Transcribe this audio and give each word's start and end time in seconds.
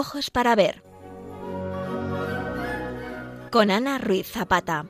Ojos 0.00 0.30
para 0.30 0.54
ver. 0.54 0.82
Con 3.50 3.70
Ana 3.70 3.98
Ruiz 3.98 4.26
Zapata. 4.26 4.86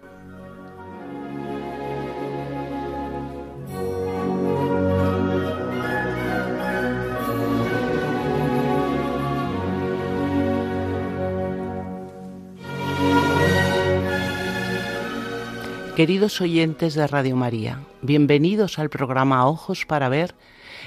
Queridos 15.97 16.41
oyentes 16.41 16.95
de 16.95 17.09
Radio 17.09 17.34
María, 17.34 17.81
bienvenidos 18.01 18.79
al 18.79 18.91
programa 18.91 19.48
Ojos 19.48 19.87
para 19.87 20.09
Ver, 20.09 20.37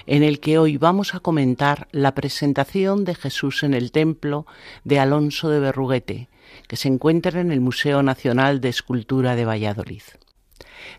en 0.06 0.24
el 0.24 0.40
que 0.40 0.58
hoy 0.58 0.78
vamos 0.78 1.16
a 1.16 1.20
comentar 1.20 1.88
la 1.92 2.14
presentación 2.16 3.06
de 3.06 3.16
Jesús 3.16 3.64
en 3.64 3.74
el 3.74 3.92
templo 3.92 4.46
de 4.84 5.00
Alonso 5.00 5.50
de 5.50 5.60
Berruguete, 5.60 6.30
que 6.68 6.76
se 6.76 6.88
encuentra 6.88 7.42
en 7.42 7.52
el 7.52 7.62
Museo 7.62 8.04
Nacional 8.04 8.62
de 8.62 8.70
Escultura 8.70 9.36
de 9.36 9.46
Valladolid. 9.46 10.04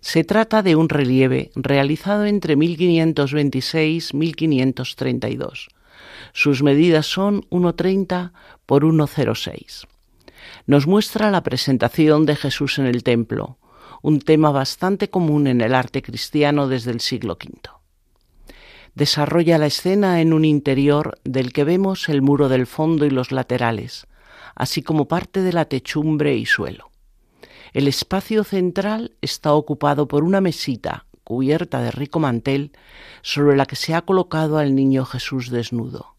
Se 0.00 0.24
trata 0.24 0.62
de 0.62 0.76
un 0.76 0.88
relieve 0.88 1.50
realizado 1.54 2.24
entre 2.24 2.56
1526 2.56 4.10
y 4.12 4.16
1532. 4.16 5.68
Sus 6.32 6.62
medidas 6.62 7.06
son 7.06 7.42
1,30 7.50 8.32
por 8.66 8.84
1,06. 8.84 9.86
Nos 10.66 10.86
muestra 10.86 11.30
la 11.30 11.42
presentación 11.42 12.26
de 12.26 12.36
Jesús 12.36 12.78
en 12.78 12.86
el 12.86 13.02
templo, 13.02 13.58
un 14.02 14.20
tema 14.20 14.50
bastante 14.50 15.08
común 15.08 15.46
en 15.46 15.60
el 15.60 15.74
arte 15.74 16.02
cristiano 16.02 16.68
desde 16.68 16.90
el 16.90 17.00
siglo 17.00 17.34
V. 17.34 17.83
Desarrolla 18.94 19.58
la 19.58 19.66
escena 19.66 20.20
en 20.20 20.32
un 20.32 20.44
interior 20.44 21.18
del 21.24 21.52
que 21.52 21.64
vemos 21.64 22.08
el 22.08 22.22
muro 22.22 22.48
del 22.48 22.66
fondo 22.66 23.04
y 23.04 23.10
los 23.10 23.32
laterales, 23.32 24.06
así 24.54 24.82
como 24.82 25.08
parte 25.08 25.42
de 25.42 25.52
la 25.52 25.64
techumbre 25.64 26.36
y 26.36 26.46
suelo. 26.46 26.90
El 27.72 27.88
espacio 27.88 28.44
central 28.44 29.16
está 29.20 29.52
ocupado 29.52 30.06
por 30.06 30.22
una 30.22 30.40
mesita 30.40 31.06
cubierta 31.24 31.80
de 31.80 31.90
rico 31.90 32.20
mantel 32.20 32.70
sobre 33.22 33.56
la 33.56 33.66
que 33.66 33.76
se 33.76 33.94
ha 33.94 34.02
colocado 34.02 34.58
al 34.58 34.76
niño 34.76 35.04
Jesús 35.04 35.50
desnudo, 35.50 36.14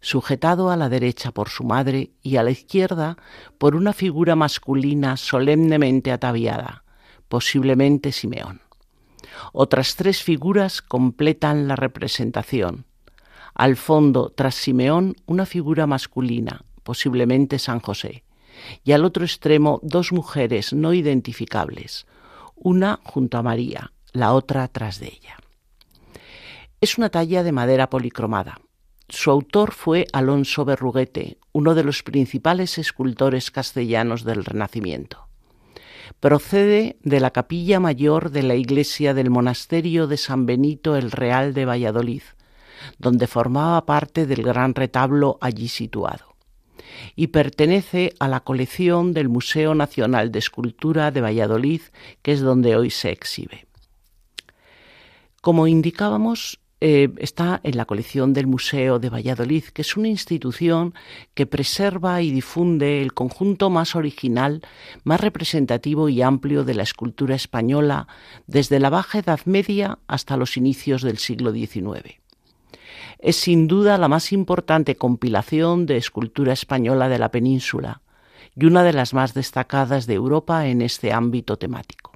sujetado 0.00 0.70
a 0.70 0.76
la 0.76 0.88
derecha 0.88 1.30
por 1.30 1.50
su 1.50 1.62
madre 1.62 2.10
y 2.22 2.36
a 2.36 2.42
la 2.42 2.50
izquierda 2.50 3.16
por 3.58 3.76
una 3.76 3.92
figura 3.92 4.34
masculina 4.34 5.16
solemnemente 5.16 6.10
ataviada, 6.10 6.82
posiblemente 7.28 8.10
Simeón. 8.10 8.67
Otras 9.52 9.96
tres 9.96 10.22
figuras 10.22 10.82
completan 10.82 11.68
la 11.68 11.76
representación. 11.76 12.84
Al 13.54 13.76
fondo, 13.76 14.30
tras 14.30 14.54
Simeón, 14.54 15.16
una 15.26 15.46
figura 15.46 15.86
masculina, 15.86 16.64
posiblemente 16.82 17.58
San 17.58 17.80
José, 17.80 18.24
y 18.84 18.92
al 18.92 19.04
otro 19.04 19.24
extremo 19.24 19.80
dos 19.82 20.12
mujeres 20.12 20.72
no 20.72 20.94
identificables, 20.94 22.06
una 22.54 23.00
junto 23.04 23.38
a 23.38 23.42
María, 23.42 23.92
la 24.12 24.32
otra 24.32 24.68
tras 24.68 25.00
de 25.00 25.06
ella. 25.06 25.36
Es 26.80 26.98
una 26.98 27.08
talla 27.10 27.42
de 27.42 27.52
madera 27.52 27.90
policromada. 27.90 28.60
Su 29.08 29.30
autor 29.30 29.72
fue 29.72 30.06
Alonso 30.12 30.64
Berruguete, 30.64 31.38
uno 31.52 31.74
de 31.74 31.82
los 31.82 32.02
principales 32.02 32.78
escultores 32.78 33.50
castellanos 33.50 34.22
del 34.24 34.44
Renacimiento 34.44 35.27
procede 36.20 36.96
de 37.02 37.20
la 37.20 37.30
capilla 37.30 37.80
mayor 37.80 38.30
de 38.30 38.42
la 38.42 38.54
iglesia 38.54 39.14
del 39.14 39.30
monasterio 39.30 40.06
de 40.06 40.16
San 40.16 40.46
Benito 40.46 40.96
el 40.96 41.10
Real 41.10 41.54
de 41.54 41.64
Valladolid, 41.64 42.22
donde 42.98 43.26
formaba 43.26 43.84
parte 43.86 44.26
del 44.26 44.42
gran 44.42 44.74
retablo 44.74 45.38
allí 45.40 45.68
situado, 45.68 46.36
y 47.16 47.28
pertenece 47.28 48.14
a 48.18 48.28
la 48.28 48.40
colección 48.40 49.12
del 49.12 49.28
Museo 49.28 49.74
Nacional 49.74 50.32
de 50.32 50.38
Escultura 50.38 51.10
de 51.10 51.20
Valladolid, 51.20 51.82
que 52.22 52.32
es 52.32 52.40
donde 52.40 52.76
hoy 52.76 52.90
se 52.90 53.10
exhibe. 53.10 53.66
Como 55.40 55.66
indicábamos, 55.66 56.60
eh, 56.80 57.08
está 57.18 57.60
en 57.64 57.76
la 57.76 57.86
colección 57.86 58.32
del 58.32 58.46
Museo 58.46 59.00
de 59.00 59.10
Valladolid, 59.10 59.64
que 59.64 59.82
es 59.82 59.96
una 59.96 60.08
institución 60.08 60.94
que 61.34 61.46
preserva 61.46 62.22
y 62.22 62.30
difunde 62.30 63.02
el 63.02 63.14
conjunto 63.14 63.68
más 63.68 63.96
original, 63.96 64.62
más 65.02 65.20
representativo 65.20 66.08
y 66.08 66.22
amplio 66.22 66.62
de 66.62 66.74
la 66.74 66.84
escultura 66.84 67.34
española 67.34 68.06
desde 68.46 68.78
la 68.78 68.90
Baja 68.90 69.18
Edad 69.18 69.40
Media 69.44 69.98
hasta 70.06 70.36
los 70.36 70.56
inicios 70.56 71.02
del 71.02 71.18
siglo 71.18 71.52
XIX. 71.52 72.20
Es 73.18 73.36
sin 73.36 73.66
duda 73.66 73.98
la 73.98 74.06
más 74.06 74.32
importante 74.32 74.94
compilación 74.94 75.86
de 75.86 75.96
escultura 75.96 76.52
española 76.52 77.08
de 77.08 77.18
la 77.18 77.32
península 77.32 78.02
y 78.54 78.66
una 78.66 78.84
de 78.84 78.92
las 78.92 79.14
más 79.14 79.34
destacadas 79.34 80.06
de 80.06 80.14
Europa 80.14 80.66
en 80.68 80.82
este 80.82 81.12
ámbito 81.12 81.56
temático. 81.56 82.07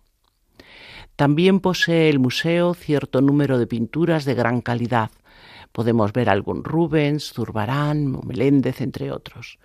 También 1.23 1.61
posee 1.61 2.09
el 2.09 2.19
museo 2.19 2.75
cierto 2.75 3.21
número 3.21 3.57
de 3.61 3.69
pinturas 3.69 4.25
de 4.25 4.35
gran 4.35 4.61
calidad. 4.61 5.13
Podemos 5.71 6.13
ver 6.13 6.29
algún 6.29 6.65
Rubens, 6.65 7.33
Zurbarán, 7.33 8.19
Meléndez, 8.27 8.81
entre 8.81 9.13
otros. 9.13 9.61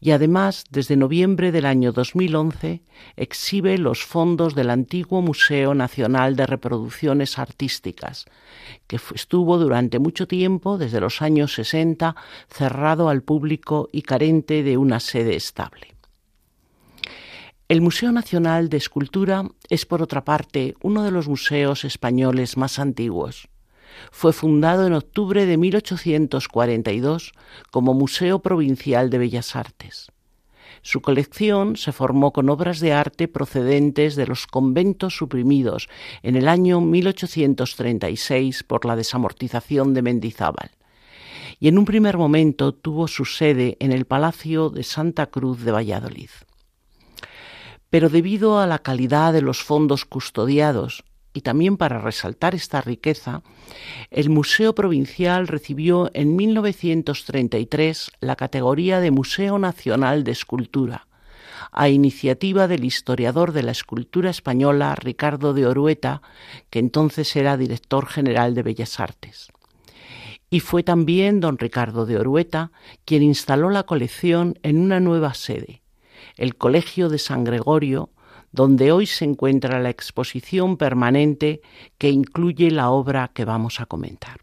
Y 0.00 0.12
además, 0.12 0.62
desde 0.70 0.94
noviembre 0.94 1.50
del 1.50 1.66
año 1.66 1.90
2011, 1.90 2.84
exhibe 3.16 3.76
los 3.76 4.04
fondos 4.04 4.54
del 4.54 4.70
antiguo 4.70 5.20
Museo 5.20 5.74
Nacional 5.74 6.36
de 6.36 6.46
Reproducciones 6.46 7.40
Artísticas, 7.40 8.26
que 8.86 9.00
estuvo 9.16 9.58
durante 9.58 9.98
mucho 9.98 10.28
tiempo, 10.28 10.78
desde 10.78 11.00
los 11.00 11.22
años 11.22 11.54
60, 11.54 12.14
cerrado 12.46 13.08
al 13.08 13.24
público 13.24 13.88
y 13.90 14.02
carente 14.02 14.62
de 14.62 14.76
una 14.76 15.00
sede 15.00 15.34
estable. 15.34 15.93
El 17.66 17.80
Museo 17.80 18.12
Nacional 18.12 18.68
de 18.68 18.76
Escultura 18.76 19.48
es, 19.70 19.86
por 19.86 20.02
otra 20.02 20.22
parte, 20.22 20.74
uno 20.82 21.02
de 21.02 21.10
los 21.10 21.28
museos 21.28 21.86
españoles 21.86 22.58
más 22.58 22.78
antiguos. 22.78 23.48
Fue 24.12 24.34
fundado 24.34 24.86
en 24.86 24.92
octubre 24.92 25.46
de 25.46 25.56
1842 25.56 27.32
como 27.70 27.94
Museo 27.94 28.40
Provincial 28.40 29.08
de 29.08 29.16
Bellas 29.16 29.56
Artes. 29.56 30.12
Su 30.82 31.00
colección 31.00 31.78
se 31.78 31.92
formó 31.92 32.34
con 32.34 32.50
obras 32.50 32.80
de 32.80 32.92
arte 32.92 33.28
procedentes 33.28 34.14
de 34.14 34.26
los 34.26 34.46
conventos 34.46 35.16
suprimidos 35.16 35.88
en 36.22 36.36
el 36.36 36.48
año 36.48 36.82
1836 36.82 38.62
por 38.64 38.84
la 38.84 38.94
desamortización 38.94 39.94
de 39.94 40.02
Mendizábal 40.02 40.70
y 41.60 41.68
en 41.68 41.78
un 41.78 41.86
primer 41.86 42.18
momento 42.18 42.74
tuvo 42.74 43.08
su 43.08 43.24
sede 43.24 43.78
en 43.80 43.90
el 43.90 44.04
Palacio 44.04 44.68
de 44.68 44.82
Santa 44.82 45.28
Cruz 45.28 45.64
de 45.64 45.72
Valladolid 45.72 46.28
pero 47.94 48.08
debido 48.08 48.58
a 48.58 48.66
la 48.66 48.80
calidad 48.80 49.32
de 49.32 49.40
los 49.40 49.62
fondos 49.62 50.04
custodiados 50.04 51.04
y 51.32 51.42
también 51.42 51.76
para 51.76 52.00
resaltar 52.00 52.56
esta 52.56 52.80
riqueza, 52.80 53.42
el 54.10 54.30
Museo 54.30 54.74
Provincial 54.74 55.46
recibió 55.46 56.10
en 56.12 56.34
1933 56.34 58.10
la 58.18 58.34
categoría 58.34 58.98
de 58.98 59.12
Museo 59.12 59.60
Nacional 59.60 60.24
de 60.24 60.32
Escultura, 60.32 61.06
a 61.70 61.88
iniciativa 61.88 62.66
del 62.66 62.84
historiador 62.84 63.52
de 63.52 63.62
la 63.62 63.70
escultura 63.70 64.30
española 64.30 64.96
Ricardo 64.96 65.54
de 65.54 65.64
Orueta, 65.64 66.20
que 66.70 66.80
entonces 66.80 67.36
era 67.36 67.56
director 67.56 68.08
general 68.08 68.56
de 68.56 68.64
Bellas 68.64 68.98
Artes. 68.98 69.52
Y 70.50 70.58
fue 70.58 70.82
también 70.82 71.38
don 71.38 71.58
Ricardo 71.58 72.06
de 72.06 72.18
Orueta 72.18 72.72
quien 73.04 73.22
instaló 73.22 73.70
la 73.70 73.84
colección 73.84 74.58
en 74.64 74.78
una 74.78 74.98
nueva 74.98 75.34
sede, 75.34 75.83
el 76.36 76.56
Colegio 76.56 77.08
de 77.08 77.18
San 77.18 77.44
Gregorio, 77.44 78.10
donde 78.52 78.92
hoy 78.92 79.06
se 79.06 79.24
encuentra 79.24 79.80
la 79.80 79.90
exposición 79.90 80.76
permanente 80.76 81.60
que 81.98 82.10
incluye 82.10 82.70
la 82.70 82.90
obra 82.90 83.30
que 83.34 83.44
vamos 83.44 83.80
a 83.80 83.86
comentar. 83.86 84.40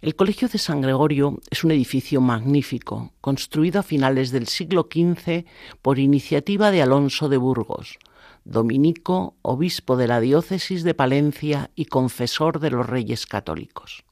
El 0.00 0.16
Colegio 0.16 0.48
de 0.48 0.58
San 0.58 0.80
Gregorio 0.80 1.38
es 1.50 1.62
un 1.62 1.70
edificio 1.70 2.20
magnífico, 2.20 3.12
construido 3.20 3.80
a 3.80 3.84
finales 3.84 4.32
del 4.32 4.48
siglo 4.48 4.88
XV 4.90 5.44
por 5.80 5.98
iniciativa 5.98 6.70
de 6.70 6.82
Alonso 6.82 7.28
de 7.28 7.36
Burgos, 7.36 7.98
dominico, 8.44 9.36
obispo 9.42 9.96
de 9.96 10.08
la 10.08 10.20
diócesis 10.20 10.82
de 10.82 10.94
Palencia 10.94 11.70
y 11.76 11.84
confesor 11.84 12.58
de 12.58 12.70
los 12.70 12.86
reyes 12.86 13.26
católicos 13.26 14.04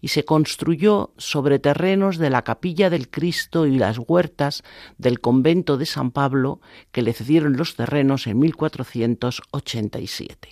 y 0.00 0.08
se 0.08 0.24
construyó 0.24 1.12
sobre 1.16 1.58
terrenos 1.58 2.18
de 2.18 2.30
la 2.30 2.42
capilla 2.42 2.90
del 2.90 3.10
Cristo 3.10 3.66
y 3.66 3.78
las 3.78 3.98
huertas 3.98 4.62
del 4.96 5.20
convento 5.20 5.76
de 5.76 5.86
San 5.86 6.10
Pablo 6.10 6.60
que 6.92 7.02
le 7.02 7.12
cedieron 7.12 7.56
los 7.56 7.76
terrenos 7.76 8.26
en 8.26 8.38
1487. 8.38 10.48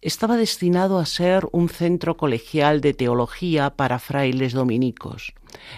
Estaba 0.00 0.36
destinado 0.36 0.98
a 0.98 1.06
ser 1.06 1.48
un 1.50 1.68
centro 1.68 2.16
colegial 2.16 2.80
de 2.80 2.94
teología 2.94 3.70
para 3.70 3.98
frailes 3.98 4.52
dominicos, 4.52 5.34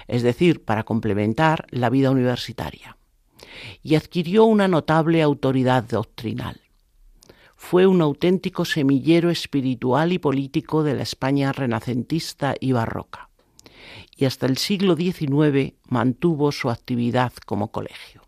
es 0.09 0.23
decir, 0.23 0.63
para 0.63 0.85
complementar 0.85 1.67
la 1.71 1.89
vida 1.89 2.11
universitaria, 2.11 2.99
y 3.83 3.95
adquirió 3.95 4.45
una 4.45 4.69
notable 4.69 5.23
autoridad 5.23 5.85
doctrinal 5.85 6.61
fue 7.63 7.87
un 7.87 8.01
auténtico 8.01 8.65
semillero 8.65 9.29
espiritual 9.31 10.15
y 10.15 10.19
político 10.19 10.83
de 10.83 10.95
la 10.95 11.03
España 11.03 11.53
renacentista 11.53 12.55
y 12.59 12.73
barroca. 12.73 13.29
y 14.17 14.25
hasta 14.25 14.47
el 14.47 14.57
siglo 14.57 14.97
XIX 14.97 15.75
mantuvo 15.87 16.53
su 16.53 16.71
actividad 16.71 17.33
como 17.47 17.71
colegio. 17.71 18.23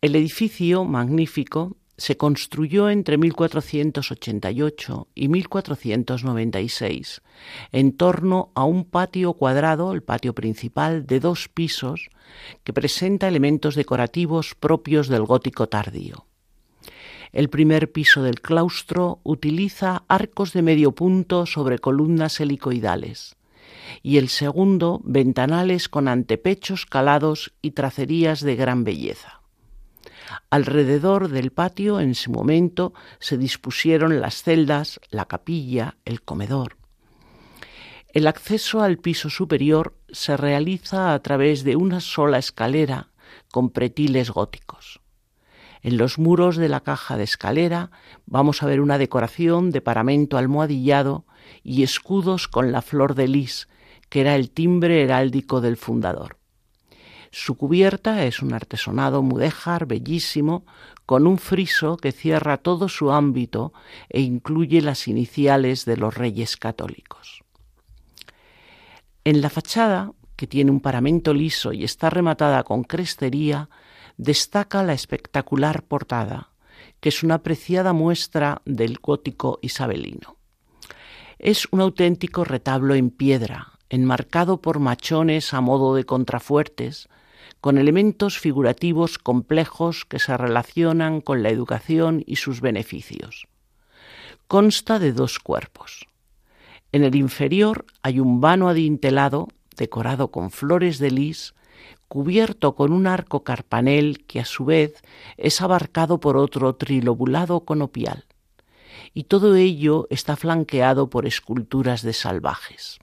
El 0.00 0.14
edificio, 0.16 0.84
magnífico, 0.84 1.76
se 1.96 2.16
construyó 2.16 2.88
entre 2.88 3.18
1488 3.18 5.08
y 5.14 5.28
1496 5.28 7.22
en 7.72 7.96
torno 7.96 8.52
a 8.54 8.64
un 8.64 8.84
patio 8.84 9.32
cuadrado, 9.32 9.92
el 9.92 10.02
patio 10.02 10.34
principal, 10.34 11.06
de 11.06 11.20
dos 11.20 11.48
pisos, 11.48 12.10
que 12.64 12.72
presenta 12.72 13.28
elementos 13.28 13.74
decorativos 13.74 14.54
propios 14.54 15.08
del 15.08 15.24
gótico 15.24 15.68
tardío. 15.68 16.26
El 17.32 17.48
primer 17.48 17.92
piso 17.92 18.22
del 18.22 18.40
claustro 18.40 19.20
utiliza 19.22 20.02
arcos 20.08 20.52
de 20.52 20.62
medio 20.62 20.92
punto 20.92 21.46
sobre 21.46 21.78
columnas 21.78 22.40
helicoidales 22.40 23.36
y 24.02 24.18
el 24.18 24.28
segundo 24.28 25.00
ventanales 25.04 25.88
con 25.88 26.08
antepechos 26.08 26.86
calados 26.86 27.52
y 27.62 27.72
tracerías 27.72 28.40
de 28.40 28.56
gran 28.56 28.84
belleza. 28.84 29.40
Alrededor 30.48 31.28
del 31.28 31.50
patio 31.50 32.00
en 32.00 32.14
su 32.14 32.30
momento 32.30 32.92
se 33.18 33.36
dispusieron 33.36 34.20
las 34.20 34.42
celdas, 34.42 35.00
la 35.10 35.26
capilla, 35.26 35.96
el 36.04 36.22
comedor. 36.22 36.76
El 38.12 38.26
acceso 38.26 38.82
al 38.82 38.98
piso 38.98 39.30
superior 39.30 39.96
se 40.08 40.36
realiza 40.36 41.14
a 41.14 41.22
través 41.22 41.62
de 41.62 41.76
una 41.76 42.00
sola 42.00 42.38
escalera 42.38 43.10
con 43.52 43.70
pretiles 43.70 44.30
góticos. 44.30 44.99
En 45.82 45.96
los 45.96 46.18
muros 46.18 46.56
de 46.56 46.68
la 46.68 46.80
caja 46.80 47.16
de 47.16 47.24
escalera 47.24 47.90
vamos 48.26 48.62
a 48.62 48.66
ver 48.66 48.80
una 48.80 48.98
decoración 48.98 49.70
de 49.70 49.80
paramento 49.80 50.36
almohadillado 50.36 51.24
y 51.62 51.82
escudos 51.82 52.48
con 52.48 52.70
la 52.70 52.82
flor 52.82 53.14
de 53.14 53.28
lis, 53.28 53.68
que 54.08 54.20
era 54.20 54.34
el 54.36 54.50
timbre 54.50 55.02
heráldico 55.02 55.60
del 55.60 55.76
fundador. 55.76 56.36
Su 57.32 57.56
cubierta 57.56 58.24
es 58.24 58.42
un 58.42 58.52
artesonado 58.52 59.22
mudéjar 59.22 59.86
bellísimo, 59.86 60.66
con 61.06 61.26
un 61.26 61.38
friso 61.38 61.96
que 61.96 62.12
cierra 62.12 62.56
todo 62.58 62.88
su 62.88 63.10
ámbito 63.10 63.72
e 64.08 64.20
incluye 64.20 64.80
las 64.80 65.08
iniciales 65.08 65.84
de 65.84 65.96
los 65.96 66.14
reyes 66.14 66.56
católicos. 66.56 67.42
En 69.24 69.40
la 69.40 69.50
fachada, 69.50 70.12
que 70.36 70.46
tiene 70.46 70.70
un 70.70 70.80
paramento 70.80 71.34
liso 71.34 71.72
y 71.72 71.84
está 71.84 72.10
rematada 72.10 72.62
con 72.64 72.84
crestería, 72.84 73.68
destaca 74.20 74.82
la 74.82 74.92
espectacular 74.92 75.82
portada, 75.82 76.50
que 77.00 77.08
es 77.08 77.22
una 77.22 77.36
apreciada 77.36 77.94
muestra 77.94 78.60
del 78.66 78.98
gótico 78.98 79.58
isabelino. 79.62 80.36
Es 81.38 81.66
un 81.70 81.80
auténtico 81.80 82.44
retablo 82.44 82.94
en 82.94 83.08
piedra, 83.08 83.78
enmarcado 83.88 84.60
por 84.60 84.78
machones 84.78 85.54
a 85.54 85.62
modo 85.62 85.94
de 85.94 86.04
contrafuertes, 86.04 87.08
con 87.62 87.78
elementos 87.78 88.38
figurativos 88.38 89.16
complejos 89.16 90.04
que 90.04 90.18
se 90.18 90.36
relacionan 90.36 91.22
con 91.22 91.42
la 91.42 91.48
educación 91.48 92.22
y 92.26 92.36
sus 92.36 92.60
beneficios. 92.60 93.46
Consta 94.46 94.98
de 94.98 95.14
dos 95.14 95.38
cuerpos. 95.38 96.06
En 96.92 97.04
el 97.04 97.14
inferior 97.14 97.86
hay 98.02 98.20
un 98.20 98.42
vano 98.42 98.68
adintelado 98.68 99.48
decorado 99.78 100.30
con 100.30 100.50
flores 100.50 100.98
de 100.98 101.10
lis, 101.10 101.54
cubierto 102.10 102.74
con 102.74 102.92
un 102.92 103.06
arco 103.06 103.44
carpanel 103.44 104.24
que 104.26 104.40
a 104.40 104.44
su 104.44 104.64
vez 104.64 105.00
es 105.36 105.60
abarcado 105.60 106.18
por 106.18 106.36
otro 106.36 106.74
trilobulado 106.74 107.60
conopial, 107.60 108.24
y 109.14 109.24
todo 109.24 109.54
ello 109.54 110.08
está 110.10 110.34
flanqueado 110.34 111.08
por 111.08 111.24
esculturas 111.24 112.02
de 112.02 112.12
salvajes. 112.12 112.98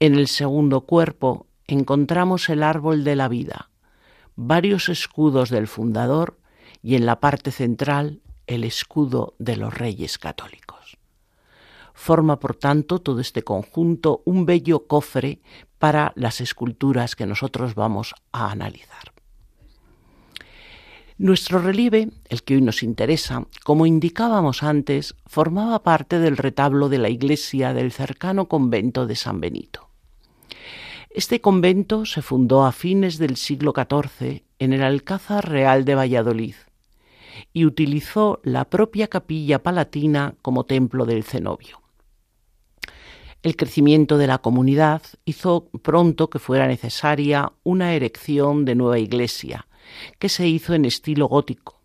En 0.00 0.14
el 0.14 0.28
segundo 0.28 0.80
cuerpo 0.86 1.46
encontramos 1.66 2.48
el 2.48 2.62
árbol 2.62 3.04
de 3.04 3.14
la 3.14 3.28
vida, 3.28 3.68
varios 4.36 4.88
escudos 4.88 5.50
del 5.50 5.66
fundador 5.66 6.38
y 6.82 6.94
en 6.94 7.04
la 7.04 7.20
parte 7.20 7.50
central 7.50 8.22
el 8.46 8.64
escudo 8.64 9.34
de 9.38 9.58
los 9.58 9.74
reyes 9.74 10.16
católicos. 10.16 10.81
Forma, 11.94 12.38
por 12.38 12.56
tanto, 12.56 13.00
todo 13.00 13.20
este 13.20 13.42
conjunto 13.42 14.22
un 14.24 14.46
bello 14.46 14.86
cofre 14.86 15.40
para 15.78 16.12
las 16.16 16.40
esculturas 16.40 17.16
que 17.16 17.26
nosotros 17.26 17.74
vamos 17.74 18.14
a 18.32 18.50
analizar. 18.50 19.12
Nuestro 21.18 21.60
relieve, 21.60 22.08
el 22.30 22.42
que 22.42 22.56
hoy 22.56 22.62
nos 22.62 22.82
interesa, 22.82 23.46
como 23.64 23.86
indicábamos 23.86 24.62
antes, 24.62 25.14
formaba 25.26 25.82
parte 25.82 26.18
del 26.18 26.36
retablo 26.36 26.88
de 26.88 26.98
la 26.98 27.10
iglesia 27.10 27.74
del 27.74 27.92
cercano 27.92 28.48
convento 28.48 29.06
de 29.06 29.14
San 29.14 29.40
Benito. 29.40 29.88
Este 31.10 31.42
convento 31.42 32.06
se 32.06 32.22
fundó 32.22 32.64
a 32.64 32.72
fines 32.72 33.18
del 33.18 33.36
siglo 33.36 33.74
XIV 33.76 34.42
en 34.58 34.72
el 34.72 34.82
Alcázar 34.82 35.48
Real 35.48 35.84
de 35.84 35.94
Valladolid 35.94 36.54
y 37.52 37.66
utilizó 37.66 38.40
la 38.42 38.64
propia 38.64 39.08
capilla 39.08 39.62
palatina 39.62 40.34
como 40.40 40.64
templo 40.64 41.04
del 41.04 41.22
cenobio. 41.22 41.81
El 43.42 43.56
crecimiento 43.56 44.18
de 44.18 44.28
la 44.28 44.38
comunidad 44.38 45.02
hizo 45.24 45.68
pronto 45.82 46.30
que 46.30 46.38
fuera 46.38 46.68
necesaria 46.68 47.52
una 47.64 47.94
erección 47.94 48.64
de 48.64 48.76
nueva 48.76 49.00
iglesia, 49.00 49.66
que 50.20 50.28
se 50.28 50.46
hizo 50.46 50.74
en 50.74 50.84
estilo 50.84 51.26
gótico, 51.26 51.82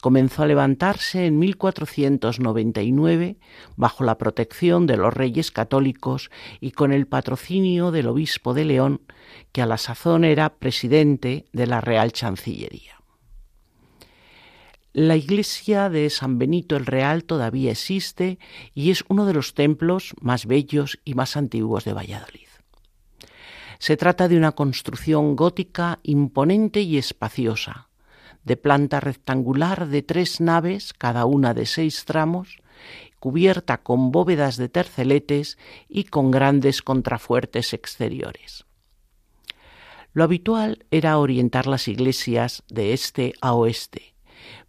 comenzó 0.00 0.44
a 0.44 0.46
levantarse 0.46 1.26
en 1.26 1.40
1499 1.40 3.38
bajo 3.76 4.04
la 4.04 4.18
protección 4.18 4.86
de 4.86 4.96
los 4.96 5.12
reyes 5.12 5.50
católicos 5.50 6.30
y 6.60 6.70
con 6.70 6.92
el 6.92 7.08
patrocinio 7.08 7.90
del 7.90 8.06
obispo 8.06 8.54
de 8.54 8.66
León, 8.66 9.00
que 9.50 9.62
a 9.62 9.66
la 9.66 9.78
sazón 9.78 10.24
era 10.24 10.58
presidente 10.58 11.46
de 11.52 11.66
la 11.66 11.80
Real 11.80 12.12
Chancillería. 12.12 12.99
La 14.92 15.14
iglesia 15.14 15.88
de 15.88 16.10
San 16.10 16.38
Benito 16.38 16.76
el 16.76 16.84
Real 16.84 17.22
todavía 17.22 17.70
existe 17.70 18.40
y 18.74 18.90
es 18.90 19.04
uno 19.06 19.24
de 19.24 19.34
los 19.34 19.54
templos 19.54 20.14
más 20.20 20.46
bellos 20.46 20.98
y 21.04 21.14
más 21.14 21.36
antiguos 21.36 21.84
de 21.84 21.92
Valladolid. 21.92 22.48
Se 23.78 23.96
trata 23.96 24.26
de 24.26 24.36
una 24.36 24.50
construcción 24.50 25.36
gótica 25.36 26.00
imponente 26.02 26.80
y 26.80 26.98
espaciosa, 26.98 27.88
de 28.42 28.56
planta 28.56 28.98
rectangular 28.98 29.86
de 29.86 30.02
tres 30.02 30.40
naves, 30.40 30.92
cada 30.92 31.24
una 31.24 31.54
de 31.54 31.66
seis 31.66 32.04
tramos, 32.04 32.58
cubierta 33.20 33.78
con 33.82 34.10
bóvedas 34.10 34.56
de 34.56 34.68
terceletes 34.68 35.56
y 35.88 36.04
con 36.04 36.32
grandes 36.32 36.82
contrafuertes 36.82 37.74
exteriores. 37.74 38.64
Lo 40.12 40.24
habitual 40.24 40.84
era 40.90 41.16
orientar 41.18 41.68
las 41.68 41.86
iglesias 41.86 42.64
de 42.68 42.92
este 42.92 43.34
a 43.40 43.54
oeste, 43.54 44.09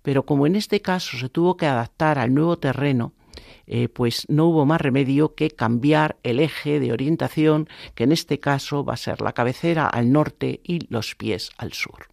pero 0.02 0.26
como 0.26 0.48
en 0.48 0.56
este 0.56 0.82
caso 0.82 1.18
se 1.18 1.30
tuvo 1.30 1.58
que 1.58 1.66
adaptar 1.66 2.20
al 2.20 2.34
nuevo 2.34 2.58
terreno, 2.58 3.14
eh, 3.68 3.88
pues 3.88 4.26
no 4.28 4.48
hubo 4.48 4.66
más 4.66 4.82
remedio 4.82 5.36
que 5.36 5.52
cambiar 5.52 6.18
el 6.24 6.40
eje 6.40 6.80
de 6.80 6.92
orientación, 6.92 7.70
que 7.96 8.04
en 8.04 8.12
este 8.12 8.40
caso 8.40 8.84
va 8.84 8.94
a 8.94 8.98
ser 8.98 9.22
la 9.22 9.34
cabecera 9.34 9.88
al 9.88 10.12
norte 10.12 10.60
y 10.64 10.88
los 10.90 11.16
pies 11.16 11.52
al 11.58 11.74
sur. 11.74 12.08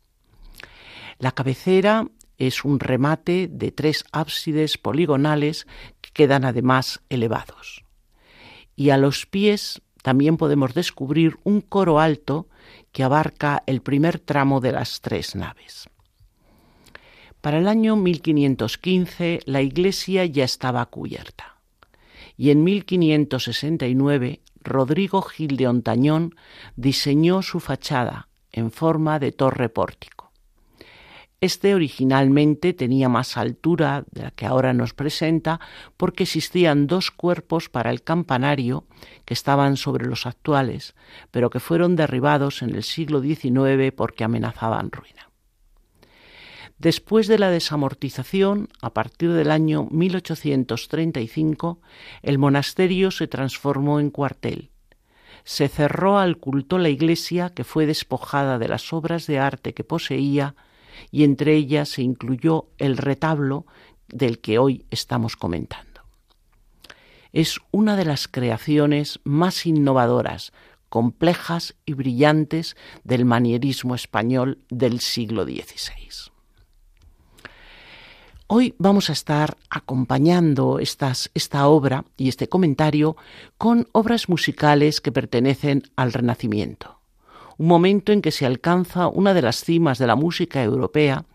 La 1.18 1.32
cabecera 1.32 2.06
es 2.36 2.64
un 2.64 2.78
remate 2.78 3.48
de 3.50 3.72
tres 3.72 4.04
ábsides 4.12 4.78
poligonales 4.78 5.66
que 6.00 6.10
quedan 6.12 6.44
además 6.44 7.00
elevados. 7.08 7.84
Y 8.76 8.90
a 8.90 8.96
los 8.96 9.26
pies 9.26 9.82
también 10.02 10.36
podemos 10.36 10.74
descubrir 10.74 11.36
un 11.42 11.60
coro 11.60 11.98
alto 11.98 12.48
que 12.92 13.02
abarca 13.02 13.64
el 13.66 13.82
primer 13.82 14.20
tramo 14.20 14.60
de 14.60 14.72
las 14.72 15.00
tres 15.00 15.34
naves. 15.34 15.88
Para 17.40 17.58
el 17.58 17.68
año 17.68 17.94
1515 17.96 19.40
la 19.46 19.62
iglesia 19.62 20.24
ya 20.26 20.44
estaba 20.44 20.84
cubierta 20.86 21.58
y 22.36 22.50
en 22.50 22.64
1569 22.64 24.40
Rodrigo 24.62 25.22
Gil 25.22 25.56
de 25.56 25.68
Ontañón 25.68 26.34
diseñó 26.76 27.42
su 27.42 27.60
fachada 27.60 28.28
en 28.50 28.70
forma 28.70 29.18
de 29.18 29.32
torre 29.32 29.68
pórtico. 29.68 30.32
Este 31.40 31.76
originalmente 31.76 32.72
tenía 32.72 33.08
más 33.08 33.36
altura 33.36 34.04
de 34.10 34.22
la 34.22 34.30
que 34.32 34.44
ahora 34.44 34.72
nos 34.72 34.92
presenta 34.92 35.60
porque 35.96 36.24
existían 36.24 36.88
dos 36.88 37.12
cuerpos 37.12 37.68
para 37.68 37.90
el 37.90 38.02
campanario 38.02 38.84
que 39.24 39.34
estaban 39.34 39.76
sobre 39.76 40.06
los 40.06 40.26
actuales, 40.26 40.96
pero 41.30 41.50
que 41.50 41.60
fueron 41.60 41.94
derribados 41.94 42.62
en 42.62 42.74
el 42.74 42.82
siglo 42.82 43.20
XIX 43.20 43.92
porque 43.94 44.24
amenazaban 44.24 44.90
ruina. 44.90 45.27
Después 46.78 47.26
de 47.26 47.40
la 47.40 47.50
desamortización, 47.50 48.68
a 48.80 48.94
partir 48.94 49.32
del 49.32 49.50
año 49.50 49.88
1835, 49.90 51.80
el 52.22 52.38
monasterio 52.38 53.10
se 53.10 53.26
transformó 53.26 53.98
en 53.98 54.10
cuartel. 54.10 54.70
Se 55.42 55.68
cerró 55.68 56.18
al 56.18 56.36
culto 56.36 56.78
la 56.78 56.88
iglesia 56.88 57.50
que 57.50 57.64
fue 57.64 57.86
despojada 57.86 58.58
de 58.58 58.68
las 58.68 58.92
obras 58.92 59.26
de 59.26 59.40
arte 59.40 59.74
que 59.74 59.82
poseía 59.82 60.54
y 61.10 61.24
entre 61.24 61.54
ellas 61.54 61.88
se 61.88 62.02
incluyó 62.02 62.68
el 62.78 62.96
retablo 62.96 63.66
del 64.06 64.38
que 64.38 64.58
hoy 64.58 64.84
estamos 64.90 65.36
comentando. 65.36 65.86
es 67.32 67.60
una 67.72 67.96
de 67.96 68.06
las 68.06 68.26
creaciones 68.26 69.20
más 69.22 69.66
innovadoras, 69.66 70.52
complejas 70.88 71.74
y 71.84 71.92
brillantes 71.92 72.74
del 73.04 73.26
manierismo 73.26 73.94
español 73.94 74.58
del 74.70 75.00
siglo 75.00 75.44
XVI. 75.44 76.32
Hoy 78.50 78.74
vamos 78.78 79.10
a 79.10 79.12
estar 79.12 79.58
acompañando 79.68 80.78
esta 80.78 81.68
obra 81.68 82.06
y 82.16 82.30
este 82.30 82.48
comentario 82.48 83.14
con 83.58 83.88
obras 83.92 84.30
musicales 84.30 85.02
que 85.02 85.12
pertenecen 85.12 85.82
al 85.96 86.14
Renacimiento, 86.14 86.98
un 87.58 87.66
momento 87.66 88.10
en 88.10 88.22
que 88.22 88.30
se 88.30 88.46
alcanza 88.46 89.08
una 89.08 89.34
de 89.34 89.42
las 89.42 89.62
cimas 89.62 89.98
de 89.98 90.06
la 90.06 90.16
música 90.16 90.62
europea 90.62 91.26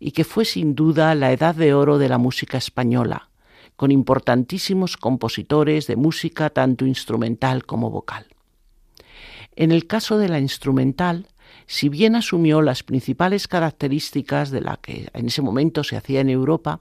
y 0.00 0.10
que 0.10 0.24
fue 0.24 0.44
sin 0.44 0.74
duda 0.74 1.14
la 1.14 1.30
edad 1.30 1.54
de 1.54 1.72
oro 1.72 1.98
de 1.98 2.08
la 2.08 2.18
música 2.18 2.58
española, 2.58 3.28
con 3.76 3.92
importantísimos 3.92 4.96
compositores 4.96 5.86
de 5.86 5.94
música 5.94 6.50
tanto 6.50 6.84
instrumental 6.84 7.64
como 7.64 7.90
vocal. 7.92 8.26
En 9.54 9.70
el 9.70 9.86
caso 9.86 10.18
de 10.18 10.28
la 10.28 10.40
instrumental, 10.40 11.28
si 11.66 11.88
bien 11.88 12.14
asumió 12.14 12.62
las 12.62 12.82
principales 12.82 13.48
características 13.48 14.50
de 14.50 14.60
la 14.60 14.76
que 14.76 15.08
en 15.12 15.26
ese 15.26 15.42
momento 15.42 15.82
se 15.84 15.96
hacía 15.96 16.20
en 16.20 16.30
Europa, 16.30 16.80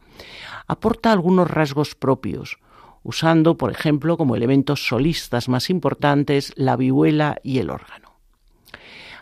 aporta 0.67 1.11
algunos 1.11 1.49
rasgos 1.49 1.95
propios, 1.95 2.57
usando, 3.03 3.57
por 3.57 3.71
ejemplo, 3.71 4.17
como 4.17 4.35
elementos 4.35 4.87
solistas 4.87 5.49
más 5.49 5.69
importantes 5.69 6.53
la 6.55 6.75
vihuela 6.75 7.37
y 7.43 7.59
el 7.59 7.69
órgano. 7.69 8.13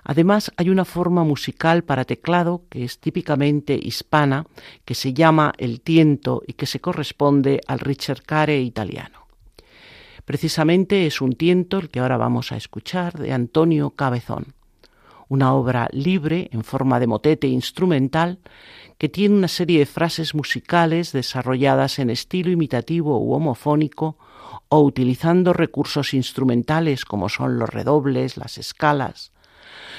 Además, 0.06 0.52
hay 0.58 0.70
una 0.70 0.84
forma 0.84 1.24
musical 1.24 1.84
para 1.84 2.04
teclado 2.04 2.64
que 2.70 2.84
es 2.84 3.00
típicamente 3.00 3.80
hispana, 3.82 4.46
que 4.84 4.96
se 4.96 5.14
llama 5.14 5.54
el 5.58 5.80
tiento 5.80 6.44
y 6.46 6.54
que 6.54 6.66
se 6.66 6.82
corresponde 6.82 7.62
al 7.68 7.80
ricercare 7.80 8.62
italiano. 8.62 9.28
Precisamente 10.26 11.06
es 11.06 11.22
un 11.22 11.34
tiento 11.34 11.80
el 11.80 11.90
que 11.90 12.00
ahora 12.00 12.18
vamos 12.18 12.52
a 12.52 12.58
escuchar 12.58 13.18
de 13.18 13.32
Antonio 13.32 13.92
Cabezón 13.92 14.54
una 15.34 15.56
obra 15.56 15.90
libre 15.92 16.48
en 16.54 16.64
forma 16.64 17.00
de 17.00 17.08
motete 17.08 17.48
instrumental 17.48 18.38
que 19.00 19.10
tiene 19.10 19.36
una 19.36 19.48
serie 19.48 19.80
de 19.80 19.88
frases 19.88 20.36
musicales 20.36 21.12
desarrolladas 21.12 21.98
en 21.98 22.12
estilo 22.12 22.52
imitativo 22.52 23.18
u 23.18 23.34
homofónico 23.34 24.20
o 24.70 24.82
utilizando 24.82 25.52
recursos 25.52 26.14
instrumentales 26.14 27.04
como 27.04 27.30
son 27.30 27.58
los 27.58 27.68
redobles, 27.68 28.38
las 28.38 28.60
escalas. 28.60 29.32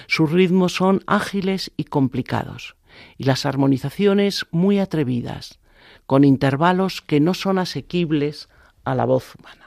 Sus 0.07 0.31
ritmos 0.31 0.77
son 0.77 1.03
ágiles 1.09 1.73
y 1.77 1.83
complicados 1.83 2.77
y 3.19 3.25
las 3.25 3.45
armonizaciones 3.45 4.47
muy 4.53 4.79
atrevidas, 4.79 5.59
con 6.07 6.23
intervalos 6.23 7.03
que 7.03 7.19
no 7.19 7.35
son 7.35 7.59
asequibles 7.59 8.49
a 8.85 8.95
la 8.95 9.05
voz 9.05 9.35
humana. 9.35 9.64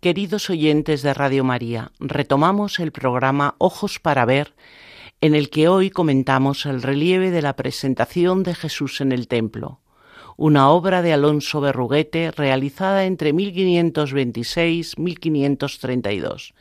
Queridos 0.00 0.48
oyentes 0.48 1.02
de 1.02 1.12
Radio 1.12 1.44
María, 1.44 1.92
retomamos 2.00 2.80
el 2.80 2.90
programa 2.90 3.54
Ojos 3.58 3.98
para 3.98 4.24
Ver, 4.24 4.54
en 5.20 5.34
el 5.34 5.50
que 5.50 5.68
hoy 5.68 5.90
comentamos 5.90 6.64
el 6.64 6.80
relieve 6.80 7.30
de 7.30 7.42
la 7.42 7.54
presentación 7.54 8.42
de 8.42 8.54
Jesús 8.54 9.02
en 9.02 9.12
el 9.12 9.28
templo, 9.28 9.80
una 10.38 10.70
obra 10.70 11.02
de 11.02 11.12
Alonso 11.12 11.60
Berruguete 11.60 12.30
realizada 12.30 13.04
entre 13.04 13.34
1526 13.34 14.94
y 14.96 15.00
1532 15.02 16.54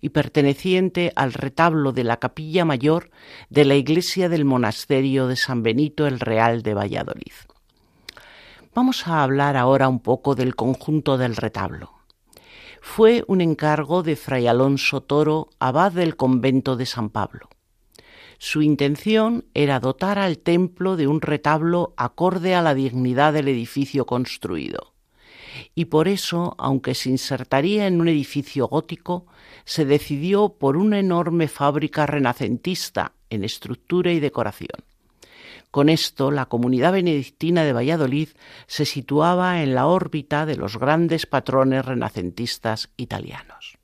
y 0.00 0.10
perteneciente 0.10 1.12
al 1.16 1.32
retablo 1.32 1.90
de 1.90 2.04
la 2.04 2.18
capilla 2.18 2.64
mayor 2.64 3.10
de 3.50 3.64
la 3.64 3.74
iglesia 3.74 4.28
del 4.28 4.44
monasterio 4.44 5.26
de 5.26 5.34
San 5.34 5.64
Benito 5.64 6.06
el 6.06 6.20
Real 6.20 6.62
de 6.62 6.74
Valladolid. 6.74 7.32
Vamos 8.72 9.08
a 9.08 9.24
hablar 9.24 9.56
ahora 9.56 9.88
un 9.88 9.98
poco 9.98 10.36
del 10.36 10.54
conjunto 10.54 11.18
del 11.18 11.34
retablo. 11.34 12.03
Fue 12.86 13.24
un 13.26 13.40
encargo 13.40 14.04
de 14.04 14.14
Fray 14.14 14.46
Alonso 14.46 15.00
Toro, 15.00 15.48
abad 15.58 15.90
del 15.90 16.14
convento 16.14 16.76
de 16.76 16.86
San 16.86 17.08
Pablo. 17.08 17.48
Su 18.38 18.62
intención 18.62 19.46
era 19.52 19.80
dotar 19.80 20.18
al 20.20 20.38
templo 20.38 20.94
de 20.94 21.08
un 21.08 21.20
retablo 21.20 21.94
acorde 21.96 22.54
a 22.54 22.62
la 22.62 22.72
dignidad 22.72 23.32
del 23.32 23.48
edificio 23.48 24.06
construido. 24.06 24.92
Y 25.74 25.86
por 25.86 26.06
eso, 26.06 26.54
aunque 26.56 26.94
se 26.94 27.08
insertaría 27.08 27.88
en 27.88 28.00
un 28.00 28.06
edificio 28.06 28.68
gótico, 28.68 29.26
se 29.64 29.86
decidió 29.86 30.50
por 30.50 30.76
una 30.76 31.00
enorme 31.00 31.48
fábrica 31.48 32.06
renacentista 32.06 33.14
en 33.28 33.42
estructura 33.42 34.12
y 34.12 34.20
decoración. 34.20 34.84
Con 35.74 35.88
esto, 35.88 36.30
la 36.30 36.46
comunidad 36.46 36.92
benedictina 36.92 37.64
de 37.64 37.72
Valladolid 37.72 38.28
se 38.68 38.84
situaba 38.84 39.60
en 39.60 39.74
la 39.74 39.88
órbita 39.88 40.46
de 40.46 40.54
los 40.54 40.78
grandes 40.78 41.26
patrones 41.26 41.84
renacentistas 41.84 42.90
italianos. 42.96 43.76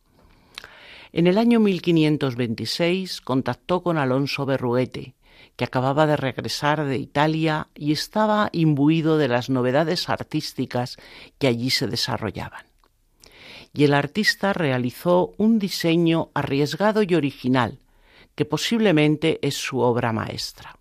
En 1.11 1.27
el 1.27 1.37
año 1.37 1.59
1526 1.59 3.21
contactó 3.23 3.83
con 3.83 3.99
Alonso 3.99 4.47
Berruete, 4.47 5.17
que 5.57 5.65
acababa 5.65 6.07
de 6.07 6.17
regresar 6.17 6.85
de 6.85 6.97
Italia 6.97 7.67
y 7.75 7.91
estaba 7.91 8.51
imbuido 8.53 9.19
de 9.19 9.27
las 9.27 9.51
novedades 9.51 10.09
artísticas 10.09 10.97
que 11.41 11.49
allí 11.49 11.71
se 11.71 11.89
desarrollaban. 11.89 12.67
Y 13.75 13.83
el 13.83 13.95
artista 13.95 14.53
realizó 14.53 15.35
un 15.39 15.59
diseño 15.59 16.31
arriesgado 16.35 17.03
y 17.03 17.17
original, 17.17 17.81
que 18.37 18.45
posiblemente 18.45 19.41
es 19.43 19.57
su 19.57 19.81
obra 19.81 20.13
maestra. 20.13 20.80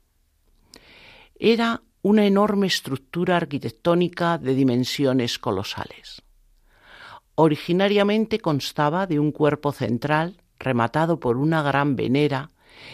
Era 1.41 1.83
una 2.01 2.25
enorme 2.25 2.67
estructura 2.67 3.37
arquitectónica 3.37 4.37
de 4.37 4.53
dimensiones 4.55 5.39
colosales. 5.39 6.21
Originariamente 7.35 8.39
constaba 8.39 9.07
de 9.07 9.21
un 9.21 9.31
cuerpo 9.31 9.71
central 9.71 10.41
rematado 10.59 11.21
por 11.21 11.37
una 11.37 11.61
gran 11.61 11.95
venera 11.95 12.49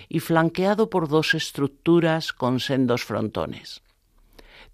y 0.09 0.19
flanqueado 0.19 0.91
por 0.91 1.07
dos 1.07 1.33
estructuras 1.33 2.33
con 2.33 2.59
sendos 2.59 3.03
frontones. 3.03 3.81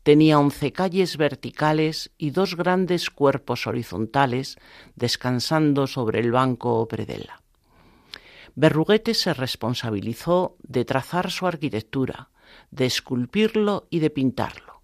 Tenía 0.04 0.38
once 0.38 0.74
calles 0.74 1.16
verticales 1.16 2.12
y 2.18 2.32
dos 2.32 2.58
grandes 2.58 3.10
cuerpos 3.10 3.68
horizontales 3.68 4.58
descansando 4.96 5.88
sobre 5.88 6.20
el 6.20 6.34
banco 6.34 6.78
o 6.78 6.90
predela. 6.90 7.42
Berruguete 8.56 9.14
se 9.14 9.34
responsabilizó 9.34 10.58
de 10.62 10.84
trazar 10.84 11.32
su 11.32 11.48
arquitectura, 11.48 12.31
de 12.72 12.86
esculpirlo 12.86 13.88
y 13.90 14.00
de 14.00 14.10
pintarlo. 14.10 14.82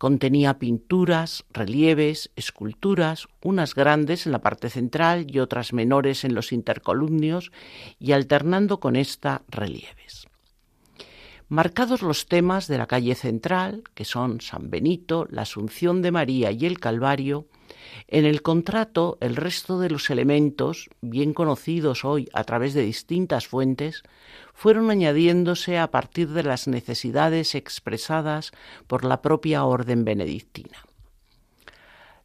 Contenía 0.00 0.58
pinturas, 0.58 1.44
relieves, 1.52 2.30
esculturas, 2.34 3.28
unas 3.42 3.74
grandes 3.74 4.24
en 4.24 4.32
la 4.32 4.40
parte 4.40 4.70
central 4.70 5.26
y 5.28 5.40
otras 5.40 5.72
menores 5.72 6.24
en 6.24 6.34
los 6.34 6.52
intercolumnios, 6.52 7.52
y 7.98 8.12
alternando 8.12 8.80
con 8.80 8.96
esta 8.96 9.42
relieves. 9.48 10.26
Marcados 11.50 12.00
los 12.00 12.26
temas 12.26 12.68
de 12.68 12.78
la 12.78 12.86
calle 12.86 13.14
central, 13.14 13.82
que 13.94 14.04
son 14.04 14.40
San 14.40 14.70
Benito, 14.70 15.26
la 15.30 15.42
Asunción 15.42 16.00
de 16.00 16.12
María 16.12 16.52
y 16.52 16.64
el 16.64 16.78
Calvario, 16.78 17.48
en 18.06 18.24
el 18.24 18.40
contrato 18.40 19.18
el 19.20 19.36
resto 19.36 19.80
de 19.80 19.90
los 19.90 20.10
elementos, 20.10 20.88
bien 21.00 21.34
conocidos 21.34 22.04
hoy 22.04 22.28
a 22.32 22.44
través 22.44 22.72
de 22.72 22.82
distintas 22.82 23.48
fuentes, 23.48 24.02
fueron 24.60 24.90
añadiéndose 24.90 25.78
a 25.78 25.90
partir 25.90 26.28
de 26.28 26.42
las 26.42 26.68
necesidades 26.68 27.54
expresadas 27.54 28.52
por 28.86 29.06
la 29.06 29.22
propia 29.22 29.64
orden 29.64 30.04
benedictina. 30.04 30.84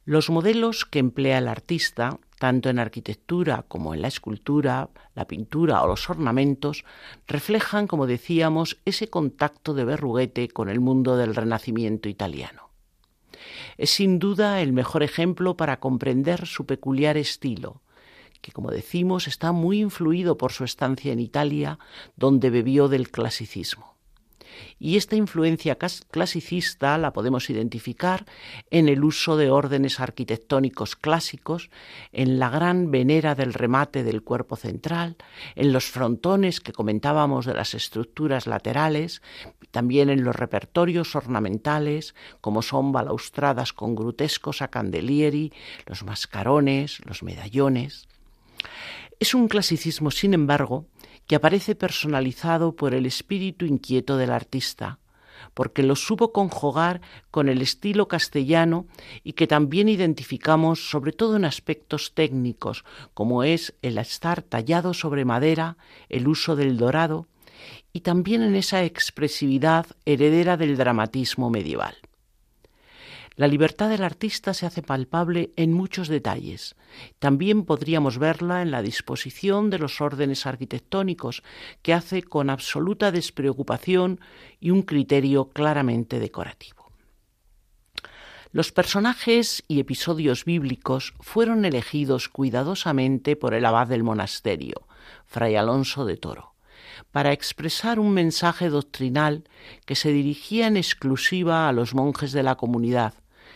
Los 0.04 0.30
modelos 0.30 0.84
que 0.84 1.00
emplea 1.00 1.38
el 1.38 1.48
artista, 1.48 2.20
tanto 2.38 2.68
en 2.68 2.78
arquitectura 2.78 3.64
como 3.70 3.94
en 3.94 4.02
la 4.02 4.10
escultura, 4.10 4.90
la 5.14 5.28
pintura 5.28 5.82
o 5.82 5.88
los 5.88 6.10
ornamentos, 6.10 6.84
reflejan, 7.26 7.88
como 7.88 8.06
decíamos, 8.06 8.80
ese 8.84 9.08
contacto 9.08 9.74
de 9.74 9.86
Berruguete 9.86 10.50
con 10.50 10.68
el 10.68 10.82
mundo 10.82 11.16
del 11.16 11.36
Renacimiento 11.36 12.10
italiano. 12.10 12.70
Es 13.78 13.92
sin 13.92 14.20
duda 14.20 14.60
el 14.60 14.74
mejor 14.74 15.04
ejemplo 15.04 15.56
para 15.56 15.80
comprender 15.80 16.48
su 16.48 16.66
peculiar 16.66 17.16
estilo, 17.16 17.82
que 18.46 18.52
como 18.52 18.70
decimos 18.70 19.28
está 19.28 19.52
muy 19.54 19.80
influido 19.82 20.38
por 20.38 20.52
su 20.52 20.66
estancia 20.66 21.12
en 21.12 21.20
Italia, 21.20 21.80
donde 22.16 22.52
bebió 22.52 22.88
del 22.88 23.10
clasicismo. 23.10 23.96
Y 24.78 24.98
esta 24.98 25.16
influencia 25.16 25.80
clasicista 26.12 27.00
la 27.00 27.12
podemos 27.12 27.50
identificar 27.50 28.26
en 28.70 28.88
el 28.88 29.04
uso 29.04 29.36
de 29.36 29.50
órdenes 29.50 30.00
arquitectónicos 30.00 30.96
clásicos, 30.96 31.72
en 32.12 32.38
la 32.38 32.52
gran 32.52 32.92
venera 32.92 33.34
del 33.34 33.56
remate 33.56 34.04
del 34.04 34.22
cuerpo 34.22 34.56
central, 34.58 35.18
en 35.56 35.74
los 35.74 35.86
frontones 35.86 36.62
que 36.62 36.72
comentábamos 36.72 37.48
de 37.48 37.56
las 37.56 37.74
estructuras 37.74 38.46
laterales, 38.46 39.24
también 39.72 40.12
en 40.12 40.24
los 40.24 40.36
repertorios 40.36 41.16
ornamentales, 41.16 42.14
como 42.40 42.62
son 42.62 42.92
balaustradas 42.92 43.74
con 43.74 43.96
grutescos 43.96 44.62
a 44.62 44.68
candelieri, 44.68 45.52
los 45.88 46.04
mascarones, 46.04 47.02
los 47.06 47.24
medallones. 47.24 48.08
Es 49.20 49.34
un 49.34 49.48
clasicismo, 49.48 50.12
sin 50.12 50.34
embargo, 50.34 50.88
que 51.28 51.36
aparece 51.36 51.76
personalizado 51.76 52.76
por 52.76 52.94
el 52.94 53.06
espíritu 53.06 53.66
inquieto 53.66 54.18
del 54.18 54.32
artista, 54.32 55.00
porque 55.54 55.84
lo 55.84 55.96
supo 55.96 56.32
conjugar 56.32 57.02
con 57.32 57.50
el 57.50 57.62
estilo 57.62 58.08
castellano 58.08 58.86
y 59.24 59.34
que 59.34 59.48
también 59.48 59.90
identificamos 59.90 60.90
sobre 60.90 61.12
todo 61.12 61.36
en 61.38 61.46
aspectos 61.46 62.14
técnicos, 62.14 62.84
como 63.14 63.44
es 63.44 63.74
el 63.82 63.98
estar 63.98 64.42
tallado 64.42 64.94
sobre 64.94 65.26
madera, 65.26 65.78
el 66.10 66.28
uso 66.28 66.56
del 66.56 66.78
dorado, 66.78 67.28
y 67.94 68.02
también 68.02 68.44
en 68.44 68.56
esa 68.56 68.84
expresividad 68.84 69.88
heredera 70.06 70.58
del 70.58 70.76
dramatismo 70.78 71.50
medieval. 71.50 71.96
La 73.36 73.48
libertad 73.48 73.90
del 73.90 74.04
artista 74.04 74.54
se 74.54 74.66
hace 74.66 74.82
palpable 74.82 75.52
en 75.58 75.74
muchos 75.74 76.08
detalles. 76.08 76.76
También 77.20 77.66
podríamos 77.66 78.18
verla 78.18 78.62
en 78.62 78.72
la 78.72 78.82
disposición 78.82 79.70
de 79.70 79.78
los 79.78 80.00
órdenes 80.00 80.46
arquitectónicos, 80.46 81.44
que 81.82 81.94
hace 81.94 82.24
con 82.24 82.50
absoluta 82.50 83.12
despreocupación 83.12 84.22
y 84.62 84.72
un 84.72 84.84
criterio 84.84 85.50
claramente 85.50 86.20
decorativo. 86.20 86.92
Los 88.54 88.72
personajes 88.72 89.66
y 89.68 89.82
episodios 89.82 90.46
bíblicos 90.46 91.14
fueron 91.20 91.66
elegidos 91.66 92.30
cuidadosamente 92.30 93.36
por 93.36 93.54
el 93.54 93.66
abad 93.66 93.88
del 93.88 94.04
monasterio, 94.04 94.88
Fray 95.26 95.58
Alonso 95.58 96.06
de 96.06 96.16
Toro 96.16 96.56
para 97.12 97.34
expresar 97.34 98.00
un 98.00 98.12
mensaje 98.12 98.70
doctrinal 98.70 99.44
que 99.86 99.96
se 99.96 100.12
dirigía 100.12 100.68
en 100.68 100.78
exclusiva 100.78 101.68
a 101.68 101.74
los 101.74 101.94
monjes 101.94 102.32
de 102.32 102.44
la 102.44 102.56
comunidad, 102.56 103.14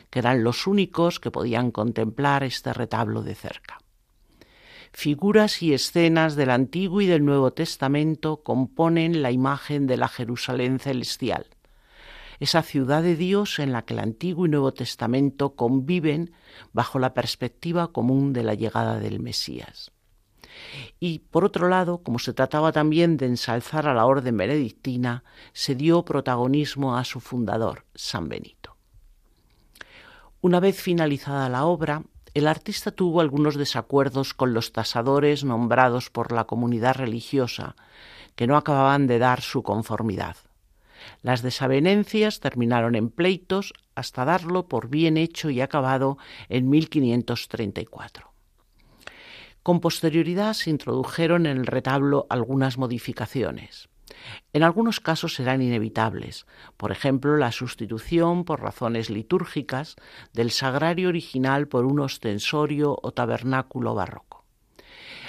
que 0.10 0.20
eran 0.20 0.44
los 0.44 0.68
únicos 0.68 1.20
que 1.20 1.32
podían 1.32 1.72
contemplar 1.72 2.44
este 2.44 2.74
retablo 2.74 3.24
de 3.24 3.36
cerca. 3.36 3.80
Figuras 4.92 5.62
y 5.62 5.74
escenas 5.74 6.36
del 6.36 6.50
Antiguo 6.50 7.02
y 7.02 7.06
del 7.06 7.24
Nuevo 7.24 7.54
Testamento 7.54 8.42
componen 8.44 9.22
la 9.22 9.32
imagen 9.32 9.86
de 9.86 9.98
la 9.98 10.08
Jerusalén 10.08 10.80
celestial, 10.80 11.46
esa 12.40 12.64
ciudad 12.64 13.04
de 13.04 13.16
Dios 13.16 13.60
en 13.60 13.72
la 13.72 13.84
que 13.84 13.94
el 13.94 14.00
Antiguo 14.00 14.46
y 14.46 14.50
Nuevo 14.50 14.74
Testamento 14.74 15.56
conviven 15.56 16.32
bajo 16.74 16.98
la 16.98 17.14
perspectiva 17.14 17.92
común 17.92 18.34
de 18.34 18.44
la 18.44 18.54
llegada 18.54 19.00
del 19.00 19.20
Mesías. 19.20 19.92
Y 21.00 21.20
por 21.20 21.46
otro 21.46 21.68
lado, 21.70 22.02
como 22.02 22.20
se 22.20 22.34
trataba 22.34 22.72
también 22.72 23.18
de 23.18 23.28
ensalzar 23.28 23.88
a 23.88 23.94
la 23.94 24.06
orden 24.06 24.38
benedictina, 24.38 25.24
se 25.54 25.76
dio 25.76 26.04
protagonismo 26.04 26.98
a 26.98 27.04
su 27.04 27.20
fundador, 27.20 27.86
San 27.94 28.28
Benito. 28.30 28.59
Una 30.42 30.62
vez 30.62 30.82
finalizada 30.82 31.50
la 31.50 31.66
obra, 31.66 32.04
el 32.34 32.48
artista 32.48 32.92
tuvo 32.92 33.20
algunos 33.20 33.56
desacuerdos 33.56 34.34
con 34.34 34.54
los 34.54 34.72
tasadores 34.72 35.44
nombrados 35.44 36.10
por 36.10 36.32
la 36.32 36.46
comunidad 36.46 36.96
religiosa, 36.96 37.76
que 38.38 38.48
no 38.48 38.56
acababan 38.56 39.06
de 39.06 39.20
dar 39.20 39.42
su 39.42 39.64
conformidad. 39.64 40.38
Las 41.24 41.42
desavenencias 41.42 42.40
terminaron 42.40 42.96
en 42.96 43.10
pleitos 43.10 43.74
hasta 43.96 44.24
darlo 44.24 44.70
por 44.70 44.88
bien 44.88 45.18
hecho 45.18 45.50
y 45.50 45.60
acabado 45.60 46.18
en 46.48 46.70
1534. 46.70 48.32
Con 49.62 49.82
posterioridad 49.82 50.54
se 50.54 50.70
introdujeron 50.70 51.48
en 51.48 51.58
el 51.58 51.66
retablo 51.66 52.28
algunas 52.30 52.78
modificaciones. 52.78 53.90
En 54.54 54.64
algunos 54.64 55.00
casos 55.00 55.36
serán 55.36 55.62
inevitables, 55.62 56.46
por 56.78 56.92
ejemplo, 56.92 57.38
la 57.38 57.52
sustitución 57.52 58.44
por 58.44 58.62
razones 58.62 59.10
litúrgicas 59.10 59.96
del 60.34 60.52
sagrario 60.52 61.10
original 61.10 61.68
por 61.68 61.86
un 61.86 62.00
ostensorio 62.00 62.98
o 63.02 63.12
tabernáculo 63.12 63.96
barroco. 63.96 64.46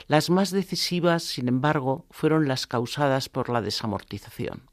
Las 0.06 0.30
más 0.30 0.50
decisivas, 0.50 1.22
sin 1.22 1.48
embargo, 1.48 2.06
fueron 2.10 2.48
las 2.48 2.66
causadas 2.66 3.28
por 3.28 3.48
la 3.48 3.62
desamortización. 3.62 4.70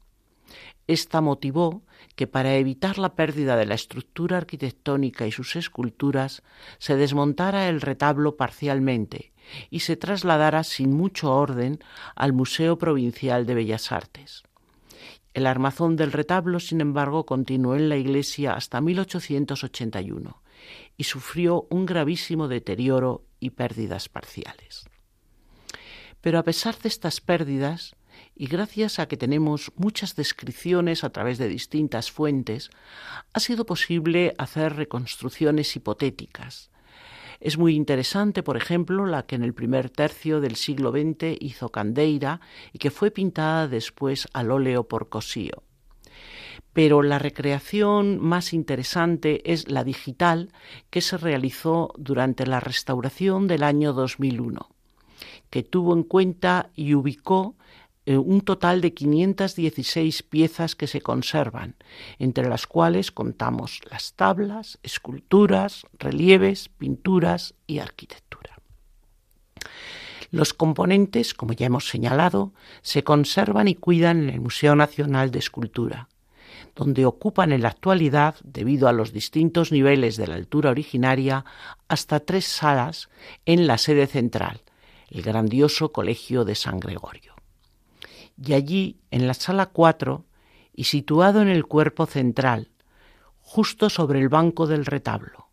Esta 0.88 1.20
motivó 1.20 1.82
que 2.16 2.26
para 2.26 2.54
evitar 2.54 2.98
la 2.98 3.14
pérdida 3.14 3.56
de 3.56 3.66
la 3.66 3.74
estructura 3.74 4.38
arquitectónica 4.38 5.26
y 5.26 5.32
sus 5.32 5.54
esculturas 5.54 6.42
se 6.78 6.96
desmontara 6.96 7.68
el 7.68 7.82
retablo 7.82 8.36
parcialmente 8.36 9.32
y 9.70 9.80
se 9.80 9.96
trasladara 9.96 10.64
sin 10.64 10.92
mucho 10.92 11.32
orden 11.32 11.78
al 12.14 12.32
Museo 12.32 12.78
Provincial 12.78 13.46
de 13.46 13.54
Bellas 13.54 13.92
Artes. 13.92 14.42
El 15.34 15.46
armazón 15.46 15.96
del 15.96 16.12
retablo, 16.12 16.58
sin 16.58 16.80
embargo, 16.80 17.26
continuó 17.26 17.76
en 17.76 17.88
la 17.88 17.96
iglesia 17.96 18.54
hasta 18.54 18.80
1881 18.80 20.42
y 20.96 21.04
sufrió 21.04 21.66
un 21.70 21.86
gravísimo 21.86 22.48
deterioro 22.48 23.24
y 23.38 23.50
pérdidas 23.50 24.08
parciales. 24.08 24.86
Pero 26.20 26.38
a 26.38 26.42
pesar 26.42 26.76
de 26.78 26.88
estas 26.88 27.20
pérdidas, 27.20 27.94
y 28.34 28.46
gracias 28.46 28.98
a 28.98 29.06
que 29.06 29.16
tenemos 29.16 29.72
muchas 29.76 30.16
descripciones 30.16 31.04
a 31.04 31.10
través 31.10 31.38
de 31.38 31.48
distintas 31.48 32.10
fuentes, 32.10 32.70
ha 33.32 33.40
sido 33.40 33.64
posible 33.64 34.34
hacer 34.38 34.74
reconstrucciones 34.76 35.74
hipotéticas. 35.76 36.70
Es 37.40 37.56
muy 37.56 37.76
interesante, 37.76 38.42
por 38.42 38.56
ejemplo, 38.56 39.06
la 39.06 39.24
que 39.26 39.36
en 39.36 39.44
el 39.44 39.54
primer 39.54 39.90
tercio 39.90 40.40
del 40.40 40.56
siglo 40.56 40.90
XX 40.90 41.36
hizo 41.40 41.68
Candeira 41.68 42.40
y 42.72 42.78
que 42.78 42.90
fue 42.90 43.12
pintada 43.12 43.68
después 43.68 44.26
al 44.32 44.50
óleo 44.50 44.88
por 44.88 45.08
Cosío. 45.08 45.62
Pero 46.72 47.02
la 47.02 47.18
recreación 47.18 48.18
más 48.18 48.52
interesante 48.52 49.52
es 49.52 49.70
la 49.70 49.84
digital 49.84 50.52
que 50.90 51.00
se 51.00 51.16
realizó 51.16 51.94
durante 51.96 52.44
la 52.44 52.58
restauración 52.58 53.46
del 53.46 53.62
año 53.62 53.92
2001, 53.92 54.68
que 55.50 55.62
tuvo 55.62 55.94
en 55.94 56.02
cuenta 56.02 56.70
y 56.74 56.94
ubicó 56.94 57.54
un 58.16 58.40
total 58.40 58.80
de 58.80 58.94
516 58.94 60.22
piezas 60.22 60.74
que 60.74 60.86
se 60.86 61.02
conservan, 61.02 61.76
entre 62.18 62.48
las 62.48 62.66
cuales 62.66 63.12
contamos 63.12 63.80
las 63.90 64.14
tablas, 64.14 64.78
esculturas, 64.82 65.84
relieves, 65.98 66.70
pinturas 66.70 67.54
y 67.66 67.80
arquitectura. 67.80 68.56
Los 70.30 70.54
componentes, 70.54 71.34
como 71.34 71.52
ya 71.52 71.66
hemos 71.66 71.88
señalado, 71.88 72.52
se 72.82 73.04
conservan 73.04 73.68
y 73.68 73.74
cuidan 73.74 74.22
en 74.22 74.30
el 74.30 74.40
Museo 74.40 74.74
Nacional 74.76 75.30
de 75.30 75.38
Escultura, 75.38 76.08
donde 76.74 77.04
ocupan 77.06 77.52
en 77.52 77.62
la 77.62 77.68
actualidad, 77.68 78.36
debido 78.42 78.88
a 78.88 78.92
los 78.92 79.12
distintos 79.12 79.72
niveles 79.72 80.16
de 80.16 80.26
la 80.26 80.34
altura 80.34 80.70
originaria, 80.70 81.44
hasta 81.88 82.20
tres 82.20 82.46
salas 82.46 83.08
en 83.46 83.66
la 83.66 83.78
sede 83.78 84.06
central, 84.06 84.62
el 85.10 85.22
grandioso 85.22 85.92
Colegio 85.92 86.44
de 86.44 86.54
San 86.54 86.78
Gregorio 86.78 87.37
y 88.42 88.54
allí, 88.54 89.00
en 89.10 89.26
la 89.26 89.34
sala 89.34 89.66
4, 89.66 90.24
y 90.74 90.84
situado 90.84 91.42
en 91.42 91.48
el 91.48 91.66
cuerpo 91.66 92.06
central, 92.06 92.68
justo 93.40 93.90
sobre 93.90 94.20
el 94.20 94.28
banco 94.28 94.66
del 94.66 94.86
retablo, 94.86 95.48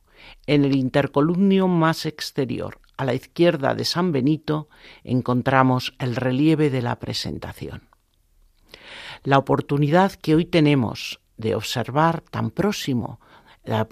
en 0.45 0.65
el 0.65 0.76
intercolumnio 0.76 1.67
más 1.67 2.06
exterior, 2.06 2.80
a 2.98 3.06
la 3.06 3.13
izquierda 3.13 3.74
de 3.74 3.86
San 3.86 4.12
Benito, 4.12 4.69
encontramos 5.04 5.93
el 6.00 6.15
relieve 6.15 6.69
de 6.69 6.82
la 6.82 7.00
presentación. 7.00 7.89
La 9.24 9.38
oportunidad 9.38 10.13
que 10.13 10.36
hoy 10.36 10.45
tenemos 10.45 11.19
de 11.38 11.56
observar 11.56 12.21
tan 12.21 12.52
próximo 12.52 13.19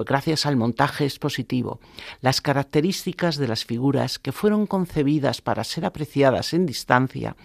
gracias 0.05 0.45
al 0.45 0.55
montaje 0.55 1.05
expositivo, 1.05 1.79
las 2.21 2.41
características 2.41 3.38
de 3.38 3.47
las 3.47 3.65
figuras 3.65 4.19
que 4.19 4.31
fueron 4.31 4.67
concebidas 4.67 5.41
para 5.41 5.63
ser 5.63 5.86
apreciadas 5.86 6.53
en 6.53 6.65
distancia, 6.65 7.36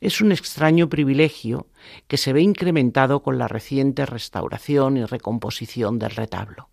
es 0.00 0.20
un 0.20 0.32
extraño 0.32 0.88
privilegio 0.88 1.66
que 2.06 2.16
se 2.16 2.32
ve 2.32 2.42
incrementado 2.42 3.22
con 3.22 3.38
la 3.38 3.48
reciente 3.48 4.06
restauración 4.06 4.96
y 4.96 5.04
recomposición 5.04 5.98
del 5.98 6.10
retablo. 6.10 6.68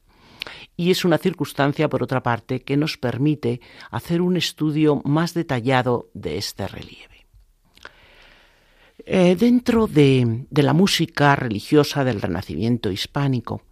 Y 0.76 0.92
es 0.92 1.04
una 1.04 1.18
circunstancia, 1.18 1.90
por 1.90 2.04
otra 2.04 2.24
parte, 2.24 2.62
que 2.62 2.78
nos 2.78 2.98
permite 2.98 3.60
hacer 3.92 4.22
un 4.22 4.38
estudio 4.38 5.02
más 5.04 5.34
detallado 5.34 6.10
de 6.14 6.38
este 6.38 6.68
relieve. 6.68 7.28
Eh, 9.06 9.36
dentro 9.36 9.88
de 9.88 10.46
la 10.52 10.74
música 10.74 11.36
religiosa 11.36 12.04
del 12.04 12.22
Renacimiento 12.22 12.92
hispánico, 12.92 13.64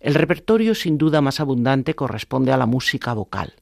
el 0.00 0.14
repertorio 0.14 0.74
sin 0.74 0.98
duda 0.98 1.20
más 1.20 1.40
abundante 1.40 1.94
corresponde 1.94 2.52
a 2.52 2.56
la 2.56 2.66
música 2.66 3.12
vocal, 3.12 3.54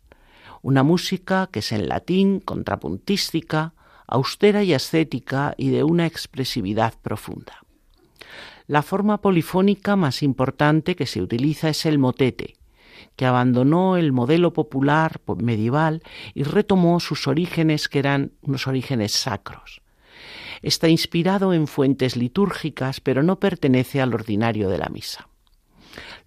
una 0.63 0.83
música 0.83 1.49
que 1.53 1.61
es 1.61 1.73
en 1.73 1.89
latín, 1.89 2.41
contrapuntística, 2.41 3.75
austera 4.07 4.63
y 4.63 4.75
ascética 4.75 5.55
y 5.57 5.71
de 5.71 5.85
una 5.85 6.07
expresividad 6.07 6.95
profunda. 7.03 7.65
La 8.67 8.83
forma 8.83 9.21
polifónica 9.21 9.95
más 9.95 10.23
importante 10.23 10.97
que 10.97 11.07
se 11.07 11.21
utiliza 11.21 11.69
es 11.69 11.85
el 11.85 11.99
motete, 11.99 12.57
que 13.17 13.27
abandonó 13.27 13.97
el 13.97 14.13
modelo 14.13 14.53
popular 14.53 15.21
medieval 15.37 16.03
y 16.33 16.45
retomó 16.45 16.99
sus 17.01 17.29
orígenes 17.29 17.89
que 17.89 17.99
eran 17.99 18.33
unos 18.41 18.67
orígenes 18.67 19.13
sacros. 19.13 19.83
Está 20.63 20.89
inspirado 20.89 21.53
en 21.53 21.67
fuentes 21.67 22.17
litúrgicas, 22.17 23.01
pero 23.01 23.23
no 23.23 23.39
pertenece 23.39 24.01
al 24.01 24.15
ordinario 24.15 24.71
de 24.71 24.79
la 24.79 24.89
misa. 24.89 25.29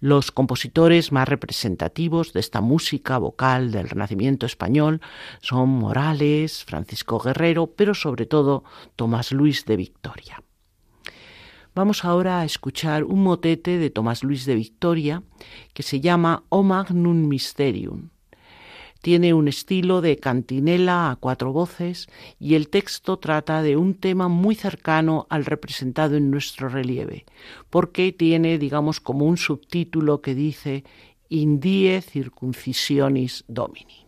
Los 0.00 0.30
compositores 0.30 1.12
más 1.12 1.28
representativos 1.28 2.32
de 2.32 2.40
esta 2.40 2.60
música 2.60 3.18
vocal 3.18 3.70
del 3.72 3.88
Renacimiento 3.88 4.46
español 4.46 5.00
son 5.40 5.68
Morales, 5.68 6.64
Francisco 6.64 7.18
Guerrero, 7.18 7.68
pero 7.68 7.94
sobre 7.94 8.26
todo 8.26 8.64
Tomás 8.96 9.32
Luis 9.32 9.64
de 9.64 9.76
Victoria. 9.76 10.42
Vamos 11.74 12.04
ahora 12.04 12.40
a 12.40 12.44
escuchar 12.44 13.04
un 13.04 13.22
motete 13.22 13.78
de 13.78 13.90
Tomás 13.90 14.24
Luis 14.24 14.46
de 14.46 14.56
Victoria 14.56 15.22
que 15.74 15.82
se 15.82 16.00
llama 16.00 16.44
O 16.48 16.62
Magnum 16.62 17.28
Mysterium 17.28 18.10
tiene 19.00 19.34
un 19.34 19.48
estilo 19.48 20.00
de 20.00 20.16
cantinela 20.16 21.10
a 21.10 21.16
cuatro 21.16 21.52
voces 21.52 22.08
y 22.40 22.54
el 22.54 22.68
texto 22.68 23.18
trata 23.18 23.62
de 23.62 23.76
un 23.76 23.94
tema 23.94 24.28
muy 24.28 24.54
cercano 24.54 25.26
al 25.30 25.44
representado 25.44 26.16
en 26.16 26.30
nuestro 26.30 26.68
relieve, 26.68 27.24
porque 27.70 28.12
tiene, 28.12 28.58
digamos, 28.58 29.00
como 29.00 29.26
un 29.26 29.36
subtítulo 29.36 30.20
que 30.20 30.34
dice 30.34 30.84
Indie 31.28 32.00
circuncisionis 32.00 33.44
domini. 33.48 34.07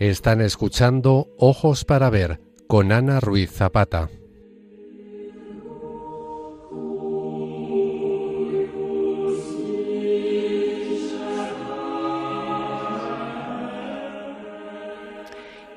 Están 0.00 0.40
escuchando 0.40 1.28
Ojos 1.36 1.84
para 1.84 2.08
Ver 2.08 2.40
con 2.66 2.90
Ana 2.90 3.20
Ruiz 3.20 3.52
Zapata. 3.52 4.08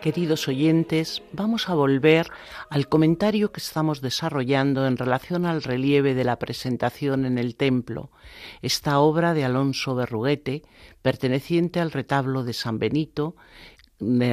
Queridos 0.03 0.49
oyentes, 0.49 1.23
vamos 1.31 1.69
a 1.69 1.75
volver 1.75 2.27
al 2.69 2.89
comentario 2.89 3.53
que 3.53 3.61
estamos 3.61 4.01
desarrollando 4.01 4.85
en 4.85 4.97
relación 4.97 5.45
al 5.45 5.63
relieve 5.63 6.13
de 6.13 6.25
la 6.25 6.39
presentación 6.39 7.25
en 7.25 7.37
el 7.37 7.55
templo, 7.55 8.11
esta 8.61 8.99
obra 8.99 9.33
de 9.33 9.45
Alonso 9.45 9.95
Berruguete, 9.95 10.63
perteneciente 11.01 11.79
al 11.79 11.91
retablo 11.93 12.43
de 12.43 12.51
San 12.51 12.79
Benito, 12.79 13.37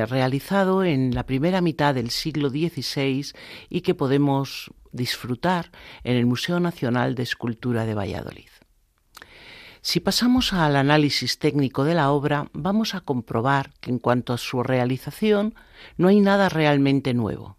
realizado 0.07 0.85
en 0.85 1.15
la 1.15 1.27
primera 1.27 1.61
mitad 1.61 1.95
del 1.95 2.11
siglo 2.11 2.51
XVI 2.51 3.33
y 3.69 3.81
que 3.81 3.95
podemos 3.95 4.71
disfrutar 4.93 5.71
en 6.05 6.17
el 6.17 6.27
Museo 6.27 6.61
Nacional 6.61 7.15
de 7.15 7.23
Escultura 7.23 7.85
de 7.87 7.95
Valladolid. 7.95 8.49
Si 9.83 9.99
pasamos 10.01 10.53
al 10.53 10.77
análisis 10.77 11.39
técnico 11.39 11.85
de 11.85 11.95
la 11.95 12.11
obra, 12.11 12.51
vamos 12.53 12.95
a 12.95 13.01
comprobar 13.01 13.73
que 13.81 13.91
en 13.91 13.99
cuanto 13.99 14.35
a 14.35 14.39
su 14.39 14.63
realización 14.63 15.55
no 15.97 16.09
hay 16.09 16.21
nada 16.21 16.51
realmente 16.51 17.15
nuevo, 17.15 17.57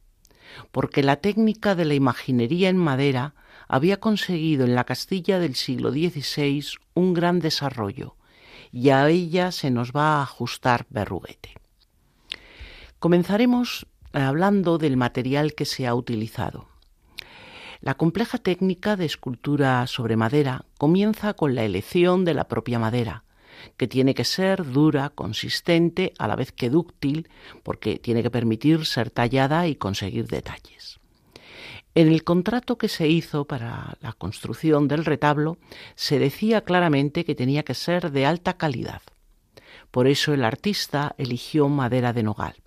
porque 0.72 1.02
la 1.02 1.16
técnica 1.16 1.74
de 1.74 1.86
la 1.86 1.96
imaginería 1.96 2.70
en 2.70 2.78
madera 2.78 3.34
había 3.68 4.00
conseguido 4.00 4.66
en 4.66 4.76
la 4.76 4.84
Castilla 4.84 5.40
del 5.40 5.56
siglo 5.56 5.92
XVI 5.92 6.64
un 6.94 7.14
gran 7.14 7.40
desarrollo, 7.40 8.18
y 8.72 8.90
a 8.90 9.10
ella 9.10 9.52
se 9.52 9.72
nos 9.72 9.92
va 9.92 10.20
a 10.20 10.24
ajustar 10.24 10.86
Berruguete. 10.90 11.61
Comenzaremos 13.02 13.88
hablando 14.14 14.78
del 14.78 14.96
material 14.96 15.56
que 15.56 15.66
se 15.66 15.88
ha 15.88 15.96
utilizado. 15.96 16.68
La 17.80 17.96
compleja 17.96 18.38
técnica 18.38 18.96
de 18.96 19.06
escultura 19.06 19.88
sobre 19.88 20.18
madera 20.18 20.66
comienza 20.78 21.34
con 21.34 21.56
la 21.56 21.64
elección 21.64 22.26
de 22.26 22.36
la 22.36 22.48
propia 22.48 22.78
madera, 22.78 23.24
que 23.76 23.88
tiene 23.88 24.14
que 24.14 24.24
ser 24.24 24.72
dura, 24.72 25.10
consistente, 25.10 26.14
a 26.20 26.28
la 26.28 26.36
vez 26.36 26.52
que 26.52 26.70
dúctil, 26.70 27.28
porque 27.64 27.98
tiene 27.98 28.22
que 28.22 28.30
permitir 28.30 28.86
ser 28.86 29.10
tallada 29.10 29.66
y 29.66 29.74
conseguir 29.74 30.28
detalles. 30.28 31.00
En 31.96 32.08
el 32.08 32.24
contrato 32.24 32.78
que 32.78 32.88
se 32.88 33.08
hizo 33.08 33.46
para 33.46 33.98
la 34.02 34.14
construcción 34.14 34.88
del 34.88 35.06
retablo 35.06 35.58
se 35.96 36.20
decía 36.20 36.62
claramente 36.62 37.26
que 37.26 37.34
tenía 37.34 37.64
que 37.64 37.74
ser 37.74 38.12
de 38.12 38.28
alta 38.28 38.58
calidad. 38.58 39.02
Por 39.90 40.06
eso 40.06 40.36
el 40.36 40.44
artista 40.46 41.16
eligió 41.18 41.68
madera 41.68 42.14
de 42.14 42.22
nogal. 42.22 42.62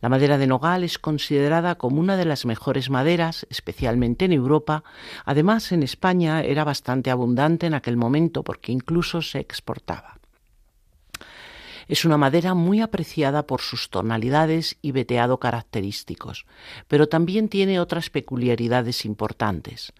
La 0.00 0.08
madera 0.08 0.38
de 0.38 0.46
nogal 0.46 0.82
es 0.82 0.98
considerada 0.98 1.74
como 1.76 2.00
una 2.00 2.16
de 2.16 2.24
las 2.24 2.46
mejores 2.46 2.88
maderas, 2.88 3.46
especialmente 3.50 4.24
en 4.24 4.32
Europa. 4.32 4.82
Además, 5.24 5.72
en 5.72 5.82
España 5.82 6.42
era 6.42 6.64
bastante 6.64 7.10
abundante 7.10 7.66
en 7.66 7.74
aquel 7.74 7.96
momento 7.96 8.42
porque 8.42 8.72
incluso 8.72 9.20
se 9.20 9.40
exportaba. 9.40 10.18
Es 11.86 12.04
una 12.04 12.16
madera 12.16 12.54
muy 12.54 12.80
apreciada 12.80 13.46
por 13.46 13.60
sus 13.60 13.90
tonalidades 13.90 14.78
y 14.80 14.92
veteado 14.92 15.40
característicos, 15.40 16.46
pero 16.86 17.08
también 17.08 17.48
tiene 17.48 17.80
otras 17.80 18.10
peculiaridades 18.10 19.04
importantes. 19.04 19.92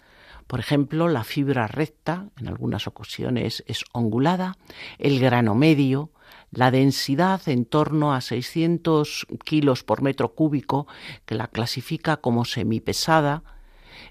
Por 0.47 0.61
ejemplo, 0.61 1.09
la 1.09 1.25
fibra 1.25 1.67
recta, 1.67 2.29
en 2.39 2.49
algunas 2.49 2.87
ocasiones 2.87 3.65
es 3.67 3.85
ongulada, 3.93 4.57
el 4.99 5.21
grano 5.21 5.55
medio, 5.55 6.11
la 6.51 6.71
densidad 6.71 7.41
en 7.49 7.65
torno 7.65 8.13
a 8.13 8.21
600 8.21 9.27
kilos 9.45 9.85
por 9.85 10.03
metro 10.03 10.35
cúbico, 10.35 10.87
que 11.25 11.35
la 11.35 11.47
clasifica 11.47 12.17
como 12.17 12.45
semipesada, 12.45 13.43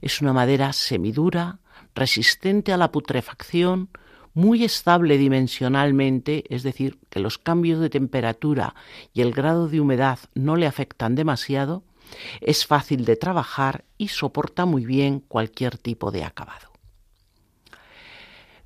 es 0.02 0.21
una 0.21 0.34
madera 0.34 0.71
semidura, 0.73 1.60
resistente 1.95 2.71
a 2.71 2.78
la 2.78 2.91
putrefacción, 2.91 3.89
muy 4.34 4.63
estable 4.63 5.17
dimensionalmente, 5.17 6.43
es 6.54 6.63
decir, 6.63 6.99
que 7.10 7.19
los 7.19 7.38
cambios 7.38 7.80
de 7.80 7.89
temperatura 7.89 8.75
y 9.13 9.21
el 9.21 9.34
grado 9.34 9.67
de 9.67 9.82
humedad 9.82 10.19
no 10.34 10.56
le 10.56 10.67
afectan 10.67 11.15
demasiado, 11.15 11.84
es 12.41 12.65
fácil 12.65 13.06
de 13.06 13.15
trabajar 13.15 13.86
y 13.97 14.10
soporta 14.10 14.65
muy 14.65 14.86
bien 14.86 15.19
cualquier 15.19 15.78
tipo 15.78 16.12
de 16.12 16.23
acabado. 16.23 16.69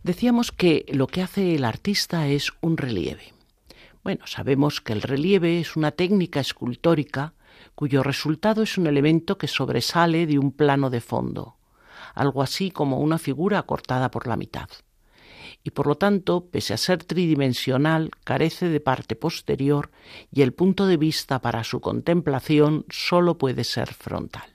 Decíamos 0.03 0.51
que 0.51 0.85
lo 0.89 1.07
que 1.07 1.21
hace 1.21 1.55
el 1.55 1.63
artista 1.63 2.27
es 2.27 2.51
un 2.61 2.77
relieve. 2.77 3.32
Bueno, 4.03 4.27
sabemos 4.27 4.81
que 4.81 4.91
el 4.91 5.01
relieve 5.01 5.61
es 5.61 5.77
una 5.77 5.91
técnica 5.91 6.41
escultórica 6.41 7.33
cuyo 7.73 8.03
resultado 8.03 8.61
es 8.61 8.77
un 8.77 8.87
elemento 8.87 9.37
que 9.37 9.47
sobresale 9.47 10.27
de 10.27 10.37
un 10.37 10.51
plano 10.51 10.89
de 10.89 10.99
fondo, 10.99 11.55
algo 12.13 12.41
así 12.41 12.69
como 12.69 12.99
una 12.99 13.17
figura 13.17 13.63
cortada 13.63 14.11
por 14.11 14.27
la 14.27 14.35
mitad. 14.35 14.67
Y 15.63 15.71
por 15.71 15.87
lo 15.87 15.95
tanto, 15.95 16.47
pese 16.47 16.73
a 16.73 16.77
ser 16.77 17.05
tridimensional, 17.05 18.11
carece 18.25 18.67
de 18.67 18.81
parte 18.81 19.15
posterior 19.15 19.89
y 20.33 20.41
el 20.41 20.51
punto 20.51 20.85
de 20.85 20.97
vista 20.97 21.39
para 21.39 21.63
su 21.63 21.79
contemplación 21.79 22.85
sólo 22.89 23.37
puede 23.37 23.63
ser 23.63 23.93
frontal. 23.93 24.49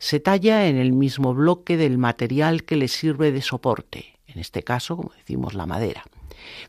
Se 0.00 0.18
talla 0.18 0.66
en 0.66 0.76
el 0.76 0.92
mismo 0.92 1.32
bloque 1.32 1.76
del 1.76 1.96
material 1.96 2.64
que 2.64 2.74
le 2.74 2.88
sirve 2.88 3.30
de 3.30 3.40
soporte, 3.40 4.18
en 4.26 4.40
este 4.40 4.64
caso, 4.64 4.96
como 4.96 5.12
decimos, 5.12 5.54
la 5.54 5.66
madera 5.66 6.02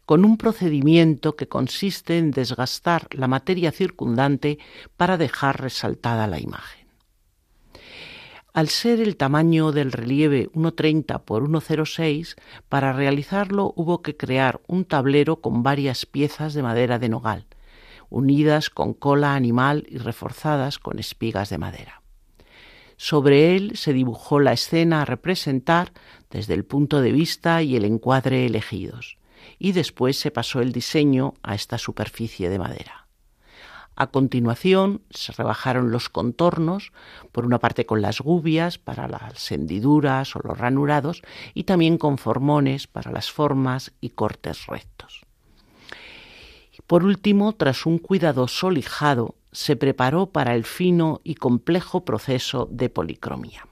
con 0.05 0.25
un 0.25 0.37
procedimiento 0.37 1.35
que 1.35 1.47
consiste 1.47 2.17
en 2.17 2.31
desgastar 2.31 3.07
la 3.11 3.27
materia 3.27 3.71
circundante 3.71 4.59
para 4.95 5.17
dejar 5.17 5.61
resaltada 5.61 6.27
la 6.27 6.39
imagen. 6.39 6.87
Al 8.57 8.69
ser 8.69 9.01
el 9.01 9.17
tamaño 9.17 9.71
del 9.71 9.91
relieve 9.91 10.49
1,30 10.53 11.21
por 11.25 11.47
1,06, 11.47 12.35
para 12.69 12.91
realizarlo 12.91 13.71
hubo 13.75 14.01
que 14.01 14.17
crear 14.17 14.61
un 14.65 14.83
tablero 14.83 15.41
con 15.41 15.61
varias 15.61 16.07
piezas 16.07 16.55
de 16.55 16.63
madera 16.63 16.97
de 16.97 17.07
nogal, 17.07 17.45
unidas 18.09 18.71
con 18.71 18.95
cola 18.95 19.35
animal 19.35 19.85
y 19.87 19.99
reforzadas 19.99 20.79
con 20.79 20.97
espigas 20.97 21.51
de 21.51 21.59
madera. 21.59 22.01
Sobre 22.95 23.55
él 23.55 23.77
se 23.77 23.93
dibujó 23.93 24.39
la 24.39 24.53
escena 24.53 25.03
a 25.03 25.05
representar 25.05 25.93
desde 26.31 26.55
el 26.55 26.65
punto 26.65 27.01
de 27.01 27.11
vista 27.11 27.61
y 27.61 27.75
el 27.75 27.85
encuadre 27.85 28.47
elegidos 28.47 29.16
y 29.59 29.71
después 29.71 30.19
se 30.19 30.31
pasó 30.31 30.61
el 30.61 30.71
diseño 30.71 31.33
a 31.43 31.55
esta 31.55 31.77
superficie 31.77 32.49
de 32.49 32.59
madera. 32.59 33.07
A 33.95 34.07
continuación 34.07 35.01
se 35.09 35.31
rebajaron 35.31 35.91
los 35.91 36.07
contornos, 36.09 36.91
por 37.31 37.45
una 37.45 37.57
parte 37.57 37.87
con 37.87 38.03
las 38.03 38.21
gubias 38.21 38.77
para 38.77 39.07
las 39.07 39.51
hendiduras 39.51 40.35
o 40.35 40.39
los 40.43 40.55
ranurados 40.55 41.23
y 41.55 41.63
también 41.63 41.97
con 41.97 42.19
formones 42.19 42.85
para 42.85 43.11
las 43.11 43.31
formas 43.31 43.93
y 43.99 44.11
cortes 44.11 44.67
rectos. 44.67 45.25
Por 46.85 47.03
último, 47.03 47.53
tras 47.55 47.87
un 47.87 47.97
cuidadoso 47.97 48.69
lijado, 48.69 49.35
se 49.51 49.75
preparó 49.75 50.27
para 50.27 50.53
el 50.53 50.63
fino 50.63 51.19
y 51.23 51.33
complejo 51.33 52.05
proceso 52.05 52.67
de 52.71 52.89
policromía. 52.89 53.67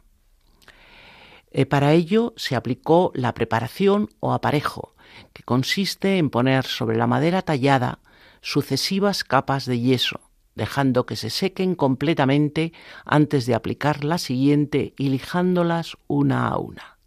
Eh, 1.51 1.67
para 1.67 1.93
ello 1.93 2.33
se 2.35 2.55
aplicó 2.55 3.11
la 3.13 3.33
preparación 3.35 4.09
o 4.19 4.33
aparejo, 4.33 4.94
que 5.34 5.43
consiste 5.43 6.17
en 6.17 6.30
poner 6.30 6.65
sobre 6.65 6.97
la 6.97 7.08
madera 7.08 7.41
tallada 7.41 7.99
sucesivas 8.41 9.23
capas 9.23 9.65
de 9.65 9.80
yeso, 9.80 10.21
dejando 10.56 11.06
que 11.06 11.15
se 11.15 11.30
sequen 11.30 11.75
completamente 11.75 12.73
antes 13.06 13.45
de 13.45 13.56
aplicar 13.56 14.04
la 14.04 14.17
siguiente 14.17 14.93
y 14.97 15.10
lijándolas 15.10 15.97
una 16.08 16.47
a 16.47 16.58
una. 16.58 16.97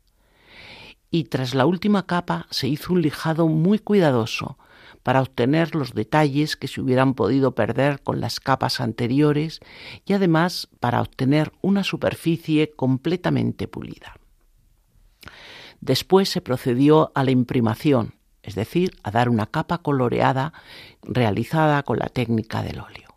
Y 1.10 1.24
tras 1.24 1.54
la 1.54 1.64
última 1.64 2.06
capa 2.06 2.46
se 2.50 2.68
hizo 2.68 2.92
un 2.92 3.02
lijado 3.02 3.48
muy 3.48 3.78
cuidadoso 3.78 4.58
para 5.02 5.22
obtener 5.22 5.74
los 5.74 5.94
detalles 5.94 6.56
que 6.56 6.68
se 6.68 6.80
hubieran 6.82 7.14
podido 7.14 7.54
perder 7.54 8.02
con 8.02 8.20
las 8.20 8.40
capas 8.40 8.80
anteriores 8.80 9.60
y 10.04 10.12
además 10.12 10.68
para 10.80 11.00
obtener 11.00 11.52
una 11.62 11.82
superficie 11.82 12.72
completamente 12.76 13.68
pulida. 13.68 14.16
Después 15.80 16.28
se 16.28 16.40
procedió 16.40 17.12
a 17.14 17.24
la 17.24 17.30
imprimación, 17.30 18.14
es 18.42 18.54
decir, 18.54 18.96
a 19.02 19.10
dar 19.10 19.28
una 19.28 19.46
capa 19.46 19.78
coloreada 19.78 20.52
realizada 21.02 21.82
con 21.82 21.98
la 21.98 22.08
técnica 22.08 22.62
del 22.62 22.80
óleo. 22.80 23.16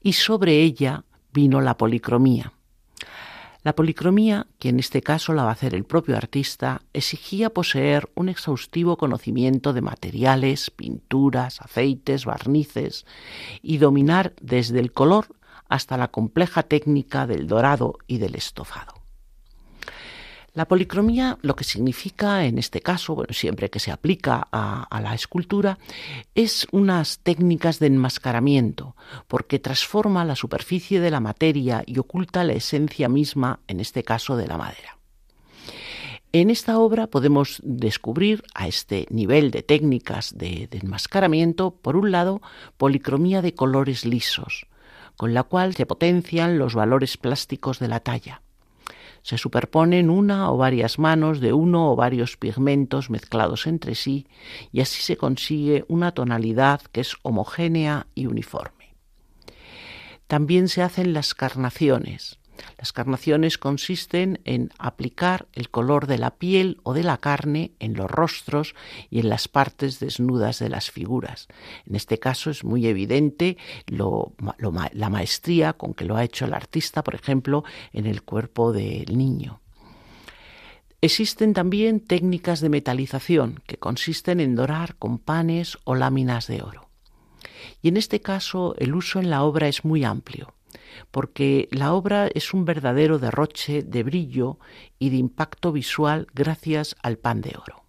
Y 0.00 0.14
sobre 0.14 0.60
ella 0.60 1.04
vino 1.32 1.60
la 1.60 1.76
policromía. 1.76 2.52
La 3.62 3.74
policromía, 3.74 4.46
que 4.58 4.68
en 4.68 4.78
este 4.78 5.00
caso 5.00 5.32
la 5.32 5.44
va 5.44 5.48
a 5.48 5.52
hacer 5.54 5.74
el 5.74 5.84
propio 5.84 6.18
artista, 6.18 6.82
exigía 6.92 7.48
poseer 7.48 8.10
un 8.14 8.28
exhaustivo 8.28 8.98
conocimiento 8.98 9.72
de 9.72 9.80
materiales, 9.80 10.70
pinturas, 10.70 11.62
aceites, 11.62 12.26
barnices 12.26 13.06
y 13.62 13.78
dominar 13.78 14.34
desde 14.42 14.80
el 14.80 14.92
color 14.92 15.28
hasta 15.66 15.96
la 15.96 16.08
compleja 16.08 16.62
técnica 16.64 17.26
del 17.26 17.46
dorado 17.46 17.96
y 18.06 18.18
del 18.18 18.34
estofado. 18.34 19.03
La 20.54 20.68
policromía 20.68 21.36
lo 21.42 21.56
que 21.56 21.64
significa 21.64 22.44
en 22.44 22.58
este 22.58 22.80
caso, 22.80 23.16
bueno, 23.16 23.34
siempre 23.34 23.70
que 23.70 23.80
se 23.80 23.90
aplica 23.90 24.46
a, 24.52 25.00
la 25.00 25.12
escultura, 25.12 25.80
es 26.36 26.68
unas 26.70 27.18
técnicas 27.18 27.80
de 27.80 27.88
enmascaramiento, 27.88 28.94
porque 29.26 29.58
transforma 29.58 30.24
la 30.24 30.36
superficie 30.36 31.00
de 31.00 31.10
la 31.10 31.18
materia 31.18 31.82
y 31.84 31.98
oculta 31.98 32.44
la 32.44 32.52
esencia 32.52 33.08
misma, 33.08 33.58
en 33.66 33.80
este 33.80 34.04
caso 34.04 34.36
de 34.36 34.46
la 34.46 34.56
madera. 34.56 34.96
En 36.30 36.50
esta 36.50 36.78
obra 36.78 37.08
podemos 37.08 37.60
descubrir 37.64 38.44
a 38.54 38.68
este 38.68 39.08
nivel 39.10 39.50
de 39.50 39.64
técnicas 39.64 40.38
de 40.38 40.68
enmascaramiento, 40.70 41.74
por 41.74 41.96
un 41.96 42.12
lado, 42.12 42.40
policromía 42.76 43.42
de 43.42 43.54
colores 43.54 44.04
lisos, 44.04 44.68
con 45.16 45.34
la 45.34 45.42
cual 45.42 45.74
se 45.74 45.84
potencian 45.84 46.58
los 46.58 46.76
valores 46.76 47.16
plásticos 47.16 47.80
de 47.80 47.88
la 47.88 47.98
talla 47.98 48.43
se 49.24 49.38
superponen 49.38 50.10
una 50.10 50.52
o 50.52 50.58
varias 50.58 50.98
manos 50.98 51.40
de 51.40 51.54
uno 51.54 51.90
o 51.90 51.96
varios 51.96 52.36
pigmentos 52.36 53.08
mezclados 53.08 53.66
entre 53.66 53.94
sí 53.94 54.26
y 54.70 54.82
así 54.82 55.00
se 55.02 55.16
consigue 55.16 55.86
una 55.88 56.12
tonalidad 56.12 56.82
que 56.92 57.00
es 57.00 57.16
homogénea 57.22 58.06
y 58.14 58.26
uniforme. 58.26 58.94
También 60.26 60.68
se 60.68 60.82
hacen 60.82 61.14
las 61.14 61.32
carnaciones, 61.32 62.38
las 62.78 62.92
carnaciones 62.92 63.58
consisten 63.58 64.40
en 64.44 64.70
aplicar 64.78 65.46
el 65.52 65.70
color 65.70 66.06
de 66.06 66.18
la 66.18 66.36
piel 66.36 66.78
o 66.82 66.94
de 66.94 67.02
la 67.02 67.18
carne 67.18 67.72
en 67.78 67.94
los 67.94 68.10
rostros 68.10 68.74
y 69.10 69.20
en 69.20 69.28
las 69.28 69.48
partes 69.48 70.00
desnudas 70.00 70.58
de 70.58 70.68
las 70.68 70.90
figuras. 70.90 71.48
En 71.86 71.94
este 71.94 72.18
caso 72.18 72.50
es 72.50 72.64
muy 72.64 72.86
evidente 72.86 73.56
la 73.86 75.10
maestría 75.10 75.72
con 75.74 75.94
que 75.94 76.04
lo 76.04 76.16
ha 76.16 76.24
hecho 76.24 76.44
el 76.44 76.54
artista, 76.54 77.02
por 77.02 77.14
ejemplo, 77.14 77.64
en 77.92 78.06
el 78.06 78.22
cuerpo 78.22 78.72
del 78.72 79.16
niño. 79.16 79.60
Existen 81.00 81.52
también 81.52 82.00
técnicas 82.00 82.60
de 82.60 82.70
metalización 82.70 83.60
que 83.66 83.76
consisten 83.76 84.40
en 84.40 84.54
dorar 84.54 84.96
con 84.96 85.18
panes 85.18 85.78
o 85.84 85.94
láminas 85.94 86.46
de 86.46 86.62
oro. 86.62 86.88
Y 87.82 87.88
en 87.88 87.98
este 87.98 88.20
caso 88.20 88.74
el 88.78 88.94
uso 88.94 89.20
en 89.20 89.28
la 89.28 89.42
obra 89.42 89.68
es 89.68 89.84
muy 89.84 90.04
amplio 90.04 90.54
porque 91.10 91.68
la 91.70 91.92
obra 91.94 92.28
es 92.34 92.54
un 92.54 92.64
verdadero 92.64 93.18
derroche 93.18 93.82
de 93.82 94.02
brillo 94.02 94.58
y 94.98 95.10
de 95.10 95.16
impacto 95.16 95.72
visual 95.72 96.26
gracias 96.34 96.96
al 97.02 97.18
pan 97.18 97.40
de 97.40 97.56
oro. 97.60 97.84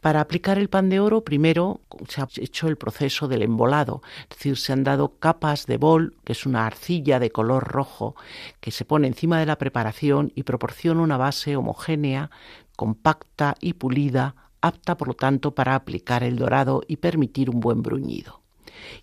Para 0.00 0.20
aplicar 0.20 0.58
el 0.58 0.68
pan 0.68 0.88
de 0.88 1.00
oro, 1.00 1.24
primero 1.24 1.80
se 2.08 2.20
ha 2.20 2.28
hecho 2.36 2.68
el 2.68 2.76
proceso 2.76 3.26
del 3.26 3.42
embolado, 3.42 4.00
es 4.30 4.36
decir, 4.36 4.56
se 4.56 4.72
han 4.72 4.84
dado 4.84 5.18
capas 5.18 5.66
de 5.66 5.76
bol, 5.76 6.16
que 6.24 6.32
es 6.32 6.46
una 6.46 6.66
arcilla 6.66 7.18
de 7.18 7.30
color 7.30 7.64
rojo, 7.64 8.14
que 8.60 8.70
se 8.70 8.84
pone 8.84 9.08
encima 9.08 9.40
de 9.40 9.46
la 9.46 9.58
preparación 9.58 10.30
y 10.36 10.44
proporciona 10.44 11.02
una 11.02 11.16
base 11.16 11.56
homogénea, 11.56 12.30
compacta 12.76 13.56
y 13.60 13.72
pulida, 13.72 14.36
apta 14.60 14.96
por 14.96 15.08
lo 15.08 15.14
tanto 15.14 15.56
para 15.56 15.74
aplicar 15.74 16.22
el 16.22 16.36
dorado 16.36 16.82
y 16.86 16.98
permitir 16.98 17.50
un 17.50 17.58
buen 17.58 17.82
bruñido 17.82 18.40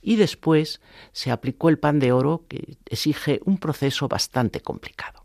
y 0.01 0.15
después 0.15 0.81
se 1.11 1.31
aplicó 1.31 1.69
el 1.69 1.79
pan 1.79 1.99
de 1.99 2.11
oro 2.11 2.45
que 2.47 2.77
exige 2.85 3.39
un 3.45 3.57
proceso 3.57 4.07
bastante 4.07 4.61
complicado. 4.61 5.23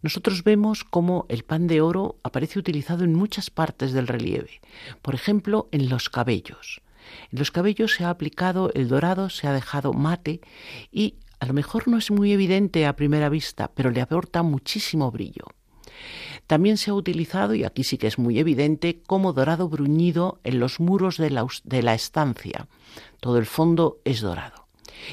Nosotros 0.00 0.44
vemos 0.44 0.84
cómo 0.84 1.26
el 1.28 1.42
pan 1.42 1.66
de 1.66 1.80
oro 1.80 2.18
aparece 2.22 2.58
utilizado 2.58 3.04
en 3.04 3.14
muchas 3.14 3.50
partes 3.50 3.92
del 3.92 4.06
relieve, 4.06 4.60
por 5.02 5.14
ejemplo 5.14 5.68
en 5.72 5.88
los 5.88 6.08
cabellos. 6.08 6.82
En 7.32 7.38
los 7.38 7.50
cabellos 7.50 7.94
se 7.94 8.04
ha 8.04 8.10
aplicado 8.10 8.70
el 8.74 8.88
dorado, 8.88 9.28
se 9.28 9.48
ha 9.48 9.52
dejado 9.52 9.92
mate 9.92 10.40
y 10.92 11.16
a 11.40 11.46
lo 11.46 11.54
mejor 11.54 11.88
no 11.88 11.98
es 11.98 12.10
muy 12.10 12.32
evidente 12.32 12.86
a 12.86 12.96
primera 12.96 13.28
vista, 13.28 13.70
pero 13.74 13.90
le 13.90 14.00
aporta 14.00 14.42
muchísimo 14.42 15.10
brillo. 15.10 15.44
También 16.46 16.78
se 16.78 16.90
ha 16.90 16.94
utilizado, 16.94 17.54
y 17.54 17.64
aquí 17.64 17.84
sí 17.84 17.98
que 17.98 18.06
es 18.06 18.18
muy 18.18 18.38
evidente, 18.38 19.02
como 19.06 19.32
dorado 19.32 19.68
bruñido 19.68 20.40
en 20.44 20.58
los 20.60 20.80
muros 20.80 21.16
de 21.18 21.30
la, 21.30 21.46
de 21.64 21.82
la 21.82 21.94
estancia. 21.94 22.68
Todo 23.20 23.38
el 23.38 23.46
fondo 23.46 24.00
es 24.04 24.20
dorado 24.20 24.68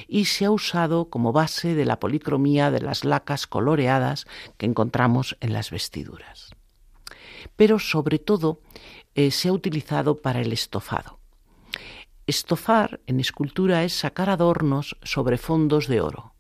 y 0.08 0.26
se 0.26 0.46
ha 0.46 0.52
usado 0.52 1.10
como 1.10 1.32
base 1.32 1.76
de 1.76 1.86
la 1.86 2.00
policromía 2.00 2.72
de 2.72 2.82
las 2.82 3.06
lacas 3.06 3.48
coloreadas 3.48 4.26
que 4.58 4.66
encontramos 4.66 5.38
en 5.42 5.54
las 5.54 5.72
vestiduras. 5.72 6.52
Pero 7.56 7.80
sobre 7.80 8.20
todo 8.20 8.62
eh, 9.14 9.32
se 9.32 9.50
ha 9.50 9.54
utilizado 9.54 10.18
para 10.18 10.42
el 10.42 10.52
estofado. 10.52 11.20
Estofar 12.28 13.02
en 13.06 13.20
escultura 13.20 13.84
es 13.84 13.94
sacar 13.94 14.30
adornos 14.30 14.98
sobre 15.04 15.38
fondos 15.38 15.88
de 15.88 16.02
oro. 16.02 16.34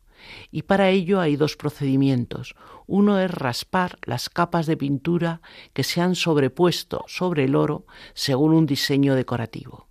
Y 0.51 0.63
para 0.63 0.89
ello 0.89 1.21
hay 1.21 1.35
dos 1.35 1.55
procedimientos. 1.55 2.55
Uno 2.87 3.19
es 3.19 3.29
raspar 3.29 3.99
las 4.03 4.29
capas 4.29 4.65
de 4.65 4.75
pintura 4.75 5.41
que 5.73 5.83
se 5.83 6.01
han 6.01 6.15
sobrepuesto 6.15 7.05
sobre 7.07 7.43
el 7.43 7.55
oro 7.55 7.85
según 8.15 8.53
un 8.53 8.65
diseño 8.65 9.13
decorativo. 9.13 9.87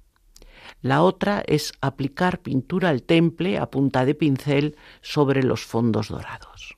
La 0.85 1.03
otra 1.03 1.43
es 1.47 1.73
aplicar 1.81 2.41
pintura 2.41 2.91
al 2.91 3.05
temple 3.05 3.57
a 3.57 3.71
punta 3.71 4.05
de 4.05 4.15
pincel 4.15 4.77
sobre 5.01 5.43
los 5.43 5.65
fondos 5.65 6.11
dorados. 6.11 6.77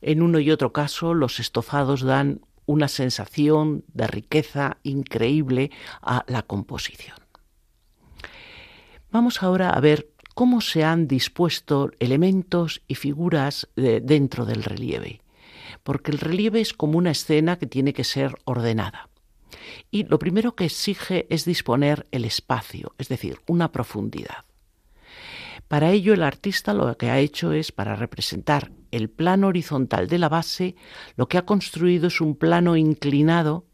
En 0.00 0.22
uno 0.22 0.38
y 0.38 0.52
otro 0.52 0.72
caso, 0.72 1.14
los 1.14 1.40
estofados 1.40 2.02
dan 2.02 2.42
una 2.64 2.86
sensación 2.86 3.82
de 3.92 4.06
riqueza 4.06 4.76
increíble 4.84 5.72
a 6.00 6.24
la 6.28 6.42
composición. 6.42 7.16
Vamos 9.10 9.42
ahora 9.42 9.70
a 9.70 9.80
ver 9.80 10.08
cómo 10.36 10.60
se 10.60 10.84
han 10.84 11.08
dispuesto 11.08 11.90
elementos 11.98 12.82
y 12.86 12.94
figuras 12.94 13.68
dentro 13.74 14.46
del 14.46 14.62
relieve, 14.62 15.22
porque 15.82 16.12
el 16.12 16.20
relieve 16.20 16.60
es 16.60 16.72
como 16.72 16.98
una 16.98 17.10
escena 17.10 17.58
que 17.58 17.66
tiene 17.66 17.92
que 17.92 18.04
ser 18.04 18.36
ordenada. 18.44 19.07
Y 19.90 20.04
lo 20.04 20.18
primero 20.18 20.54
que 20.54 20.66
exige 20.66 21.26
es 21.30 21.44
disponer 21.44 22.06
el 22.10 22.24
espacio, 22.24 22.94
es 22.98 23.08
decir, 23.08 23.40
una 23.46 23.72
profundidad. 23.72 24.44
Para 25.68 25.90
ello 25.90 26.14
el 26.14 26.22
artista 26.22 26.72
lo 26.72 26.96
que 26.96 27.10
ha 27.10 27.18
hecho 27.18 27.52
es, 27.52 27.72
para 27.72 27.96
representar 27.96 28.72
el 28.90 29.10
plano 29.10 29.48
horizontal 29.48 30.08
de 30.08 30.18
la 30.18 30.28
base, 30.28 30.76
lo 31.16 31.28
que 31.28 31.36
ha 31.36 31.44
construido 31.44 32.06
es 32.06 32.20
un 32.20 32.36
plano 32.36 32.76
inclinado 32.76 33.66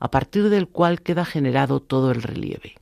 a 0.00 0.10
partir 0.10 0.48
del 0.48 0.68
cual 0.68 1.02
queda 1.02 1.24
generado 1.24 1.80
todo 1.80 2.10
el 2.10 2.22
relieve. 2.22 2.76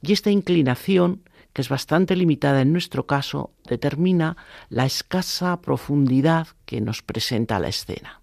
Y 0.00 0.12
esta 0.12 0.30
inclinación 0.30 1.22
que 1.58 1.62
es 1.62 1.68
bastante 1.68 2.14
limitada 2.14 2.60
en 2.60 2.72
nuestro 2.72 3.06
caso, 3.06 3.52
determina 3.68 4.36
la 4.68 4.86
escasa 4.86 5.60
profundidad 5.60 6.46
que 6.64 6.80
nos 6.80 7.02
presenta 7.02 7.58
la 7.58 7.66
escena. 7.66 8.17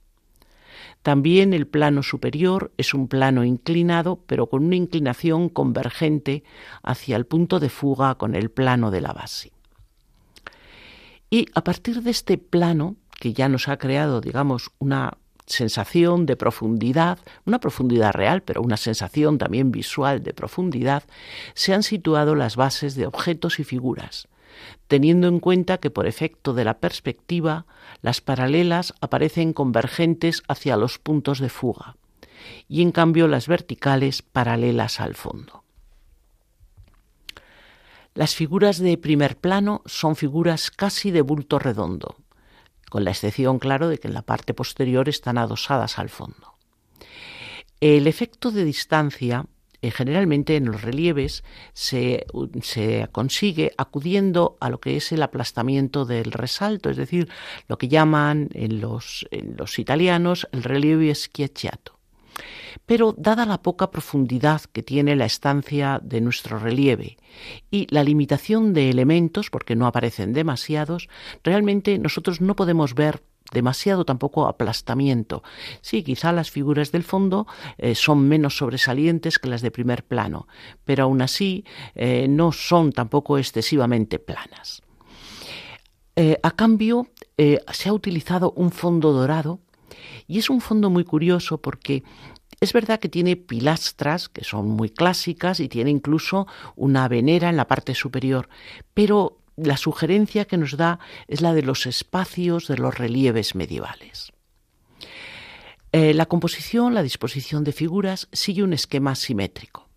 También 1.05 1.53
el 1.53 1.67
plano 1.67 2.01
superior 2.01 2.71
es 2.77 2.95
un 2.95 3.07
plano 3.07 3.43
inclinado, 3.43 4.23
pero 4.25 4.47
con 4.47 4.65
una 4.65 4.75
inclinación 4.75 5.49
convergente 5.49 6.43
hacia 6.81 7.15
el 7.15 7.27
punto 7.27 7.59
de 7.59 7.69
fuga 7.69 8.15
con 8.15 8.33
el 8.33 8.49
plano 8.49 8.89
de 8.89 9.01
la 9.01 9.13
base. 9.13 9.51
Y 11.29 11.45
a 11.53 11.63
partir 11.63 12.01
de 12.01 12.09
este 12.09 12.39
plano, 12.39 12.95
que 13.19 13.33
ya 13.33 13.49
nos 13.49 13.67
ha 13.67 13.77
creado, 13.77 14.19
digamos, 14.19 14.71
una 14.79 15.19
sensación 15.45 16.25
de 16.25 16.37
profundidad, 16.37 17.19
una 17.45 17.59
profundidad 17.59 18.13
real, 18.13 18.41
pero 18.41 18.63
una 18.63 18.75
sensación 18.75 19.37
también 19.37 19.71
visual 19.71 20.23
de 20.23 20.33
profundidad, 20.33 21.03
se 21.53 21.75
han 21.75 21.83
situado 21.83 22.33
las 22.33 22.55
bases 22.55 22.95
de 22.95 23.05
objetos 23.05 23.59
y 23.59 23.63
figuras, 23.63 24.27
teniendo 24.87 25.27
en 25.27 25.39
cuenta 25.39 25.79
que 25.79 25.89
por 25.89 26.07
efecto 26.07 26.53
de 26.53 26.65
la 26.65 26.79
perspectiva 26.79 27.65
las 28.01 28.21
paralelas 28.21 28.93
aparecen 29.01 29.53
convergentes 29.53 30.43
hacia 30.47 30.77
los 30.77 30.99
puntos 30.99 31.39
de 31.39 31.49
fuga 31.49 31.95
y 32.67 32.81
en 32.81 32.91
cambio 32.91 33.27
las 33.27 33.47
verticales 33.47 34.21
paralelas 34.21 34.99
al 34.99 35.15
fondo. 35.15 35.63
Las 38.13 38.33
figuras 38.33 38.79
de 38.79 38.97
primer 38.97 39.37
plano 39.37 39.81
son 39.85 40.15
figuras 40.15 40.71
casi 40.71 41.11
de 41.11 41.21
bulto 41.21 41.59
redondo, 41.59 42.15
con 42.89 43.03
la 43.03 43.11
excepción, 43.11 43.59
claro, 43.59 43.89
de 43.89 43.97
que 43.97 44.07
en 44.07 44.13
la 44.13 44.21
parte 44.21 44.53
posterior 44.53 45.09
están 45.09 45.37
adosadas 45.37 45.99
al 45.99 46.09
fondo. 46.09 46.53
El 47.81 48.07
efecto 48.07 48.51
de 48.51 48.63
distancia 48.63 49.47
generalmente 49.81 50.55
en 50.55 50.65
los 50.65 50.81
relieves 50.81 51.43
se, 51.73 52.25
se, 52.61 53.07
consigue 53.11 53.71
acudiendo 53.77 54.57
a 54.59 54.69
lo 54.69 54.79
que 54.79 54.97
es 54.97 55.11
el 55.11 55.23
aplastamiento 55.23 56.05
del 56.05 56.31
resalto, 56.31 56.89
es 56.89 56.97
decir, 56.97 57.29
lo 57.67 57.77
que 57.77 57.87
llaman 57.87 58.49
en 58.53 58.81
los, 58.81 59.27
en 59.31 59.55
los 59.57 59.79
italianos 59.79 60.47
el 60.51 60.63
relieve 60.63 61.13
schiacciato. 61.13 61.99
Pero 62.85 63.15
dada 63.17 63.45
la 63.45 63.61
poca 63.61 63.89
profundidad 63.89 64.61
que 64.61 64.83
tiene 64.83 65.15
la 65.15 65.25
estancia 65.25 65.99
de 66.03 66.21
nuestro 66.21 66.59
relieve 66.59 67.17
y 67.71 67.87
la 67.89 68.03
limitación 68.03 68.73
de 68.73 68.89
elementos, 68.89 69.49
porque 69.49 69.75
no 69.75 69.87
aparecen 69.87 70.33
demasiados, 70.33 71.09
realmente 71.43 71.97
nosotros 71.97 72.41
no 72.41 72.55
podemos 72.55 72.93
ver 72.93 73.23
demasiado 73.51 74.05
tampoco 74.05 74.47
aplastamiento. 74.47 75.43
Sí, 75.81 76.03
quizá 76.03 76.31
las 76.31 76.51
figuras 76.51 76.91
del 76.91 77.03
fondo 77.03 77.47
eh, 77.77 77.95
son 77.95 78.27
menos 78.27 78.57
sobresalientes 78.57 79.39
que 79.39 79.49
las 79.49 79.61
de 79.61 79.71
primer 79.71 80.03
plano, 80.03 80.47
pero 80.83 81.03
aún 81.03 81.21
así 81.21 81.65
eh, 81.93 82.27
no 82.27 82.51
son 82.51 82.91
tampoco 82.91 83.37
excesivamente 83.37 84.19
planas. 84.19 84.81
Eh, 86.15 86.39
a 86.43 86.51
cambio, 86.51 87.07
se 87.37 87.89
ha 87.89 87.93
utilizado 87.93 88.53
un 88.55 88.71
fondo 88.71 89.11
dorado 89.11 89.59
Y 90.27 90.39
es 90.39 90.49
un 90.49 90.61
fondo 90.61 90.89
muy 90.89 91.03
curioso 91.03 91.61
porque 91.61 92.03
es 92.61 92.71
verdad 92.71 92.99
que 92.99 93.09
tiene 93.09 93.35
pilastras 93.35 94.29
que 94.29 94.43
son 94.43 94.69
muy 94.69 94.89
clásicas 94.89 95.59
y 95.59 95.67
tiene 95.67 95.91
incluso 95.91 96.47
una 96.75 97.07
venera 97.07 97.49
en 97.49 97.57
la 97.57 97.67
parte 97.67 97.93
superior, 97.93 98.47
pero 98.93 99.44
la 99.55 99.77
sugerencia 99.77 100.45
que 100.45 100.57
nos 100.57 100.77
da 100.77 100.99
es 101.27 101.41
la 101.41 101.53
de 101.53 101.61
los 101.61 101.85
espacios 101.85 102.67
de 102.67 102.77
los 102.77 102.97
relieves 102.97 103.55
medievales. 103.55 104.31
Eh, 105.91 106.13
la 106.13 106.25
composición, 106.25 106.93
la 106.93 107.03
disposición 107.03 107.63
de 107.63 107.71
figuras 107.71 108.27
sigue 108.33 108.63
un 108.63 108.73
esquema 108.73 109.15
simétrico. 109.15 109.87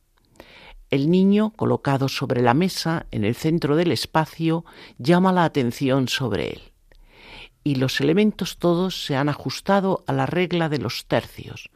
El 0.90 1.10
niño, 1.10 1.50
colocado 1.56 2.08
sobre 2.08 2.40
la 2.40 2.54
mesa, 2.54 3.06
en 3.10 3.24
el 3.24 3.34
centro 3.34 3.76
del 3.76 3.92
espacio, 3.92 4.64
llama 4.98 5.32
la 5.32 5.44
atención 5.44 6.08
sobre 6.08 6.50
él. 6.50 6.62
Y 7.64 7.74
los 7.74 8.00
elementos 8.00 8.58
todos 8.58 9.04
se 9.04 9.16
han 9.16 9.28
ajustado 9.28 10.04
a 10.06 10.12
la 10.12 10.24
regla 10.24 10.68
de 10.68 10.78
los 10.78 11.06
tercios, 11.06 11.68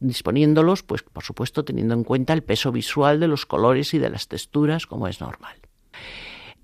disponiéndolos, 0.00 0.82
pues 0.82 1.02
por 1.02 1.22
supuesto, 1.22 1.64
teniendo 1.64 1.94
en 1.94 2.04
cuenta 2.04 2.32
el 2.32 2.42
peso 2.42 2.72
visual 2.72 3.20
de 3.20 3.28
los 3.28 3.46
colores 3.46 3.94
y 3.94 3.98
de 3.98 4.10
las 4.10 4.28
texturas, 4.28 4.86
como 4.86 5.08
es 5.08 5.20
normal. 5.20 5.56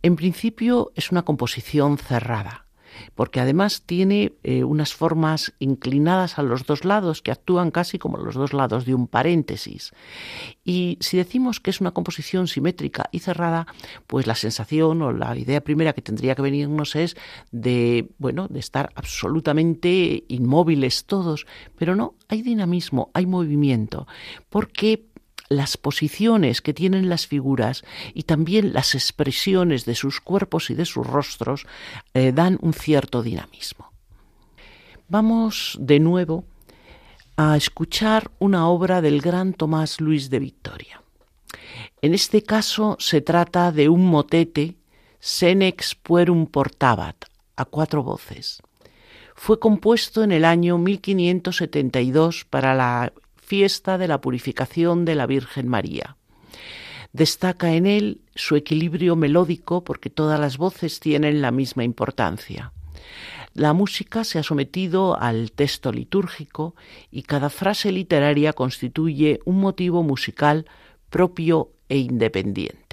En 0.02 0.16
principio 0.16 0.92
es 0.94 1.10
una 1.10 1.24
composición 1.24 1.98
cerrada, 1.98 2.66
porque 3.14 3.40
además 3.40 3.82
tiene 3.84 4.32
eh, 4.42 4.64
unas 4.64 4.94
formas 4.94 5.54
inclinadas 5.58 6.38
a 6.38 6.42
los 6.42 6.66
dos 6.66 6.84
lados 6.84 7.22
que 7.22 7.30
actúan 7.30 7.70
casi 7.70 7.98
como 7.98 8.18
los 8.18 8.34
dos 8.34 8.52
lados 8.52 8.84
de 8.84 8.94
un 8.94 9.08
paréntesis. 9.08 9.92
Y 10.64 10.98
si 11.00 11.16
decimos 11.16 11.60
que 11.60 11.70
es 11.70 11.80
una 11.80 11.92
composición 11.92 12.48
simétrica 12.48 13.08
y 13.12 13.20
cerrada, 13.20 13.66
pues 14.06 14.26
la 14.26 14.34
sensación 14.34 15.02
o 15.02 15.12
la 15.12 15.36
idea 15.36 15.60
primera 15.62 15.92
que 15.92 16.02
tendría 16.02 16.34
que 16.34 16.42
venirnos 16.42 16.96
es 16.96 17.16
de, 17.50 18.08
bueno, 18.18 18.48
de 18.48 18.60
estar 18.60 18.90
absolutamente 18.94 20.24
inmóviles 20.28 21.06
todos, 21.06 21.46
pero 21.76 21.96
no, 21.96 22.14
hay 22.28 22.42
dinamismo, 22.42 23.10
hay 23.14 23.26
movimiento, 23.26 24.06
porque 24.48 25.06
las 25.48 25.76
posiciones 25.76 26.60
que 26.60 26.74
tienen 26.74 27.08
las 27.08 27.26
figuras 27.26 27.84
y 28.14 28.24
también 28.24 28.72
las 28.72 28.94
expresiones 28.94 29.84
de 29.84 29.94
sus 29.94 30.20
cuerpos 30.20 30.70
y 30.70 30.74
de 30.74 30.84
sus 30.84 31.06
rostros 31.06 31.66
eh, 32.14 32.32
dan 32.32 32.58
un 32.60 32.72
cierto 32.72 33.22
dinamismo. 33.22 33.92
Vamos 35.08 35.76
de 35.80 36.00
nuevo 36.00 36.44
a 37.36 37.56
escuchar 37.56 38.30
una 38.38 38.68
obra 38.68 39.00
del 39.00 39.20
gran 39.20 39.52
Tomás 39.52 40.00
Luis 40.00 40.30
de 40.30 40.38
Victoria. 40.38 41.02
En 42.02 42.14
este 42.14 42.42
caso 42.42 42.96
se 42.98 43.20
trata 43.20 43.72
de 43.72 43.88
un 43.88 44.06
motete 44.06 44.76
Senex 45.20 45.94
Puerum 45.94 46.46
Portabat, 46.46 47.16
a 47.56 47.64
cuatro 47.64 48.02
voces. 48.02 48.62
Fue 49.34 49.58
compuesto 49.58 50.22
en 50.22 50.32
el 50.32 50.44
año 50.44 50.78
1572 50.78 52.44
para 52.48 52.74
la 52.74 53.12
fiesta 53.46 53.96
de 53.96 54.08
la 54.08 54.20
purificación 54.20 55.04
de 55.04 55.14
la 55.14 55.26
Virgen 55.26 55.68
María. 55.68 56.16
Destaca 57.12 57.74
en 57.74 57.86
él 57.86 58.20
su 58.34 58.56
equilibrio 58.56 59.14
melódico 59.14 59.84
porque 59.84 60.10
todas 60.10 60.38
las 60.38 60.58
voces 60.58 61.00
tienen 61.00 61.40
la 61.40 61.52
misma 61.52 61.84
importancia. 61.84 62.72
La 63.54 63.72
música 63.72 64.24
se 64.24 64.38
ha 64.38 64.42
sometido 64.42 65.18
al 65.18 65.52
texto 65.52 65.92
litúrgico 65.92 66.74
y 67.10 67.22
cada 67.22 67.48
frase 67.48 67.92
literaria 67.92 68.52
constituye 68.52 69.40
un 69.44 69.60
motivo 69.60 70.02
musical 70.02 70.66
propio 71.08 71.70
e 71.88 71.98
independiente. 71.98 72.85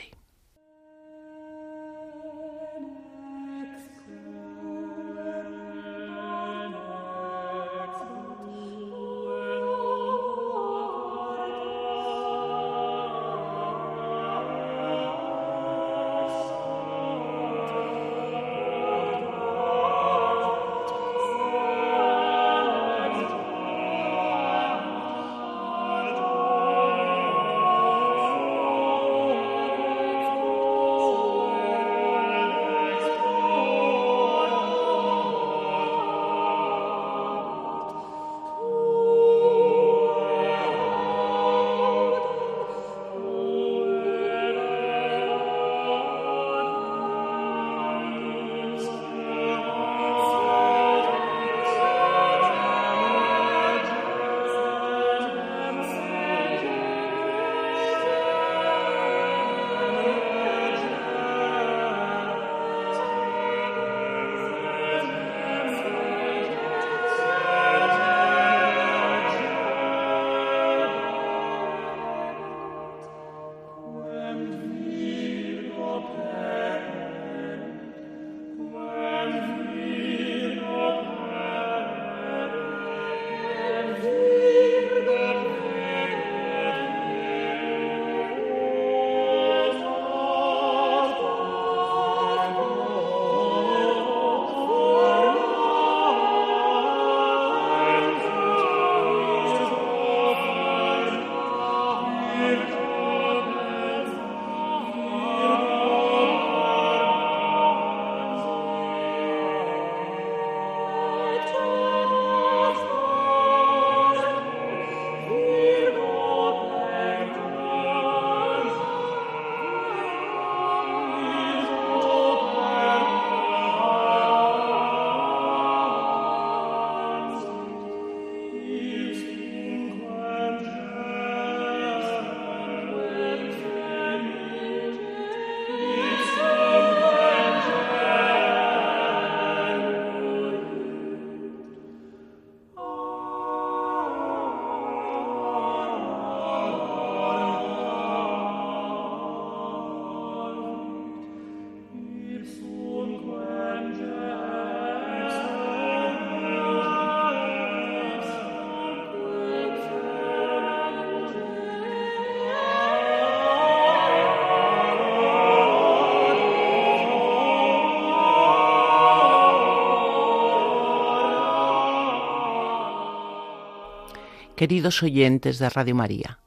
Queridos 174.64 175.04
oyentes 175.04 175.60
de 175.60 175.70
Radio 175.70 175.94
María, 175.94 176.40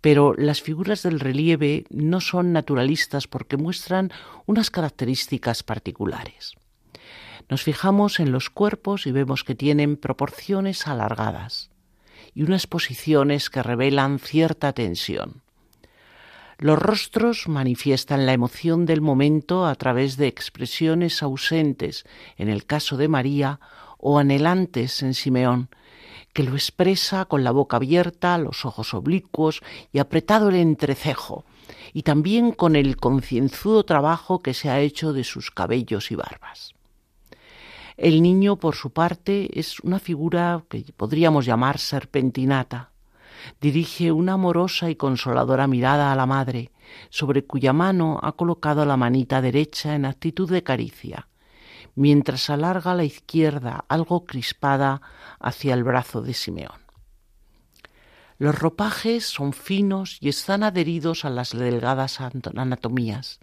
pero 0.00 0.34
las 0.34 0.60
figuras 0.60 1.02
del 1.02 1.20
relieve 1.20 1.84
no 1.90 2.20
son 2.20 2.52
naturalistas 2.52 3.28
porque 3.28 3.56
muestran 3.56 4.10
unas 4.46 4.70
características 4.70 5.62
particulares. 5.62 6.54
Nos 7.48 7.62
fijamos 7.62 8.20
en 8.20 8.32
los 8.32 8.50
cuerpos 8.50 9.06
y 9.06 9.12
vemos 9.12 9.44
que 9.44 9.54
tienen 9.54 9.96
proporciones 9.96 10.86
alargadas 10.86 11.70
y 12.34 12.42
unas 12.42 12.66
posiciones 12.66 13.48
que 13.50 13.62
revelan 13.62 14.18
cierta 14.18 14.72
tensión. 14.72 15.42
Los 16.58 16.78
rostros 16.78 17.46
manifiestan 17.46 18.26
la 18.26 18.32
emoción 18.32 18.84
del 18.84 19.00
momento 19.00 19.64
a 19.64 19.76
través 19.76 20.16
de 20.16 20.26
expresiones 20.26 21.22
ausentes 21.22 22.04
en 22.36 22.48
el 22.48 22.66
caso 22.66 22.96
de 22.96 23.06
María 23.06 23.60
o 23.96 24.18
anhelantes 24.18 25.02
en 25.02 25.14
Simeón, 25.14 25.68
que 26.38 26.44
lo 26.44 26.54
expresa 26.54 27.24
con 27.24 27.42
la 27.42 27.50
boca 27.50 27.78
abierta, 27.78 28.38
los 28.38 28.64
ojos 28.64 28.94
oblicuos 28.94 29.60
y 29.92 29.98
apretado 29.98 30.50
el 30.50 30.54
entrecejo, 30.54 31.44
y 31.92 32.04
también 32.04 32.52
con 32.52 32.76
el 32.76 32.96
concienzudo 32.96 33.82
trabajo 33.84 34.38
que 34.38 34.54
se 34.54 34.70
ha 34.70 34.78
hecho 34.78 35.12
de 35.12 35.24
sus 35.24 35.50
cabellos 35.50 36.12
y 36.12 36.14
barbas. 36.14 36.76
El 37.96 38.22
niño, 38.22 38.54
por 38.54 38.76
su 38.76 38.90
parte, 38.90 39.50
es 39.58 39.80
una 39.80 39.98
figura 39.98 40.62
que 40.68 40.84
podríamos 40.96 41.44
llamar 41.44 41.80
serpentinata. 41.80 42.92
Dirige 43.60 44.12
una 44.12 44.34
amorosa 44.34 44.90
y 44.90 44.94
consoladora 44.94 45.66
mirada 45.66 46.12
a 46.12 46.14
la 46.14 46.26
madre, 46.26 46.70
sobre 47.10 47.46
cuya 47.46 47.72
mano 47.72 48.20
ha 48.22 48.30
colocado 48.30 48.84
la 48.84 48.96
manita 48.96 49.42
derecha 49.42 49.96
en 49.96 50.04
actitud 50.04 50.48
de 50.48 50.62
caricia, 50.62 51.26
mientras 51.98 52.48
alarga 52.48 52.94
la 52.94 53.02
izquierda 53.02 53.84
algo 53.88 54.24
crispada 54.24 55.02
hacia 55.40 55.74
el 55.74 55.82
brazo 55.82 56.22
de 56.22 56.32
Simeón. 56.32 56.80
Los 58.38 58.56
ropajes 58.56 59.26
son 59.26 59.52
finos 59.52 60.18
y 60.20 60.28
están 60.28 60.62
adheridos 60.62 61.24
a 61.24 61.30
las 61.30 61.50
delgadas 61.50 62.20
anatomías, 62.20 63.40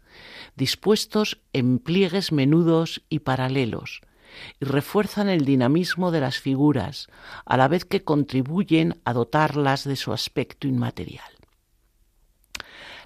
dispuestos 0.56 1.41
en 1.51 1.80
pliegues 1.80 2.32
menudos 2.32 3.03
y 3.10 3.20
paralelos, 3.20 3.99
y 4.62 4.66
refuerzan 4.66 5.28
el 5.28 5.43
dinamismo 5.43 6.12
de 6.12 6.22
las 6.22 6.39
figuras, 6.39 7.08
a 7.45 7.58
la 7.58 7.68
vez 7.68 7.84
que 7.84 8.06
contribuyen 8.06 9.01
a 9.03 9.12
dotarlas 9.12 9.84
de 9.84 9.97
su 9.97 10.14
aspecto 10.14 10.66
inmaterial. 10.66 11.28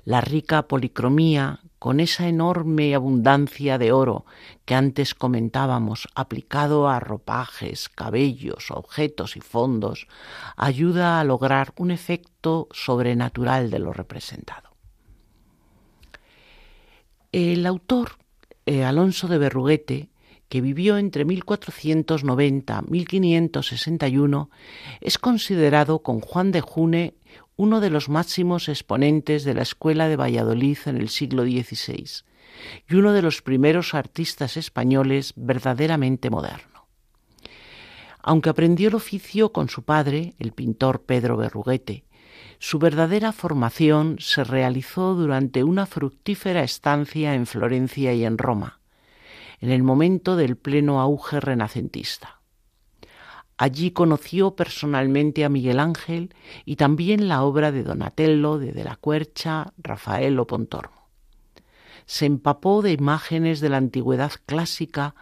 La 0.06 0.22
rica 0.22 0.68
policromía 0.68 1.62
con 1.80 2.02
esa 2.02 2.28
enorme 2.28 2.94
abundancia 2.94 3.78
de 3.78 3.92
oro 3.94 4.26
que 4.66 4.76
antes 4.76 5.16
comentábamos, 5.16 6.08
aplicado 6.14 6.90
a 6.90 7.00
ropajes, 7.00 7.90
cabellos, 7.90 8.70
objetos 8.70 9.38
y 9.38 9.42
fondos, 9.42 10.08
ayuda 10.58 11.20
a 11.20 11.24
lograr 11.24 11.74
un 11.78 11.92
efecto 11.92 12.68
sobrenatural 12.72 13.72
de 13.72 13.80
lo 13.80 13.94
representado. 13.94 14.70
El 17.32 17.66
autor, 17.66 18.18
eh, 18.66 18.84
Alonso 18.84 19.28
de 19.28 19.38
Berruguete, 19.38 20.10
que 20.50 20.62
vivió 20.62 20.98
entre 20.98 21.26
1490 21.26 22.84
y 22.88 22.92
1561, 22.92 24.50
es 25.00 25.18
considerado 25.20 26.00
con 26.00 26.22
Juan 26.22 26.52
de 26.52 26.62
June 26.62 27.14
uno 27.56 27.80
de 27.82 27.90
los 27.90 28.10
máximos 28.10 28.70
exponentes 28.70 29.44
de 29.44 29.54
la 29.54 29.64
Escuela 29.64 30.08
de 30.08 30.16
Valladolid 30.16 30.78
en 30.86 30.98
el 30.98 31.10
siglo 31.10 31.44
XVI 31.44 32.24
y 32.88 32.96
uno 32.96 33.14
de 33.14 33.22
los 33.22 33.42
primeros 33.42 33.94
artistas 33.94 34.58
españoles 34.58 35.34
verdaderamente 35.36 36.30
moderno. 36.30 36.88
Aunque 38.22 38.50
aprendió 38.50 38.90
el 38.90 38.96
oficio 38.96 39.52
con 39.52 39.70
su 39.70 39.84
padre, 39.84 40.36
el 40.40 40.52
pintor 40.52 41.04
Pedro 41.04 41.38
Berruguete, 41.38 42.04
su 42.60 42.78
verdadera 42.78 43.32
formación 43.32 44.18
se 44.20 44.44
realizó 44.44 45.16
durante 45.16 45.64
una 45.64 45.86
fructífera 45.86 46.64
estancia 46.64 47.34
en 47.34 47.46
Florencia 47.46 48.14
y 48.14 48.26
en 48.26 48.38
Roma, 48.38 48.80
en 49.62 49.72
el 49.72 49.84
momento 49.84 50.36
del 50.36 50.58
pleno 50.58 51.00
auge 51.00 51.40
renacentista. 51.40 52.39
Allí 53.62 53.92
conoció 53.92 54.56
personalmente 54.56 55.44
a 55.44 55.50
Miguel 55.50 55.82
Ángel 55.82 56.34
y 56.64 56.78
también 56.78 57.28
la 57.28 57.44
obra 57.44 57.74
de 57.74 57.84
Donatello, 57.84 58.58
de 58.58 58.72
De 58.72 58.86
la 58.86 58.96
Cuercha, 58.96 59.74
Rafael 59.78 60.40
o 60.40 60.48
Pontormo. 60.48 61.10
Se 62.06 62.26
empapó 62.26 62.82
de 62.82 62.94
imágenes 62.94 63.60
de 63.60 63.68
la 63.68 63.76
antigüedad 63.76 64.32
clásica 64.46 65.14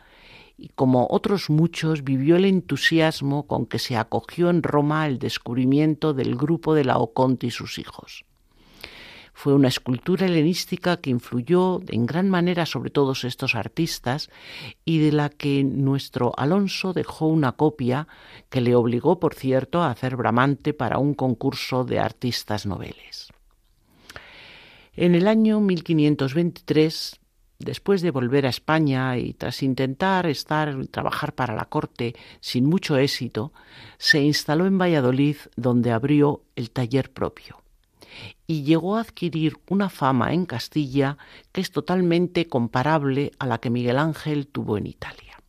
y 0.56 0.68
como 0.70 1.08
otros 1.10 1.50
muchos 1.50 2.04
vivió 2.04 2.36
el 2.36 2.46
entusiasmo 2.46 3.48
con 3.48 3.66
que 3.66 3.80
se 3.80 3.98
acogió 3.98 4.52
en 4.52 4.62
Roma 4.62 5.08
el 5.08 5.18
descubrimiento 5.18 6.14
del 6.14 6.36
grupo 6.36 6.76
de 6.76 6.86
Laoconte 6.86 7.48
y 7.48 7.52
sus 7.52 7.80
hijos. 7.80 8.27
Fue 9.40 9.54
una 9.54 9.68
escultura 9.68 10.26
helenística 10.26 10.98
que 10.98 11.12
influyó 11.12 11.80
en 11.90 12.08
gran 12.08 12.28
manera 12.28 12.66
sobre 12.66 12.90
todos 12.90 13.24
estos 13.24 13.54
artistas 13.54 14.32
y 14.84 14.98
de 14.98 15.12
la 15.12 15.30
que 15.30 15.64
nuestro 15.64 16.34
Alonso 16.36 16.92
dejó 16.92 17.28
una 17.28 17.52
copia 17.52 18.08
que 18.50 18.62
le 18.62 18.74
obligó, 18.74 19.20
por 19.20 19.36
cierto, 19.36 19.84
a 19.84 19.92
hacer 19.92 20.16
bramante 20.16 20.74
para 20.74 20.98
un 20.98 21.14
concurso 21.14 21.84
de 21.84 22.00
artistas 22.00 22.66
noveles. 22.66 23.32
En 24.96 25.14
el 25.14 25.28
año 25.28 25.60
1523, 25.60 27.20
después 27.60 28.02
de 28.02 28.10
volver 28.10 28.48
a 28.48 28.50
España 28.50 29.20
y 29.20 29.34
tras 29.34 29.62
intentar 29.62 30.26
estar 30.26 30.76
y 30.82 30.88
trabajar 30.88 31.36
para 31.36 31.54
la 31.54 31.66
corte 31.66 32.16
sin 32.40 32.66
mucho 32.66 32.98
éxito, 32.98 33.54
se 34.00 34.20
instaló 34.20 34.66
en 34.66 34.80
Valladolid 34.80 35.38
donde 35.56 35.92
abrió 35.92 36.42
el 36.56 36.72
taller 36.72 37.14
propio 37.14 37.62
y 38.46 38.64
llegó 38.64 38.98
a 38.98 39.02
adquirir 39.02 39.58
una 39.70 39.90
fama 39.90 40.34
en 40.34 40.46
Castilla 40.46 41.18
que 41.52 41.62
es 41.62 41.72
totalmente 41.72 42.48
comparable 42.48 43.32
a 43.40 43.46
la 43.46 43.60
que 43.60 43.70
Miguel 43.70 43.98
Ángel 43.98 44.48
tuvo 44.48 44.78
en 44.78 44.88
Italia. 44.88 45.42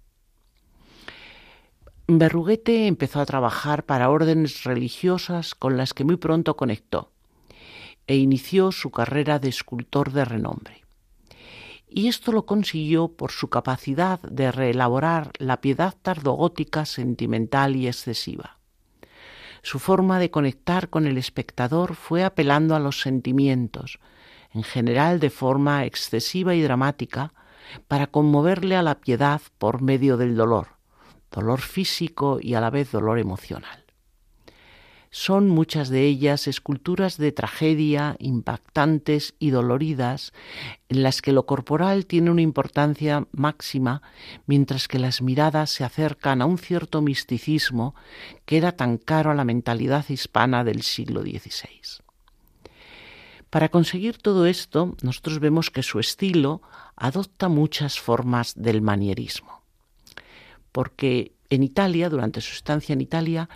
Berruguete 2.07 2.87
empezó 2.87 3.21
a 3.21 3.27
trabajar 3.27 3.85
para 3.85 4.09
órdenes 4.09 4.65
religiosas 4.65 5.55
con 5.55 5.77
las 5.77 5.93
que 5.93 6.05
muy 6.05 6.17
pronto 6.17 6.57
conectó 6.57 7.13
e 8.07 8.17
inició 8.17 8.73
su 8.73 8.91
carrera 8.91 9.39
de 9.39 9.51
escultor 9.51 10.13
de 10.13 10.25
renombre. 10.25 10.85
Y 11.87 12.09
esto 12.09 12.33
lo 12.33 12.47
consiguió 12.47 13.09
por 13.09 13.31
su 13.31 13.49
capacidad 13.49 14.21
de 14.23 14.51
reelaborar 14.53 15.33
la 15.39 15.61
piedad 15.61 15.95
tardogótica 16.01 16.87
sentimental 16.87 17.77
y 17.77 17.87
excesiva. 17.87 18.58
Su 19.63 19.79
forma 19.79 20.19
de 20.19 20.31
conectar 20.31 20.89
con 20.89 21.07
el 21.07 21.19
espectador 21.19 21.95
fue 21.95 22.25
apelando 22.25 22.75
a 22.75 22.81
los 22.81 23.01
sentimientos, 23.01 23.99
en 24.53 24.63
general 24.63 25.21
de 25.21 25.31
forma 25.31 25.85
excesiva 25.85 26.55
y 26.55 26.63
dramática, 26.63 27.33
para 27.87 28.07
conmoverle 28.07 28.77
a 28.77 28.83
la 28.83 29.01
piedad 29.01 29.41
por 29.59 29.83
medio 29.83 30.17
del 30.17 30.37
dolor, 30.37 30.69
dolor 31.31 31.61
físico 31.61 32.39
y 32.41 32.55
a 32.55 32.61
la 32.61 32.71
vez 32.71 32.93
dolor 32.93 33.19
emocional. 33.19 33.88
Son 35.11 35.49
muchas 35.49 35.89
de 35.89 36.05
ellas 36.05 36.47
esculturas 36.47 37.17
de 37.17 37.33
tragedia, 37.33 38.17
impactantes 38.19 39.35
y 39.39 39.51
doloridas, 39.51 40.33
en 40.89 41.03
las 41.03 41.23
que 41.23 41.33
lo 41.33 41.47
corporal 41.47 42.05
tiene 42.05 42.31
una 42.31 42.43
importancia 42.43 43.27
máxima, 43.33 44.03
mientras 44.47 44.87
que 44.87 44.99
las 44.99 45.23
miradas 45.23 45.71
se 45.71 45.85
acercan 45.85 46.43
a 46.43 46.47
un 46.47 46.59
cierto 46.59 47.01
misticismo 47.01 47.95
que 48.45 48.59
era 48.59 48.73
tan 48.73 48.99
caro 48.99 49.31
a 49.31 49.35
la 49.35 49.45
mentalidad 49.45 50.05
hispana 50.09 50.63
del 50.63 50.83
siglo 50.83 51.23
XVI. 51.23 52.03
Para 53.51 53.71
conseguir 53.71 54.19
todo 54.19 54.45
esto, 54.45 54.95
nosotros 55.03 55.39
vemos 55.39 55.71
que 55.71 55.83
su 55.83 55.99
estilo 56.01 56.61
adopta 56.97 57.49
muchas 57.49 57.99
formas 57.99 58.53
del 58.57 58.83
manierismo. 58.83 59.63
Porque 60.71 61.33
en 61.49 61.63
Italia, 61.63 62.11
durante 62.11 62.43
su 62.43 62.53
estancia 62.53 62.93
en 62.93 63.01
Italia, 63.01 63.49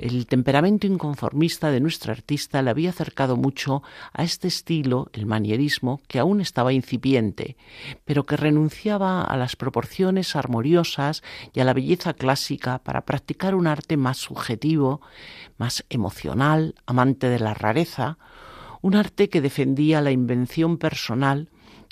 el 0.00 0.26
temperamento 0.26 0.86
inconformista 0.86 1.70
de 1.70 1.80
nuestro 1.80 2.12
artista 2.12 2.62
le 2.62 2.70
había 2.70 2.90
acercado 2.90 3.36
mucho 3.36 3.82
a 4.12 4.22
este 4.22 4.48
estilo, 4.48 5.08
el 5.12 5.26
manierismo, 5.26 6.00
que 6.06 6.18
aún 6.18 6.40
estaba 6.40 6.72
incipiente, 6.72 7.56
pero 8.04 8.24
que 8.24 8.36
renunciaba 8.36 9.22
a 9.22 9.36
las 9.36 9.56
proporciones 9.56 10.36
armoniosas 10.36 11.22
y 11.52 11.60
a 11.60 11.64
la 11.64 11.74
belleza 11.74 12.14
clásica 12.14 12.78
para 12.78 13.02
practicar 13.02 13.54
un 13.54 13.66
arte 13.66 13.96
más 13.96 14.18
subjetivo, 14.18 15.00
más 15.56 15.84
emocional, 15.90 16.76
amante 16.86 17.28
de 17.28 17.40
la 17.40 17.54
rareza, 17.54 18.18
un 18.80 18.94
arte 18.94 19.28
que 19.28 19.40
defendía 19.40 20.00
la 20.00 20.12
invención 20.12 20.78
personal, 20.78 21.48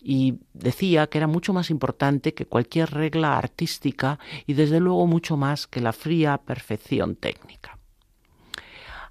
y 0.08 0.38
decía 0.52 1.08
que 1.08 1.18
era 1.18 1.26
mucho 1.26 1.52
más 1.52 1.68
importante 1.68 2.32
que 2.32 2.46
cualquier 2.46 2.92
regla 2.92 3.36
artística 3.36 4.20
y 4.46 4.54
desde 4.54 4.78
luego 4.78 5.04
mucho 5.08 5.36
más 5.36 5.66
que 5.66 5.80
la 5.80 5.92
fría 5.92 6.38
perfección 6.38 7.16
técnica. 7.16 7.75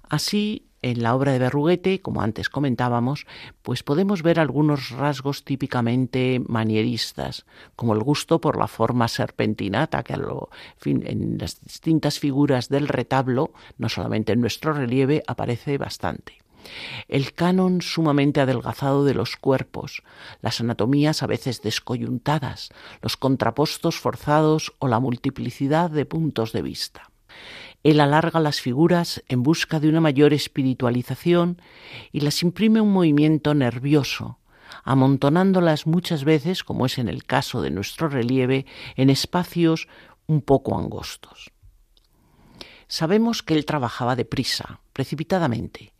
Así, 0.08 0.66
en 0.82 1.02
la 1.02 1.14
obra 1.14 1.32
de 1.32 1.40
Berruguete, 1.40 2.00
como 2.00 2.22
antes 2.22 2.48
comentábamos, 2.48 3.26
pues 3.62 3.82
podemos 3.82 4.22
ver 4.22 4.38
algunos 4.38 4.90
rasgos 4.90 5.44
típicamente 5.44 6.40
manieristas, 6.46 7.44
como 7.74 7.94
el 7.94 8.02
gusto 8.02 8.40
por 8.40 8.56
la 8.56 8.68
forma 8.68 9.08
serpentinata 9.08 10.04
que 10.04 10.14
en 10.14 11.38
las 11.38 11.60
distintas 11.60 12.20
figuras 12.20 12.68
del 12.68 12.86
retablo, 12.88 13.52
no 13.78 13.88
solamente 13.88 14.32
en 14.32 14.40
nuestro 14.40 14.72
relieve, 14.72 15.22
aparece 15.26 15.78
bastante 15.78 16.38
el 17.08 17.32
canon 17.32 17.80
sumamente 17.80 18.40
adelgazado 18.40 19.04
de 19.04 19.14
los 19.14 19.36
cuerpos, 19.36 20.02
las 20.42 20.60
anatomías 20.60 21.22
a 21.22 21.26
veces 21.26 21.62
descoyuntadas, 21.62 22.70
los 23.02 23.16
contrapostos 23.16 24.00
forzados 24.00 24.72
o 24.80 24.88
la 24.88 24.98
multiplicidad 24.98 25.90
de 25.90 26.06
puntos 26.06 26.52
de 26.52 26.62
vista. 26.62 27.10
Él 27.82 28.00
alarga 28.00 28.40
las 28.40 28.60
figuras 28.60 29.22
en 29.28 29.42
busca 29.42 29.78
de 29.78 29.88
una 29.88 30.00
mayor 30.00 30.32
espiritualización 30.32 31.62
y 32.10 32.20
las 32.20 32.42
imprime 32.42 32.80
un 32.80 32.92
movimiento 32.92 33.54
nervioso, 33.54 34.40
amontonándolas 34.82 35.86
muchas 35.86 36.24
veces, 36.24 36.64
como 36.64 36.86
es 36.86 36.98
en 36.98 37.08
el 37.08 37.24
caso 37.24 37.62
de 37.62 37.70
nuestro 37.70 38.08
relieve, 38.08 38.66
en 38.96 39.08
espacios 39.08 39.86
un 40.26 40.42
poco 40.42 40.76
angostos. 40.76 41.52
Sabemos 42.88 43.42
que 43.42 43.54
él 43.54 43.64
trabajaba 43.64 44.16
deprisa, 44.16 44.80
precipitadamente. 44.92 45.92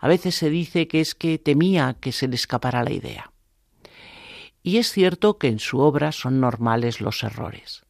A 0.00 0.08
veces 0.08 0.34
se 0.34 0.48
dice 0.48 0.88
que 0.88 1.00
es 1.00 1.14
que 1.14 1.38
temía 1.38 1.96
que 2.00 2.12
se 2.12 2.26
le 2.26 2.36
escapara 2.36 2.84
la 2.84 2.92
idea. 2.92 3.32
Y 4.62 4.78
es 4.78 4.90
cierto 4.90 5.36
que 5.36 5.48
en 5.48 5.58
su 5.58 5.80
obra 5.80 6.10
son 6.12 6.40
normales 6.40 7.02
los 7.02 7.22
errores 7.22 7.83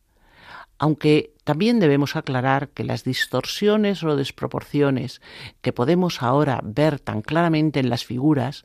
aunque 0.78 1.34
también 1.44 1.78
debemos 1.78 2.16
aclarar 2.16 2.70
que 2.70 2.84
las 2.84 3.04
distorsiones 3.04 4.02
o 4.02 4.16
desproporciones 4.16 5.20
que 5.60 5.72
podemos 5.72 6.22
ahora 6.22 6.60
ver 6.64 6.98
tan 6.98 7.22
claramente 7.22 7.80
en 7.80 7.90
las 7.90 8.04
figuras 8.04 8.64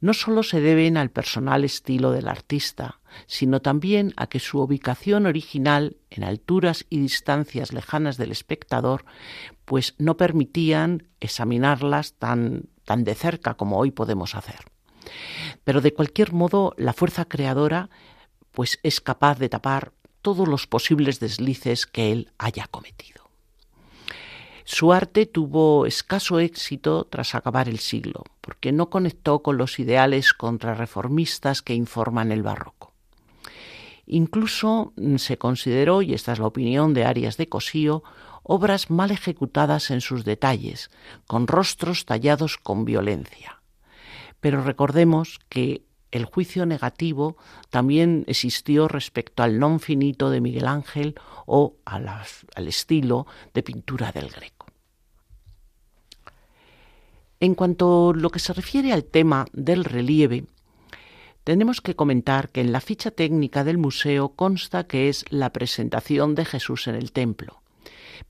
no 0.00 0.12
sólo 0.14 0.42
se 0.42 0.60
deben 0.60 0.96
al 0.96 1.10
personal 1.10 1.64
estilo 1.64 2.10
del 2.10 2.28
artista, 2.28 3.00
sino 3.26 3.62
también 3.62 4.12
a 4.16 4.26
que 4.26 4.40
su 4.40 4.60
ubicación 4.60 5.26
original 5.26 5.96
en 6.10 6.24
alturas 6.24 6.84
y 6.90 6.98
distancias 6.98 7.72
lejanas 7.72 8.16
del 8.16 8.32
espectador 8.32 9.04
pues 9.64 9.94
no 9.98 10.16
permitían 10.16 11.08
examinarlas 11.20 12.14
tan, 12.14 12.64
tan 12.84 13.04
de 13.04 13.14
cerca 13.14 13.54
como 13.54 13.78
hoy 13.78 13.90
podemos 13.90 14.34
hacer. 14.34 14.60
Pero 15.64 15.80
de 15.80 15.94
cualquier 15.94 16.32
modo 16.32 16.74
la 16.76 16.92
fuerza 16.92 17.24
creadora 17.26 17.90
pues 18.50 18.80
es 18.82 19.00
capaz 19.00 19.38
de 19.38 19.48
tapar 19.48 19.92
todos 20.22 20.48
los 20.48 20.66
posibles 20.66 21.20
deslices 21.20 21.86
que 21.86 22.12
él 22.12 22.32
haya 22.38 22.66
cometido. 22.66 23.18
Su 24.64 24.92
arte 24.92 25.24
tuvo 25.24 25.86
escaso 25.86 26.40
éxito 26.40 27.06
tras 27.08 27.34
acabar 27.34 27.70
el 27.70 27.78
siglo, 27.78 28.24
porque 28.42 28.70
no 28.70 28.90
conectó 28.90 29.42
con 29.42 29.56
los 29.56 29.78
ideales 29.78 30.34
contrarreformistas 30.34 31.62
que 31.62 31.72
informan 31.72 32.32
el 32.32 32.42
barroco. 32.42 32.92
Incluso 34.06 34.92
mm, 34.96 35.16
se 35.16 35.38
consideró, 35.38 36.02
y 36.02 36.12
esta 36.12 36.32
es 36.32 36.38
la 36.38 36.46
opinión 36.46 36.92
de 36.92 37.06
Arias 37.06 37.38
de 37.38 37.48
Cosío, 37.48 38.02
obras 38.42 38.90
mal 38.90 39.10
ejecutadas 39.10 39.90
en 39.90 40.02
sus 40.02 40.24
detalles, 40.24 40.90
con 41.26 41.46
rostros 41.46 42.04
tallados 42.04 42.58
con 42.58 42.84
violencia. 42.84 43.62
Pero 44.40 44.62
recordemos 44.62 45.40
que 45.48 45.87
el 46.10 46.24
juicio 46.24 46.66
negativo 46.66 47.36
también 47.70 48.24
existió 48.26 48.88
respecto 48.88 49.42
al 49.42 49.58
non 49.58 49.80
finito 49.80 50.30
de 50.30 50.40
Miguel 50.40 50.66
Ángel 50.66 51.14
o 51.46 51.76
al 51.84 52.68
estilo 52.68 53.26
de 53.52 53.62
pintura 53.62 54.12
del 54.12 54.30
Greco. 54.30 54.66
En 57.40 57.54
cuanto 57.54 58.10
a 58.10 58.14
lo 58.14 58.30
que 58.30 58.40
se 58.40 58.52
refiere 58.52 58.92
al 58.92 59.04
tema 59.04 59.46
del 59.52 59.84
relieve, 59.84 60.46
tenemos 61.44 61.80
que 61.80 61.94
comentar 61.94 62.50
que 62.50 62.60
en 62.60 62.72
la 62.72 62.80
ficha 62.80 63.10
técnica 63.10 63.64
del 63.64 63.78
museo 63.78 64.30
consta 64.30 64.86
que 64.86 65.08
es 65.08 65.24
la 65.30 65.52
presentación 65.52 66.34
de 66.34 66.44
Jesús 66.44 66.88
en 66.88 66.94
el 66.94 67.12
templo, 67.12 67.62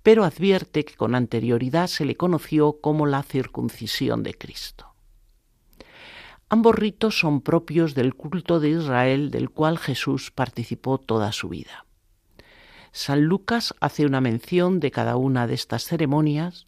pero 0.03 0.24
advierte 0.24 0.85
que 0.85 0.95
con 0.95 1.14
anterioridad 1.14 1.87
se 1.89 2.05
le 2.05 2.16
conoció 2.16 2.81
como 2.81 3.07
la 3.07 3.22
circuncisión 3.22 4.22
de 4.22 4.35
Cristo. 4.35 4.88
Ambos 6.51 6.75
ritos 6.75 7.19
son 7.19 7.43
propios 7.43 7.95
del 7.95 8.15
culto 8.15 8.59
de 8.59 8.71
Israel 8.71 9.31
del 9.31 9.51
cual 9.51 9.79
Jesús 9.79 10.31
participó 10.31 10.99
toda 10.99 11.31
su 11.33 11.51
vida. 11.51 11.85
San 12.91 13.25
Lucas 13.25 13.75
hace 13.81 14.07
una 14.07 14.23
mención 14.23 14.81
de 14.81 14.91
cada 14.91 15.17
una 15.17 15.47
de 15.47 15.55
estas 15.55 15.85
ceremonias. 15.85 16.67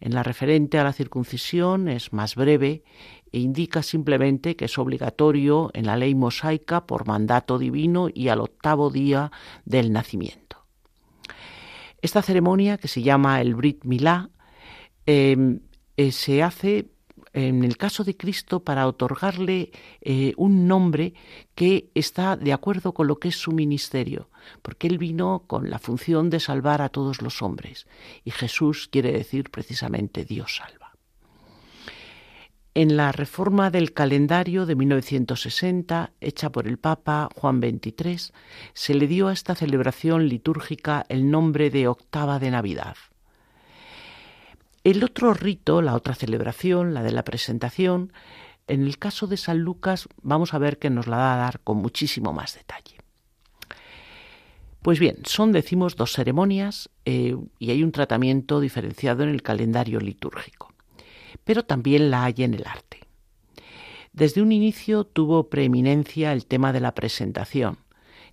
En 0.00 0.14
la 0.14 0.22
referente 0.22 0.78
a 0.78 0.84
la 0.84 0.94
circuncisión 0.94 1.88
es 1.88 2.14
más 2.14 2.36
breve 2.36 2.84
e 3.30 3.40
indica 3.40 3.82
simplemente 3.82 4.56
que 4.56 4.64
es 4.64 4.78
obligatorio 4.78 5.70
en 5.74 5.84
la 5.84 5.98
ley 5.98 6.14
mosaica 6.14 6.86
por 6.86 7.06
mandato 7.06 7.58
divino 7.58 8.08
y 8.12 8.28
al 8.28 8.40
octavo 8.40 8.88
día 8.88 9.30
del 9.66 9.92
nacimiento. 9.92 10.64
Esta 12.00 12.22
ceremonia, 12.22 12.78
que 12.78 12.88
se 12.88 13.02
llama 13.02 13.42
el 13.42 13.54
Brit 13.54 13.84
Milá, 13.84 14.30
eh, 15.04 15.58
eh, 15.98 16.12
se 16.12 16.42
hace 16.42 16.88
en 17.46 17.62
el 17.64 17.76
caso 17.76 18.04
de 18.04 18.16
Cristo 18.16 18.60
para 18.60 18.86
otorgarle 18.86 19.70
eh, 20.00 20.32
un 20.36 20.66
nombre 20.66 21.14
que 21.54 21.90
está 21.94 22.36
de 22.36 22.52
acuerdo 22.52 22.92
con 22.92 23.06
lo 23.06 23.18
que 23.18 23.28
es 23.28 23.36
su 23.36 23.52
ministerio, 23.52 24.30
porque 24.62 24.88
Él 24.88 24.98
vino 24.98 25.44
con 25.46 25.70
la 25.70 25.78
función 25.78 26.30
de 26.30 26.40
salvar 26.40 26.82
a 26.82 26.88
todos 26.88 27.22
los 27.22 27.42
hombres, 27.42 27.86
y 28.24 28.30
Jesús 28.30 28.88
quiere 28.88 29.12
decir 29.12 29.50
precisamente 29.50 30.24
Dios 30.24 30.56
salva. 30.56 30.88
En 32.74 32.96
la 32.96 33.10
reforma 33.10 33.70
del 33.70 33.92
calendario 33.92 34.64
de 34.64 34.76
1960, 34.76 36.12
hecha 36.20 36.52
por 36.52 36.68
el 36.68 36.78
Papa 36.78 37.28
Juan 37.34 37.60
XXIII, 37.60 38.32
se 38.72 38.94
le 38.94 39.08
dio 39.08 39.28
a 39.28 39.32
esta 39.32 39.56
celebración 39.56 40.28
litúrgica 40.28 41.04
el 41.08 41.28
nombre 41.28 41.70
de 41.70 41.88
octava 41.88 42.38
de 42.38 42.52
Navidad. 42.52 42.96
El 44.84 45.02
otro 45.02 45.34
rito, 45.34 45.82
la 45.82 45.94
otra 45.94 46.14
celebración, 46.14 46.94
la 46.94 47.02
de 47.02 47.12
la 47.12 47.24
presentación, 47.24 48.12
en 48.68 48.82
el 48.82 48.98
caso 48.98 49.26
de 49.26 49.36
San 49.36 49.58
Lucas 49.58 50.08
vamos 50.22 50.54
a 50.54 50.58
ver 50.58 50.78
que 50.78 50.90
nos 50.90 51.06
la 51.06 51.16
va 51.16 51.34
a 51.34 51.38
dar 51.38 51.60
con 51.60 51.78
muchísimo 51.78 52.32
más 52.32 52.54
detalle. 52.54 52.98
Pues 54.82 55.00
bien, 55.00 55.16
son, 55.24 55.52
decimos, 55.52 55.96
dos 55.96 56.12
ceremonias 56.12 56.90
eh, 57.04 57.36
y 57.58 57.70
hay 57.70 57.82
un 57.82 57.92
tratamiento 57.92 58.60
diferenciado 58.60 59.24
en 59.24 59.30
el 59.30 59.42
calendario 59.42 59.98
litúrgico, 60.00 60.72
pero 61.44 61.64
también 61.64 62.10
la 62.10 62.24
hay 62.24 62.34
en 62.38 62.54
el 62.54 62.66
arte. 62.66 63.00
Desde 64.12 64.42
un 64.42 64.52
inicio 64.52 65.04
tuvo 65.04 65.48
preeminencia 65.48 66.32
el 66.32 66.46
tema 66.46 66.72
de 66.72 66.80
la 66.80 66.94
presentación, 66.94 67.78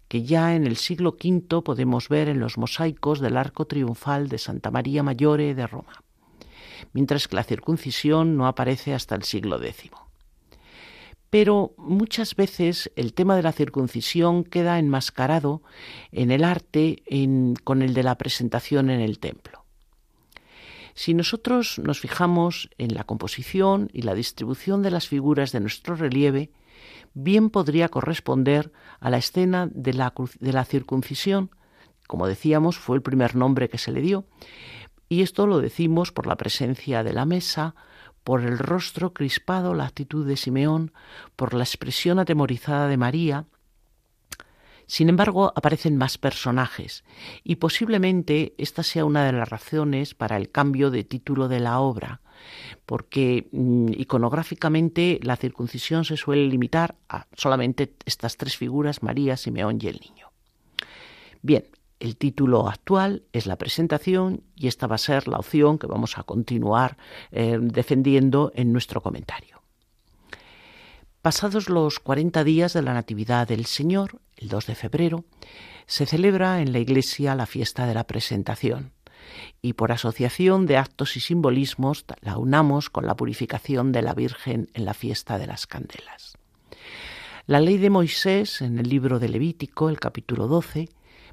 que 0.08 0.24
ya 0.24 0.56
en 0.56 0.68
el 0.68 0.78
siglo 0.78 1.18
V 1.22 1.62
podemos 1.64 2.10
ver 2.10 2.30
en 2.30 2.39
los 2.39 2.58
mosaicos 2.58 3.20
del 3.20 3.38
arco 3.38 3.66
triunfal 3.66 4.30
de 4.30 4.38
Santa 4.38 4.70
María 4.70 5.02
Mayore 5.02 5.56
de 5.56 5.66
Roma 5.66 6.05
mientras 6.93 7.27
que 7.27 7.36
la 7.36 7.43
circuncisión 7.43 8.38
no 8.38 8.47
aparece 8.47 8.93
hasta 8.93 9.15
el 9.15 9.23
siglo 9.23 9.61
X. 9.61 9.91
Pero 11.29 11.73
muchas 11.77 12.36
veces 12.36 12.91
el 12.95 13.13
tema 13.13 13.36
de 13.36 13.43
la 13.43 13.51
circuncisión 13.51 14.43
queda 14.43 14.79
enmascarado 14.79 15.61
en 16.11 16.31
el 16.31 16.43
arte 16.43 17.03
con 17.63 17.81
el 17.81 17.93
de 17.93 18.03
la 18.03 18.17
presentación 18.17 18.89
en 18.89 19.01
el 19.01 19.19
templo. 19.19 19.65
Si 20.93 21.13
nosotros 21.13 21.77
nos 21.79 21.99
fijamos 21.99 22.69
en 22.77 22.95
la 22.95 23.03
composición 23.03 23.89
y 23.91 24.03
la 24.03 24.15
distribución 24.15 24.81
de 24.81 24.91
las 24.91 25.09
figuras 25.09 25.51
de 25.51 25.59
nuestro 25.59 25.95
relieve, 25.95 26.51
bien 27.13 27.49
podría 27.49 27.89
corresponder 27.89 28.71
a 29.01 29.09
la 29.09 29.17
escena 29.17 29.67
de 29.73 29.93
la, 29.93 30.65
circuncisión, 30.65 31.49
como 32.07 32.27
decíamos, 32.27 32.77
fue 32.77 32.95
el 32.95 33.01
primer 33.01 33.36
nombre 33.36 33.67
que 33.67 33.77
se 33.77 33.91
le 33.91 33.99
dio, 33.99 34.25
y 35.10 35.22
esto 35.22 35.47
lo 35.47 35.60
decimos 35.60 36.12
por 36.12 36.28
la 36.28 36.36
presencia 36.36 37.03
de 37.03 37.14
la 37.14 37.26
mesa, 37.26 37.76
por 38.24 38.41
el 38.41 38.58
rostro 38.58 39.14
crispado, 39.14 39.74
la 39.76 39.86
actitud 39.86 40.26
de 40.26 40.36
Simeón, 40.36 40.91
por 41.36 41.53
la 41.53 41.64
expresión 41.64 42.18
atemorizada 42.18 42.88
de 42.88 42.97
María. 42.97 43.45
Sin 44.88 45.10
embargo, 45.10 45.53
aparecen 45.56 45.97
más 45.97 46.18
personajes, 46.18 47.03
y 47.43 47.56
posiblemente 47.58 48.53
esta 48.58 48.84
sea 48.84 49.06
una 49.06 49.26
de 49.26 49.32
las 49.32 49.49
razones 49.49 50.14
para 50.14 50.38
el 50.38 50.49
cambio 50.49 50.91
de 50.91 51.03
título 51.03 51.47
de 51.47 51.60
la 51.60 51.80
obra, 51.80 52.22
porque 52.86 53.47
mm, 53.51 53.93
iconográficamente 53.93 55.20
la 55.24 55.36
circuncisión 55.36 56.06
se 56.06 56.18
suele 56.18 56.47
limitar 56.47 56.95
a 57.10 57.28
solamente 57.36 57.93
estas 58.06 58.38
tres 58.38 58.58
figuras, 58.58 59.03
María, 59.03 59.38
Simeón 59.38 59.80
y 59.82 59.88
el 59.88 59.99
niño. 59.99 60.32
Bien, 61.41 61.66
el 62.06 62.18
título 62.18 62.70
actual 62.70 63.24
es 63.34 63.47
la 63.47 63.58
presentación 63.58 64.43
y 64.56 64.68
esta 64.68 64.88
va 64.88 64.95
a 64.95 64.99
ser 64.99 65.28
la 65.28 65.39
opción 65.39 65.78
que 65.78 65.88
vamos 65.88 66.18
a 66.18 66.24
continuar 66.24 66.97
eh, 67.32 67.58
defendiendo 67.60 68.51
en 68.56 68.72
nuestro 68.72 69.01
comentario. 69.01 69.62
Pasados 71.22 71.70
los 71.70 71.99
40 71.99 72.43
días 72.43 72.74
de 72.74 72.84
la 72.84 72.93
Natividad 72.93 73.47
del 73.47 73.66
Señor, 73.66 74.20
el 74.38 74.47
2 74.47 74.68
de 74.68 74.76
febrero, 74.76 75.26
se 75.88 76.06
celebra 76.06 76.62
en 76.62 76.72
la 76.72 76.80
Iglesia 76.80 77.34
la 77.34 77.47
fiesta 77.47 77.88
de 77.88 77.95
la 77.95 78.06
presentación 78.06 78.91
y 79.62 79.74
por 79.74 79.91
asociación 79.91 80.68
de 80.68 80.78
actos 80.78 81.18
y 81.18 81.20
simbolismos 81.20 82.06
la 82.22 82.38
unamos 82.38 82.91
con 82.91 83.08
la 83.08 83.16
purificación 83.16 83.91
de 83.91 84.03
la 84.03 84.14
Virgen 84.14 84.70
en 84.76 84.86
la 84.86 84.93
fiesta 84.93 85.39
de 85.39 85.47
las 85.47 85.66
candelas. 85.66 86.38
La 87.47 87.60
ley 87.60 87.78
de 87.78 87.89
Moisés, 87.89 88.62
en 88.62 88.78
el 88.78 88.89
libro 88.89 89.20
de 89.20 89.30
Levítico, 89.30 89.89
el 89.89 89.99
capítulo 89.99 90.47
12, 90.47 90.89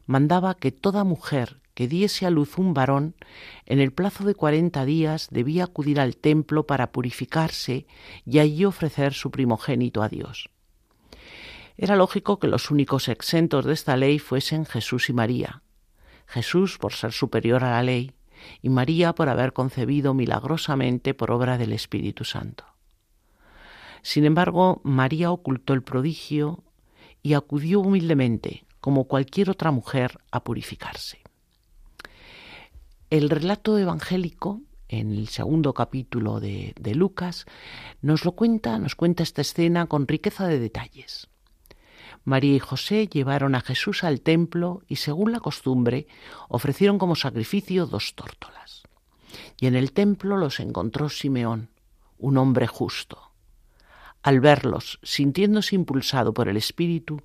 mandaba 0.06 0.54
que 0.54 0.72
toda 0.72 1.04
mujer 1.04 1.62
que 1.74 1.88
diese 1.88 2.26
a 2.26 2.30
luz 2.30 2.58
un 2.58 2.74
varón, 2.74 3.14
en 3.66 3.80
el 3.80 3.92
plazo 3.92 4.24
de 4.24 4.34
cuarenta 4.34 4.84
días 4.84 5.28
debía 5.30 5.64
acudir 5.64 6.00
al 6.00 6.16
templo 6.16 6.66
para 6.66 6.92
purificarse 6.92 7.86
y 8.26 8.38
allí 8.38 8.64
ofrecer 8.64 9.14
su 9.14 9.30
primogénito 9.30 10.02
a 10.02 10.08
Dios. 10.08 10.50
Era 11.76 11.96
lógico 11.96 12.38
que 12.38 12.48
los 12.48 12.70
únicos 12.70 13.08
exentos 13.08 13.64
de 13.64 13.72
esta 13.72 13.96
ley 13.96 14.18
fuesen 14.18 14.66
Jesús 14.66 15.08
y 15.08 15.12
María. 15.12 15.62
Jesús 16.26 16.78
por 16.78 16.92
ser 16.92 17.12
superior 17.12 17.64
a 17.64 17.70
la 17.70 17.82
ley 17.82 18.12
y 18.60 18.68
María 18.68 19.14
por 19.14 19.28
haber 19.28 19.52
concebido 19.52 20.14
milagrosamente 20.14 21.14
por 21.14 21.30
obra 21.30 21.58
del 21.58 21.72
Espíritu 21.72 22.24
Santo. 22.24 22.64
Sin 24.02 24.24
embargo, 24.24 24.80
María 24.84 25.30
ocultó 25.30 25.74
el 25.74 25.82
prodigio 25.82 26.64
y 27.22 27.34
acudió 27.34 27.80
humildemente, 27.80 28.66
como 28.82 29.04
cualquier 29.04 29.48
otra 29.48 29.70
mujer, 29.70 30.18
a 30.32 30.42
purificarse. 30.42 31.22
El 33.10 33.30
relato 33.30 33.78
evangélico, 33.78 34.60
en 34.88 35.12
el 35.12 35.28
segundo 35.28 35.72
capítulo 35.72 36.40
de, 36.40 36.74
Lucas, 36.94 37.46
nos 38.00 38.24
lo 38.24 38.32
cuenta, 38.32 38.78
nos 38.78 38.96
cuenta 38.96 39.22
esta 39.22 39.40
escena 39.40 39.86
con 39.86 40.08
riqueza 40.08 40.48
de 40.48 40.58
detalles. 40.58 41.28
María 42.24 42.56
y 42.56 42.58
José 42.58 43.06
llevaron 43.06 43.54
a 43.54 43.60
Jesús 43.60 44.02
al 44.02 44.20
templo 44.20 44.82
y, 44.88 44.96
según 44.96 45.30
la 45.30 45.38
costumbre, 45.38 46.08
ofrecieron 46.48 46.98
como 46.98 47.14
sacrificio 47.14 47.86
dos 47.86 48.16
tórtolas. 48.16 48.82
Y 49.60 49.68
en 49.68 49.76
el 49.76 49.92
templo 49.92 50.36
los 50.36 50.58
encontró 50.58 51.08
Simeón, 51.08 51.70
un 52.18 52.36
hombre 52.36 52.66
justo 52.66 53.32
al 54.22 54.40
verlos, 54.40 54.98
sintiéndose 55.02 55.74
impulsado 55.74 56.32
por 56.32 56.48
el 56.48 56.56
Espíritu, 56.56 57.22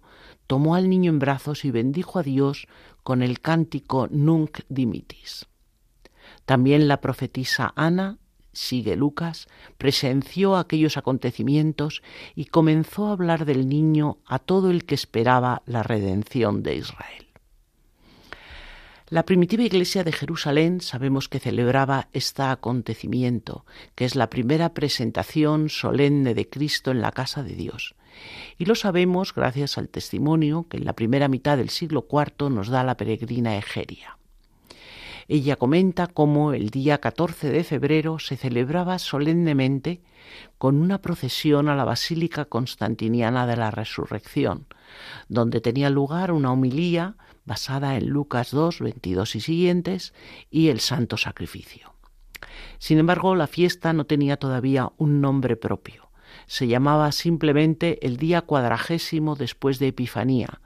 tomó 0.47 0.75
al 0.75 0.89
niño 0.89 1.11
en 1.11 1.19
brazos 1.19 1.65
y 1.65 1.71
bendijo 1.71 2.19
a 2.19 2.23
Dios 2.23 2.67
con 3.03 3.21
el 3.21 3.39
cántico 3.39 4.07
Nunc 4.09 4.61
Dimitis. 4.69 5.45
También 6.45 6.87
la 6.87 7.01
profetisa 7.01 7.73
Ana, 7.75 8.17
sigue 8.53 8.95
Lucas, 8.95 9.47
presenció 9.77 10.55
aquellos 10.57 10.97
acontecimientos 10.97 12.01
y 12.35 12.45
comenzó 12.45 13.07
a 13.07 13.11
hablar 13.11 13.45
del 13.45 13.69
niño 13.69 14.17
a 14.25 14.39
todo 14.39 14.71
el 14.71 14.85
que 14.85 14.95
esperaba 14.95 15.61
la 15.65 15.83
redención 15.83 16.63
de 16.63 16.77
Israel. 16.77 17.26
La 19.09 19.23
primitiva 19.23 19.63
iglesia 19.63 20.03
de 20.03 20.11
Jerusalén 20.11 20.81
sabemos 20.81 21.29
que 21.29 21.39
celebraba 21.39 22.09
este 22.11 22.41
acontecimiento, 22.41 23.65
que 23.95 24.03
es 24.03 24.17
la 24.17 24.29
primera 24.29 24.73
presentación 24.73 25.69
solemne 25.69 26.33
de 26.33 26.49
Cristo 26.49 26.91
en 26.91 26.99
la 26.99 27.13
casa 27.13 27.41
de 27.41 27.55
Dios. 27.55 27.95
Y 28.57 28.65
lo 28.65 28.75
sabemos 28.75 29.33
gracias 29.33 29.77
al 29.77 29.87
testimonio 29.87 30.65
que 30.69 30.75
en 30.75 30.83
la 30.83 30.91
primera 30.91 31.29
mitad 31.29 31.55
del 31.55 31.69
siglo 31.69 32.05
IV 32.11 32.49
nos 32.49 32.67
da 32.67 32.83
la 32.83 32.97
peregrina 32.97 33.55
Egeria. 33.55 34.17
Ella 35.29 35.55
comenta 35.55 36.07
cómo 36.07 36.51
el 36.51 36.69
día 36.69 36.97
14 36.99 37.49
de 37.49 37.63
febrero 37.63 38.19
se 38.19 38.35
celebraba 38.35 38.99
solemnemente 38.99 40.01
con 40.57 40.81
una 40.81 41.01
procesión 41.01 41.69
a 41.69 41.75
la 41.75 41.85
Basílica 41.85 42.43
Constantiniana 42.43 43.47
de 43.47 43.55
la 43.55 43.71
Resurrección, 43.71 44.67
donde 45.29 45.61
tenía 45.61 45.89
lugar 45.89 46.33
una 46.33 46.51
homilía 46.51 47.15
basada 47.47 47.95
en 47.95 48.09
Lucas 48.09 48.51
2, 48.51 48.81
22 48.81 49.35
y 49.37 49.39
siguientes, 49.39 50.13
y 50.51 50.67
el 50.67 50.81
Santo 50.81 51.17
Sacrificio. 51.17 51.95
Sin 52.77 52.99
embargo, 52.99 53.35
la 53.35 53.47
fiesta 53.47 53.93
no 53.93 54.05
tenía 54.05 54.37
todavía 54.37 54.91
un 54.97 55.21
nombre 55.21 55.55
propio. 55.55 56.11
Se 56.45 56.67
llamaba 56.67 57.11
simplemente 57.11 58.05
el 58.05 58.17
día 58.17 58.41
cuadragésimo 58.41 59.35
después 59.35 59.79
de 59.79 59.87
Epifanía, 59.87 60.61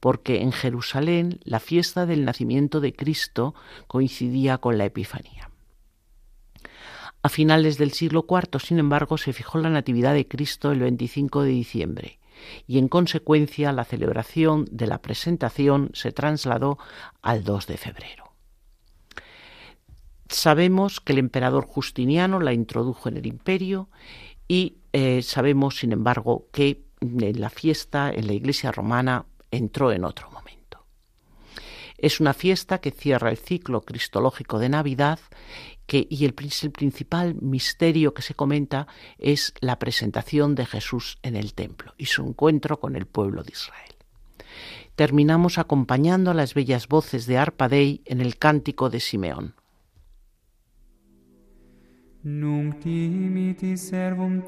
porque 0.00 0.42
en 0.42 0.52
Jerusalén 0.52 1.40
la 1.44 1.60
fiesta 1.60 2.06
del 2.06 2.24
nacimiento 2.24 2.80
de 2.80 2.92
Cristo 2.92 3.54
coincidía 3.86 4.58
con 4.58 4.76
la 4.76 4.84
Epifanía. 4.84 5.50
A 7.22 7.28
finales 7.30 7.78
del 7.78 7.92
siglo 7.92 8.26
IV, 8.28 8.60
sin 8.60 8.78
embargo, 8.78 9.18
se 9.18 9.32
fijó 9.32 9.58
la 9.58 9.70
Natividad 9.70 10.14
de 10.14 10.28
Cristo 10.28 10.70
el 10.70 10.80
25 10.80 11.42
de 11.42 11.50
diciembre, 11.50 12.17
y 12.66 12.78
en 12.78 12.88
consecuencia 12.88 13.72
la 13.72 13.84
celebración 13.84 14.66
de 14.70 14.86
la 14.86 15.00
presentación 15.00 15.90
se 15.94 16.12
trasladó 16.12 16.78
al 17.22 17.44
2 17.44 17.66
de 17.66 17.76
febrero. 17.76 18.32
Sabemos 20.28 21.00
que 21.00 21.12
el 21.12 21.18
emperador 21.18 21.66
Justiniano 21.66 22.40
la 22.40 22.52
introdujo 22.52 23.08
en 23.08 23.16
el 23.16 23.26
imperio 23.26 23.88
y 24.46 24.78
eh, 24.92 25.22
sabemos, 25.22 25.78
sin 25.78 25.92
embargo, 25.92 26.48
que 26.52 26.84
en 27.00 27.40
la 27.40 27.50
fiesta, 27.50 28.10
en 28.10 28.26
la 28.26 28.32
iglesia 28.34 28.72
romana, 28.72 29.26
entró 29.50 29.92
en 29.92 30.04
otro 30.04 30.30
momento. 30.30 30.86
Es 31.96 32.20
una 32.20 32.34
fiesta 32.34 32.80
que 32.80 32.90
cierra 32.90 33.30
el 33.30 33.38
ciclo 33.38 33.82
cristológico 33.82 34.58
de 34.58 34.68
Navidad 34.68 35.18
y 35.90 36.24
el, 36.24 36.34
el 36.62 36.70
principal 36.70 37.34
misterio 37.40 38.12
que 38.12 38.22
se 38.22 38.34
comenta 38.34 38.86
es 39.18 39.54
la 39.60 39.78
presentación 39.78 40.54
de 40.54 40.66
Jesús 40.66 41.18
en 41.22 41.34
el 41.36 41.54
templo 41.54 41.94
y 41.96 42.06
su 42.06 42.26
encuentro 42.26 42.78
con 42.78 42.96
el 42.96 43.06
pueblo 43.06 43.42
de 43.42 43.52
Israel. 43.52 43.94
Terminamos 44.94 45.58
acompañando 45.58 46.30
a 46.30 46.34
las 46.34 46.54
bellas 46.54 46.88
voces 46.88 47.26
de 47.26 47.38
Arpadei 47.38 48.02
en 48.04 48.20
el 48.20 48.36
cántico 48.36 48.90
de 48.90 49.00
Simeón. 49.00 49.54
Nunc 52.24 52.82
servum 53.76 54.42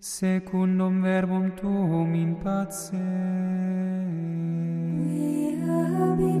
secundum 0.00 1.00
verbum 1.00 1.50
tuum 1.52 2.14
in 2.14 2.34
pace. 2.42 2.92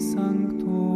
Sancto 0.00 0.89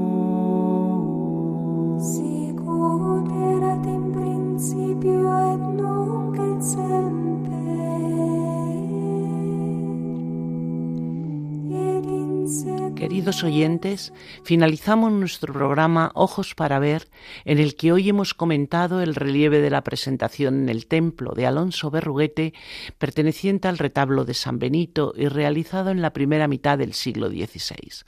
Oyentes, 13.42 14.12
finalizamos 14.44 15.10
nuestro 15.10 15.52
programa 15.52 16.12
Ojos 16.14 16.54
para 16.54 16.78
Ver, 16.78 17.08
en 17.44 17.58
el 17.58 17.74
que 17.74 17.90
hoy 17.90 18.08
hemos 18.08 18.34
comentado 18.34 19.00
el 19.00 19.14
relieve 19.14 19.60
de 19.60 19.70
la 19.70 19.82
presentación 19.82 20.62
en 20.62 20.68
el 20.68 20.86
templo 20.86 21.32
de 21.32 21.46
Alonso 21.46 21.90
Berruguete, 21.90 22.54
perteneciente 22.98 23.66
al 23.66 23.78
retablo 23.78 24.24
de 24.24 24.34
San 24.34 24.58
Benito 24.58 25.12
y 25.16 25.26
realizado 25.26 25.90
en 25.90 26.02
la 26.02 26.12
primera 26.12 26.46
mitad 26.46 26.78
del 26.78 26.94
siglo 26.94 27.28
XVI. 27.28 28.04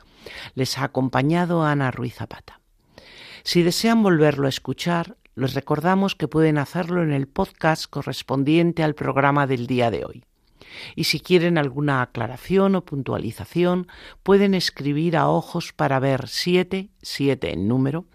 Les 0.55 0.79
ha 0.79 0.85
acompañado 0.85 1.64
Ana 1.64 1.91
Ruiz 1.91 2.14
Zapata. 2.14 2.61
Si 3.43 3.62
desean 3.62 4.03
volverlo 4.03 4.47
a 4.47 4.51
escuchar, 4.51 5.16
les 5.35 5.55
recordamos 5.55 6.14
que 6.14 6.29
pueden 6.29 6.59
hacerlo 6.59 7.03
en 7.03 7.12
el 7.12 7.27
podcast 7.27 7.87
correspondiente 7.91 8.83
al 8.83 8.95
programa 8.95 9.47
del 9.47 9.66
día 9.66 9.91
de 9.91 10.05
hoy. 10.05 10.24
Y 10.95 11.05
si 11.05 11.20
quieren 11.20 11.59
alguna 11.59 12.03
aclaración 12.03 12.74
o 12.74 12.85
puntualización, 12.85 13.89
pueden 14.22 14.55
escribir 14.55 15.16
a 15.16 15.29
ojos 15.29 15.72
para 15.72 15.99
ver 16.01 16.29
7, 16.29 16.91
7 17.03 17.53
en 17.53 17.68
número, 17.68 18.07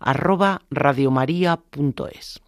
arroba 0.00 0.62
radiomaria.es. 0.70 2.40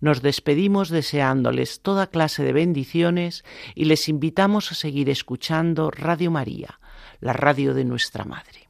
Nos 0.00 0.22
despedimos 0.22 0.88
deseándoles 0.88 1.82
toda 1.82 2.06
clase 2.06 2.42
de 2.42 2.52
bendiciones 2.52 3.44
y 3.74 3.84
les 3.84 4.08
invitamos 4.08 4.72
a 4.72 4.74
seguir 4.74 5.10
escuchando 5.10 5.90
Radio 5.90 6.30
María, 6.30 6.80
la 7.20 7.32
radio 7.32 7.74
de 7.74 7.84
nuestra 7.84 8.24
Madre. 8.24 8.69